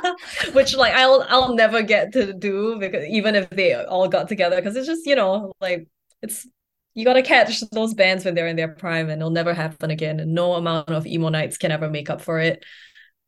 which 0.53 0.77
like 0.77 0.93
I'll 0.93 1.25
I'll 1.31 1.55
never 1.55 1.81
get 1.81 2.13
to 2.13 2.35
do 2.35 2.77
because 2.79 3.07
even 3.07 3.35
if 3.35 3.49
they 3.49 3.75
all 3.75 4.07
got 4.07 4.29
together, 4.29 4.57
because 4.57 4.77
it's 4.77 4.87
just 4.87 5.07
you 5.07 5.17
know 5.17 5.55
like 5.63 5.89
it's 6.21 6.47
you 6.93 7.07
gotta 7.07 7.23
catch 7.23 7.61
those 7.71 7.95
bands 7.95 8.27
when 8.27 8.35
they're 8.35 8.49
in 8.49 8.57
their 8.57 8.69
prime, 8.69 9.09
and 9.09 9.23
it'll 9.23 9.31
never 9.31 9.55
happen 9.55 9.91
again, 9.91 10.21
and 10.21 10.35
no 10.35 10.53
amount 10.53 10.91
of 10.91 11.07
emo 11.07 11.31
nights 11.31 11.57
can 11.57 11.73
ever 11.73 11.89
make 11.89 12.11
up 12.11 12.21
for 12.21 12.39
it. 12.39 12.63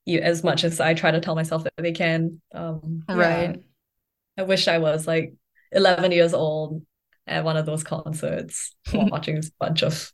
You, 0.04 0.20
as 0.20 0.44
much 0.44 0.64
as 0.64 0.80
I 0.80 0.92
try 0.92 1.12
to 1.12 1.20
tell 1.20 1.34
myself 1.34 1.64
that 1.64 1.72
they 1.78 1.92
can. 1.92 2.42
Um, 2.52 3.04
right. 3.08 3.56
Yeah. 3.56 3.62
I 4.36 4.42
wish 4.42 4.68
I 4.68 4.76
was 4.76 5.06
like 5.06 5.32
11 5.72 6.12
years 6.12 6.34
old 6.34 6.84
at 7.26 7.42
one 7.42 7.56
of 7.56 7.64
those 7.64 7.84
concerts 7.84 8.74
watching 8.92 9.36
this 9.36 9.48
bunch 9.58 9.82
of. 9.82 10.12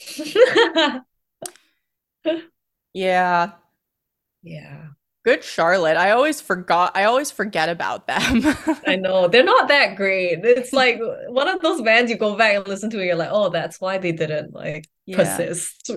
yeah. 2.92 3.52
Yeah. 4.42 4.86
Good 5.22 5.44
Charlotte. 5.44 5.98
I 5.98 6.12
always 6.12 6.40
forgot. 6.40 6.96
I 6.96 7.04
always 7.04 7.30
forget 7.30 7.68
about 7.68 8.06
them. 8.06 8.42
I 8.86 8.96
know. 8.96 9.28
They're 9.28 9.44
not 9.44 9.68
that 9.68 9.96
great. 9.96 10.40
It's 10.44 10.72
like 10.72 10.98
one 11.28 11.46
of 11.46 11.60
those 11.60 11.82
bands 11.82 12.10
you 12.10 12.16
go 12.16 12.36
back 12.36 12.56
and 12.56 12.66
listen 12.66 12.88
to 12.90 12.96
and 12.96 13.06
you're 13.06 13.16
like, 13.16 13.28
oh, 13.30 13.50
that's 13.50 13.80
why 13.82 13.98
they 13.98 14.12
didn't 14.12 14.54
like 14.54 14.88
yeah. 15.04 15.16
persist 15.16 15.90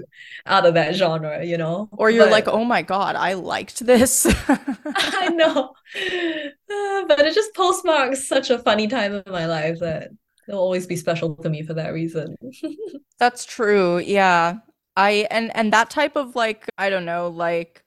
out 0.45 0.65
of 0.65 0.73
that 0.73 0.95
genre, 0.95 1.43
you 1.45 1.57
know? 1.57 1.87
Or 1.93 2.09
you're 2.09 2.25
but, 2.25 2.31
like, 2.33 2.47
oh 2.49 2.65
my 2.65 2.81
God, 2.81 3.15
I 3.15 3.33
liked 3.33 3.85
this. 3.85 4.25
I 4.49 5.29
know. 5.29 5.73
Uh, 5.95 7.05
but 7.07 7.19
it 7.19 7.33
just 7.33 7.55
postmarks 7.55 8.27
such 8.27 8.49
a 8.49 8.59
funny 8.59 8.87
time 8.87 9.13
in 9.13 9.31
my 9.31 9.45
life 9.45 9.79
that 9.79 10.09
it'll 10.49 10.59
always 10.59 10.85
be 10.85 10.97
special 10.97 11.35
to 11.35 11.49
me 11.49 11.63
for 11.63 11.75
that 11.75 11.93
reason. 11.93 12.35
that's 13.19 13.45
true. 13.45 13.99
Yeah. 13.99 14.57
I 14.95 15.27
and 15.31 15.55
and 15.55 15.73
that 15.73 15.89
type 15.89 16.15
of 16.15 16.35
like, 16.35 16.69
I 16.77 16.89
don't 16.89 17.05
know, 17.05 17.29
like 17.29 17.83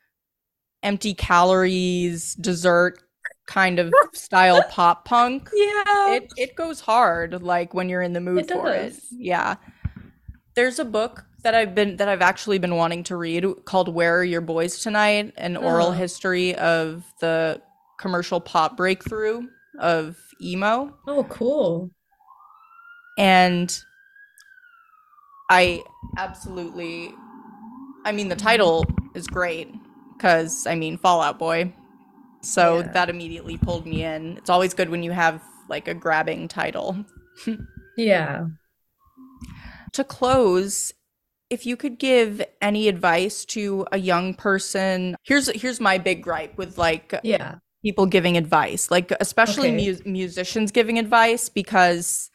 empty 0.83 1.15
calories 1.15 2.35
dessert 2.35 3.03
kind 3.47 3.79
of 3.79 3.93
style 4.13 4.63
pop 4.69 5.05
punk. 5.05 5.51
Yeah. 5.53 6.13
It 6.13 6.33
it 6.37 6.57
goes 6.57 6.81
hard 6.81 7.43
like 7.43 7.75
when 7.75 7.89
you're 7.89 8.03
in 8.03 8.13
the 8.13 8.21
mood 8.21 8.41
it 8.41 8.51
for 8.51 8.73
does. 8.73 8.97
it. 8.99 9.03
Yeah. 9.13 9.57
There's 10.55 10.79
a 10.79 10.85
book 10.85 11.25
that 11.43 11.55
I've 11.55 11.75
been 11.75 11.97
that 11.97 12.09
I've 12.09 12.23
actually 12.23 12.59
been 12.59 12.77
wanting 12.77 13.05
to 13.05 13.17
read 13.17 13.45
called 13.65 13.93
Where 13.95 14.19
Are 14.19 14.25
Your 14.25 14.41
Boys 14.41 14.81
Tonight? 14.81 15.33
An 15.37 15.57
oh. 15.57 15.61
oral 15.61 15.89
uh-huh. 15.89 15.99
history 15.99 16.55
of 16.57 17.05
the 17.21 17.61
commercial 17.99 18.41
pop 18.41 18.77
breakthrough 18.77 19.47
of 19.79 20.19
emo. 20.41 20.95
Oh, 21.07 21.25
cool. 21.25 21.91
And 23.19 23.79
I 25.49 25.83
absolutely 26.17 27.15
I 28.05 28.13
mean 28.13 28.29
the 28.29 28.37
title 28.37 28.85
is 29.15 29.27
great 29.27 29.73
because 30.17 30.67
I 30.67 30.75
mean 30.75 30.99
Fall 30.99 31.21
Out 31.21 31.39
Boy. 31.39 31.73
So 32.41 32.79
yeah. 32.79 32.93
that 32.93 33.11
immediately 33.11 33.57
pulled 33.57 33.87
me 33.87 34.05
in. 34.05 34.37
It's 34.37 34.51
always 34.51 34.75
good 34.75 34.89
when 34.89 35.03
you 35.03 35.11
have 35.11 35.43
like 35.69 35.89
a 35.89 35.95
grabbing 35.95 36.49
title. 36.49 37.05
yeah. 37.97 38.47
To 39.93 40.05
close, 40.05 40.93
if 41.51 41.67
you 41.67 41.77
could 41.77 41.99
give 41.99 42.43
any 42.61 42.89
advice 42.89 43.45
to 43.47 43.87
a 43.93 43.99
young 43.99 44.35
person, 44.35 45.17
here's 45.25 45.49
here's 45.61 45.81
my 45.81 45.99
big 45.99 46.23
gripe 46.23 46.57
with 46.57 46.79
like 46.79 47.19
yeah 47.23 47.57
people 47.83 48.07
giving 48.07 48.37
advice, 48.37 48.91
like 48.91 49.13
especially 49.21 49.69
okay. 49.69 49.93
mu- 50.05 50.11
musicians 50.13 50.73
giving 50.73 50.99
advice 50.99 51.49
because 51.49 52.31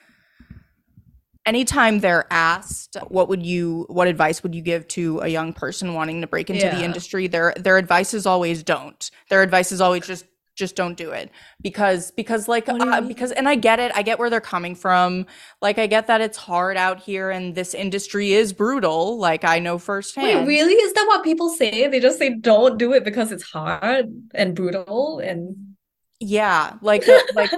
anytime 1.46 2.00
they're 2.00 2.26
asked 2.32 2.98
what 3.08 3.28
would 3.28 3.44
you 3.44 3.86
what 3.90 4.08
advice 4.08 4.44
would 4.44 4.54
you 4.54 4.62
give 4.62 4.88
to 4.88 5.20
a 5.20 5.28
young 5.28 5.54
person 5.54 5.94
wanting 5.94 6.22
to 6.22 6.28
break 6.28 6.50
into 6.50 6.66
yeah. 6.66 6.76
the 6.76 6.84
industry 6.84 7.28
their 7.28 7.54
their 7.58 7.78
advice 7.78 8.14
is 8.14 8.26
always 8.26 8.64
don't. 8.64 9.10
Their 9.30 9.42
advice 9.42 9.72
is 9.72 9.82
always 9.82 10.06
just 10.06 10.26
just 10.56 10.76
don't 10.76 10.96
do 10.98 11.12
it. 11.12 11.32
Because 11.62 12.12
because 12.12 12.48
like 12.48 12.68
uh, 12.68 13.02
because 13.02 13.32
and 13.32 13.48
I 13.48 13.56
get 13.56 13.80
it 13.80 13.92
I 13.96 14.04
get 14.04 14.20
where 14.20 14.30
they're 14.30 14.42
coming 14.42 14.76
from. 14.76 15.26
Like 15.62 15.80
I 15.80 15.88
get 15.88 16.08
that 16.08 16.22
it's 16.22 16.38
hard 16.38 16.78
out 16.78 17.00
here 17.00 17.32
and 17.32 17.56
this 17.56 17.74
industry 17.74 18.34
is 18.34 18.54
brutal 18.54 19.18
like 19.18 19.44
I 19.44 19.60
know 19.60 19.78
firsthand. 19.78 20.46
Wait 20.46 20.48
really? 20.48 20.74
Is 20.74 20.94
that 20.94 21.06
what 21.08 21.24
people 21.24 21.50
say? 21.50 21.88
They 21.88 22.00
just 22.00 22.20
say 22.20 22.36
don't 22.36 22.78
do 22.78 22.94
it 22.94 23.04
because 23.04 23.32
it's 23.32 23.44
hard 23.44 24.08
and 24.36 24.56
brutal 24.56 25.20
and 25.20 25.76
yeah 26.20 26.76
like 26.82 27.04
like 27.34 27.52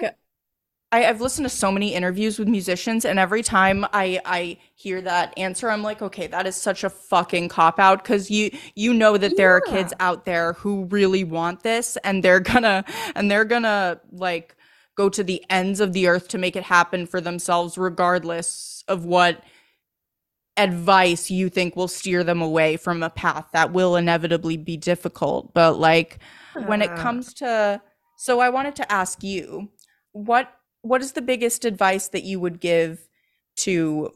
I, 0.94 1.02
have 1.02 1.22
listened 1.22 1.46
to 1.46 1.50
so 1.50 1.72
many 1.72 1.96
interviews 1.96 2.38
with 2.38 2.48
musicians, 2.48 3.04
and 3.04 3.18
every 3.18 3.42
time 3.42 3.84
I 3.94 4.20
I 4.26 4.58
hear 4.76 5.02
that 5.02 5.34
answer, 5.38 5.70
I'm 5.70 5.82
like, 5.82 6.04
okay, 6.04 6.28
that 6.28 6.46
is 6.46 6.56
such 6.56 6.84
a 6.84 6.90
fucking 6.90 7.50
cop 7.50 7.80
out 7.80 8.04
because 8.04 8.30
you 8.30 8.52
you 8.76 8.94
know 8.94 9.18
that 9.18 9.36
there 9.36 9.50
yeah. 9.50 9.56
are 9.56 9.62
kids 9.62 9.94
out 10.00 10.26
there 10.26 10.54
who 10.54 10.86
really 10.86 11.24
want 11.24 11.64
this, 11.64 11.98
and 12.04 12.24
they're 12.24 12.40
gonna 12.40 12.86
and 13.16 13.32
they're 13.32 13.46
gonna 13.46 14.00
like 14.12 14.56
go 14.96 15.10
to 15.10 15.24
the 15.24 15.44
ends 15.50 15.80
of 15.80 15.94
the 15.94 16.08
earth 16.08 16.28
to 16.28 16.38
make 16.38 16.56
it 16.56 16.64
happen 16.64 17.08
for 17.08 17.20
themselves, 17.20 17.76
regardless 17.76 18.84
of 18.88 19.04
what 19.04 19.44
advice 20.58 21.32
you 21.32 21.50
think 21.50 21.76
will 21.76 21.88
steer 21.88 22.24
them 22.24 22.40
away 22.40 22.78
from 22.78 23.02
a 23.02 23.10
path 23.10 23.48
that 23.54 23.74
will 23.74 23.96
inevitably 23.96 24.58
be 24.58 24.78
difficult. 24.78 25.56
But 25.56 25.80
like 25.80 26.20
when 26.68 26.84
it 26.84 26.96
comes 26.96 27.34
to 27.36 27.82
so 28.18 28.40
I 28.40 28.50
wanted 28.50 28.76
to 28.76 28.92
ask 28.92 29.24
you 29.24 29.70
what 30.12 30.54
what 30.84 31.02
is 31.02 31.14
the 31.14 31.22
biggest 31.22 31.66
advice 31.66 32.10
that 32.10 32.24
you 32.24 32.40
would 32.40 32.60
give 32.60 33.08
to 33.56 34.12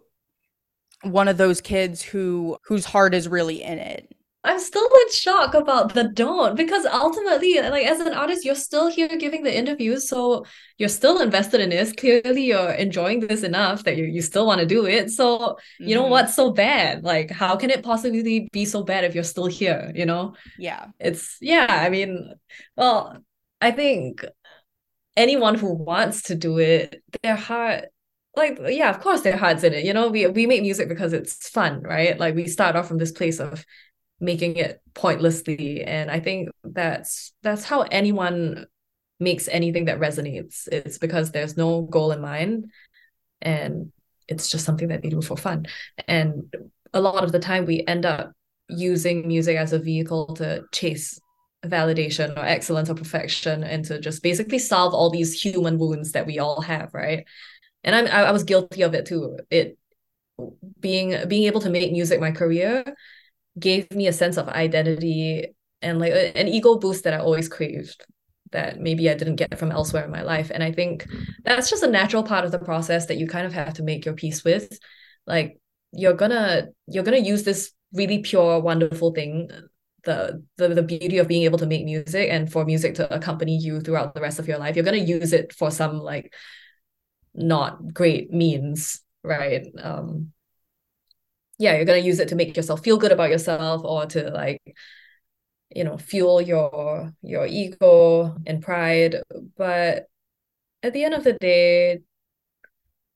one 1.01 1.27
of 1.27 1.37
those 1.37 1.61
kids 1.61 2.01
who 2.01 2.57
whose 2.65 2.85
heart 2.85 3.15
is 3.15 3.27
really 3.27 3.63
in 3.63 3.79
it? 3.79 4.13
I'm 4.43 4.59
still 4.59 4.85
in 4.85 5.11
shock 5.11 5.55
about 5.55 5.93
the 5.93 6.05
don't 6.05 6.55
because 6.55 6.85
ultimately, 6.85 7.59
like 7.59 7.85
as 7.85 7.99
an 7.99 8.13
artist, 8.13 8.45
you're 8.45 8.55
still 8.55 8.87
here 8.87 9.09
giving 9.09 9.43
the 9.43 9.55
interviews, 9.55 10.07
so 10.07 10.45
you're 10.77 10.87
still 10.87 11.21
invested 11.21 11.59
in 11.59 11.69
this. 11.69 11.91
Clearly, 11.91 12.45
you're 12.45 12.71
enjoying 12.71 13.21
this 13.21 13.43
enough 13.43 13.83
that 13.83 13.97
you 13.97 14.05
you 14.05 14.21
still 14.21 14.45
want 14.45 14.59
to 14.61 14.65
do 14.65 14.85
it. 14.85 15.09
So 15.09 15.39
mm-hmm. 15.39 15.87
you 15.87 15.95
know 15.95 16.03
mm-hmm. 16.03 16.11
what's 16.11 16.35
so 16.35 16.51
bad? 16.51 17.03
Like, 17.03 17.31
how 17.31 17.55
can 17.55 17.69
it 17.69 17.83
possibly 17.83 18.47
be 18.51 18.65
so 18.65 18.83
bad 18.83 19.03
if 19.03 19.15
you're 19.15 19.23
still 19.23 19.47
here? 19.47 19.91
You 19.95 20.05
know? 20.05 20.35
Yeah. 20.57 20.87
It's 20.99 21.37
yeah. 21.41 21.67
I 21.69 21.89
mean, 21.89 22.33
well, 22.75 23.17
I 23.59 23.71
think 23.71 24.23
anyone 25.17 25.55
who 25.55 25.73
wants 25.73 26.21
to 26.23 26.35
do 26.35 26.59
it, 26.59 27.03
their 27.23 27.35
heart 27.35 27.85
like 28.37 28.59
yeah, 28.67 28.89
of 28.91 29.01
course 29.01 29.21
their 29.21 29.35
heart's 29.35 29.63
in 29.63 29.73
it. 29.73 29.83
You 29.83 29.93
know, 29.93 30.09
we 30.09 30.27
we 30.27 30.45
make 30.45 30.61
music 30.61 30.87
because 30.87 31.11
it's 31.11 31.49
fun, 31.49 31.81
right? 31.81 32.17
Like 32.17 32.35
we 32.35 32.47
start 32.47 32.75
off 32.75 32.87
from 32.87 32.99
this 32.99 33.11
place 33.11 33.39
of 33.39 33.65
making 34.19 34.55
it 34.55 34.79
pointlessly. 34.93 35.83
And 35.83 36.09
I 36.09 36.19
think 36.19 36.49
that's 36.63 37.33
that's 37.43 37.63
how 37.65 37.81
anyone 37.81 38.67
makes 39.19 39.47
anything 39.47 39.85
that 39.85 39.99
resonates. 39.99 40.67
It's 40.71 40.99
because 40.99 41.31
there's 41.31 41.57
no 41.57 41.81
goal 41.81 42.11
in 42.11 42.21
mind 42.21 42.71
and 43.41 43.91
it's 44.27 44.49
just 44.49 44.65
something 44.65 44.89
that 44.89 45.01
they 45.01 45.09
do 45.09 45.21
for 45.21 45.35
fun. 45.35 45.65
And 46.07 46.53
a 46.93 47.01
lot 47.01 47.23
of 47.23 47.31
the 47.31 47.39
time 47.39 47.65
we 47.65 47.83
end 47.87 48.05
up 48.05 48.33
using 48.69 49.27
music 49.27 49.57
as 49.57 49.73
a 49.73 49.79
vehicle 49.79 50.35
to 50.35 50.63
chase 50.71 51.19
validation 51.65 52.35
or 52.37 52.45
excellence 52.45 52.89
or 52.89 52.95
perfection 52.95 53.63
and 53.63 53.85
to 53.85 53.99
just 53.99 54.21
basically 54.23 54.59
solve 54.59 54.93
all 54.93 55.09
these 55.09 55.39
human 55.41 55.77
wounds 55.77 56.11
that 56.11 56.25
we 56.25 56.39
all 56.39 56.61
have 56.61 56.93
right? 56.93 57.25
And 57.83 57.95
i'm 57.95 58.07
i, 58.07 58.31
was 58.31 58.43
guilty 58.43 58.81
of 58.81 58.93
it 58.93 59.05
too. 59.05 59.37
It 59.49 59.77
being 60.79 61.15
being 61.27 61.43
able 61.43 61.61
to 61.61 61.69
make 61.69 61.91
music 61.91 62.19
my 62.19 62.31
career 62.31 62.83
gave 63.57 63.89
me 63.91 64.07
a 64.07 64.13
sense 64.13 64.37
of 64.37 64.47
identity 64.49 65.47
and 65.81 65.99
like 65.99 66.13
an 66.35 66.47
ego 66.47 66.75
boost 66.75 67.03
that 67.03 67.13
i 67.13 67.17
always 67.17 67.49
craved 67.49 68.05
that 68.51 68.79
maybe 68.79 69.09
i 69.09 69.13
didn't 69.15 69.35
get 69.35 69.57
from 69.57 69.71
elsewhere 69.71 70.05
in 70.05 70.11
my 70.11 70.21
life. 70.21 70.51
And 70.53 70.63
i 70.63 70.71
think 70.71 71.07
that's 71.43 71.69
just 71.69 71.83
a 71.83 71.89
natural 71.89 72.23
part 72.23 72.45
of 72.45 72.51
the 72.51 72.59
process 72.59 73.07
that 73.07 73.17
you 73.17 73.27
kind 73.27 73.45
of 73.45 73.53
have 73.53 73.73
to 73.75 73.83
make 73.83 74.05
your 74.05 74.13
peace 74.13 74.43
with. 74.43 74.77
Like 75.25 75.59
you're 75.93 76.13
gonna 76.13 76.67
you're 76.87 77.03
gonna 77.03 77.17
use 77.17 77.43
this 77.43 77.71
really 77.93 78.19
pure 78.19 78.59
wonderful 78.59 79.13
thing 79.13 79.49
the, 80.07 80.43
the 80.55 80.69
the 80.69 80.81
beauty 80.81 81.17
of 81.17 81.27
being 81.27 81.43
able 81.43 81.59
to 81.59 81.67
make 81.67 81.83
music 81.83 82.29
and 82.31 82.51
for 82.51 82.65
music 82.65 82.95
to 82.95 83.13
accompany 83.13 83.57
you 83.57 83.81
throughout 83.81 84.15
the 84.15 84.21
rest 84.21 84.39
of 84.39 84.47
your 84.47 84.57
life. 84.57 84.75
You're 84.75 84.85
going 84.85 85.05
to 85.05 85.11
use 85.11 85.33
it 85.33 85.53
for 85.53 85.69
some 85.69 85.99
like 85.99 86.33
not 87.35 87.93
great 87.93 88.31
means 88.31 89.01
right? 89.23 89.67
Um 89.81 90.31
yeah 91.59 91.75
you're 91.75 91.85
going 91.85 92.01
to 92.01 92.07
use 92.07 92.19
it 92.19 92.29
to 92.29 92.35
make 92.35 92.55
yourself 92.55 92.83
feel 92.83 92.97
good 92.97 93.11
about 93.11 93.29
yourself 93.29 93.81
or 93.83 94.05
to 94.05 94.29
like 94.29 94.61
you 95.75 95.83
know 95.83 95.97
fuel 95.97 96.41
your 96.41 97.11
your 97.21 97.45
ego 97.45 98.35
and 98.47 98.61
pride. 98.63 99.17
But 99.57 100.07
at 100.81 100.93
the 100.93 101.03
end 101.03 101.13
of 101.13 101.23
the 101.25 101.33
day 101.33 101.99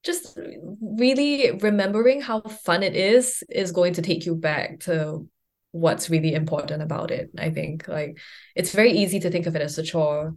just 0.04 0.38
really 0.82 1.52
remembering 1.62 2.22
how 2.22 2.42
fun 2.42 2.84
it 2.84 2.96
is 2.96 3.44
is 3.50 3.72
going 3.72 3.94
to 3.94 4.02
take 4.02 4.26
you 4.26 4.36
back 4.36 4.80
to 4.82 5.28
what's 5.72 6.10
really 6.10 6.34
important 6.34 6.82
about 6.82 7.12
it. 7.12 7.32
I 7.38 7.50
think 7.50 7.88
like 7.88 8.20
it's 8.56 8.72
very 8.72 8.92
easy 8.92 9.20
to 9.22 9.32
think 9.32 9.46
of 9.46 9.56
it 9.56 9.62
as 9.62 9.78
a 9.78 9.84
chore 9.84 10.36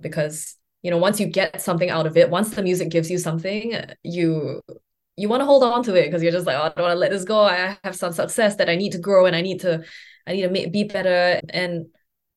because 0.00 0.56
you 0.82 0.90
know 0.90 0.98
once 0.98 1.20
you 1.20 1.26
get 1.26 1.60
something 1.60 1.90
out 1.90 2.06
of 2.06 2.16
it, 2.16 2.30
once 2.30 2.50
the 2.50 2.62
music 2.62 2.90
gives 2.90 3.10
you 3.10 3.18
something, 3.18 3.74
you 4.02 4.60
you 5.16 5.28
want 5.28 5.40
to 5.40 5.46
hold 5.46 5.62
on 5.62 5.82
to 5.84 5.94
it 5.94 6.06
because 6.06 6.22
you're 6.22 6.32
just 6.32 6.46
like, 6.46 6.56
oh, 6.56 6.62
I 6.62 6.68
don't 6.70 6.84
want 6.84 6.94
to 6.94 6.98
let 6.98 7.10
this 7.10 7.24
go. 7.24 7.42
I 7.42 7.76
have 7.84 7.94
some 7.94 8.12
success 8.12 8.56
that 8.56 8.70
I 8.70 8.76
need 8.76 8.92
to 8.92 8.98
grow 8.98 9.26
and 9.26 9.36
I 9.36 9.42
need 9.42 9.60
to 9.60 9.84
I 10.26 10.32
need 10.32 10.42
to 10.42 10.70
be 10.70 10.84
better 10.84 11.40
and 11.50 11.86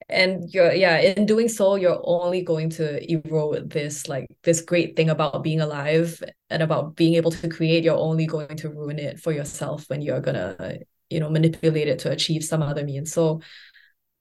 and 0.08 0.54
you're 0.54 0.72
yeah 0.72 0.98
in 0.98 1.26
doing 1.26 1.48
so 1.48 1.76
you're 1.76 2.00
only 2.04 2.42
going 2.44 2.70
to 2.70 3.12
erode 3.12 3.70
this 3.72 4.08
like 4.08 4.28
this 4.44 4.62
great 4.62 4.96
thing 4.96 5.10
about 5.10 5.42
being 5.42 5.62
alive 5.62 6.22
and 6.50 6.62
about 6.62 6.96
being 6.96 7.16
able 7.16 7.32
to 7.32 7.50
create 7.50 7.84
you're 7.84 7.98
only 7.98 8.28
going 8.28 8.56
to 8.56 8.70
ruin 8.70 9.00
it 9.00 9.20
for 9.20 9.32
yourself 9.32 9.86
when 9.90 10.02
you're 10.02 10.22
gonna 10.22 10.78
you 11.10 11.20
know 11.20 11.30
manipulate 11.30 11.88
it 11.88 12.00
to 12.00 12.12
achieve 12.12 12.44
some 12.44 12.62
other 12.62 12.84
means 12.84 13.12
so 13.12 13.42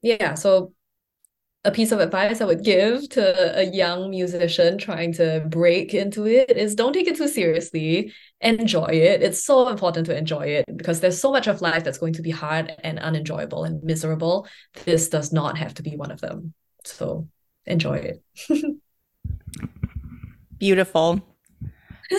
yeah, 0.05 0.35
so 0.35 0.73
a 1.65 1.71
piece 1.71 1.93
of 1.93 1.99
advice 1.99 2.43
I 2.43 2.45
would 2.45 2.63
give 2.63 3.09
to 3.11 3.59
a 3.59 3.65
young 3.65 4.11
musician 4.11 4.77
trying 4.77 5.15
to 5.15 5.43
break 5.49 5.95
into 5.95 6.27
it 6.27 6.59
is 6.59 6.75
don't 6.75 6.93
take 6.93 7.07
it 7.09 7.17
too 7.17 7.27
seriously. 7.27 8.13
Enjoy 8.43 8.85
it. 8.89 9.23
It's 9.23 9.43
so 9.43 9.69
important 9.69 10.05
to 10.07 10.17
enjoy 10.17 10.43
it 10.43 10.67
because 10.77 11.01
there's 11.01 11.19
so 11.19 11.33
much 11.33 11.47
of 11.47 11.63
life 11.63 11.83
that's 11.83 11.97
going 11.97 12.13
to 12.15 12.23
be 12.23 12.31
hard 12.31 12.75
and 12.85 12.99
unenjoyable 12.99 13.65
and 13.65 13.83
miserable. 13.83 14.47
This 14.85 15.09
does 15.09 15.33
not 15.33 15.57
have 15.57 15.73
to 15.75 15.83
be 15.83 15.97
one 15.97 16.11
of 16.11 16.21
them. 16.21 16.53
So 16.85 17.29
enjoy 17.65 18.13
it. 18.13 18.23
Beautiful. 20.59 21.23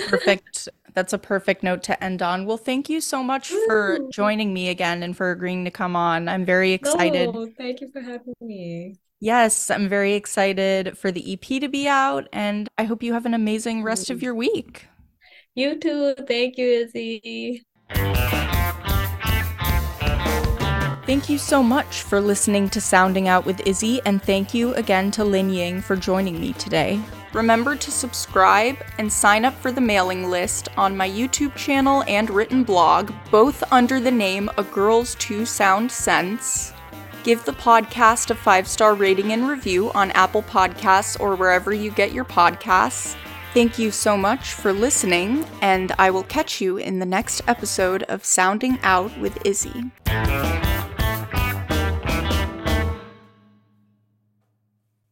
Perfect. 0.10 0.70
That's 0.96 1.12
a 1.12 1.18
perfect 1.18 1.62
note 1.62 1.84
to 1.84 2.04
end 2.04 2.22
on. 2.22 2.46
Well, 2.46 2.58
thank 2.58 2.90
you 2.90 3.02
so 3.02 3.22
much 3.22 3.50
for 3.68 4.00
joining 4.14 4.54
me 4.54 4.70
again 4.70 5.04
and 5.04 5.16
for 5.16 5.32
agreeing 5.32 5.66
to 5.66 5.72
come 5.72 5.96
on. 5.96 6.30
I'm 6.30 6.46
very 6.46 6.72
excited. 6.72 7.34
No, 7.34 7.48
thank 7.58 7.82
you 7.82 7.92
for 7.92 8.02
having 8.02 8.34
me. 8.40 8.96
Yes, 9.20 9.70
I'm 9.70 9.90
very 9.90 10.14
excited 10.14 10.98
for 10.98 11.12
the 11.12 11.34
EP 11.34 11.60
to 11.62 11.68
be 11.68 11.88
out, 11.88 12.28
and 12.32 12.70
I 12.78 12.86
hope 12.86 13.04
you 13.04 13.14
have 13.14 13.26
an 13.26 13.34
amazing 13.34 13.84
rest 13.84 14.10
of 14.10 14.20
mm. 14.20 14.24
your 14.24 14.36
week. 14.36 14.88
You 15.54 15.80
too. 15.80 16.16
Thank 16.28 16.58
you, 16.58 16.68
Izzy. 16.68 17.64
Thank 21.06 21.30
you 21.30 21.38
so 21.38 21.62
much 21.62 22.02
for 22.02 22.20
listening 22.20 22.70
to 22.70 22.82
Sounding 22.82 23.28
Out 23.28 23.46
with 23.46 23.66
Izzy, 23.68 24.02
and 24.06 24.24
thank 24.24 24.54
you 24.54 24.74
again 24.76 25.12
to 25.12 25.22
Linying 25.22 25.84
for 25.84 25.96
joining 25.96 26.40
me 26.40 26.54
today. 26.54 27.00
Remember 27.36 27.76
to 27.76 27.92
subscribe 27.92 28.78
and 28.98 29.12
sign 29.12 29.44
up 29.44 29.54
for 29.56 29.70
the 29.70 29.82
mailing 29.82 30.30
list 30.30 30.70
on 30.78 30.96
my 30.96 31.10
YouTube 31.10 31.54
channel 31.56 32.02
and 32.08 32.30
written 32.30 32.64
blog, 32.64 33.12
both 33.30 33.62
under 33.74 34.00
the 34.00 34.10
name 34.10 34.48
A 34.58 34.64
Grrrl's 34.64 35.16
Two 35.16 35.46
Sound 35.46 35.92
Cents. 35.92 36.72
Give 37.26 37.44
the 37.44 37.52
podcast 37.52 38.30
a 38.30 38.36
five 38.36 38.70
star 38.70 38.94
rating 38.94 39.34
and 39.34 39.50
review 39.50 39.92
on 39.92 40.12
Apple 40.12 40.44
Podcasts 40.44 41.20
or 41.20 41.36
wherever 41.36 41.74
you 41.74 41.92
get 41.92 42.14
your 42.14 42.24
podcasts. 42.24 43.18
Thank 43.54 43.78
you 43.78 43.92
so 43.92 44.16
much 44.16 44.54
for 44.54 44.72
listening, 44.72 45.46
and 45.62 45.92
I 46.00 46.12
will 46.12 46.24
catch 46.24 46.62
you 46.62 46.78
in 46.78 47.00
the 47.00 47.06
next 47.06 47.42
episode 47.50 48.04
of 48.04 48.24
Sounding 48.24 48.80
Out 48.82 49.18
with 49.20 49.46
Izzy. 49.46 49.92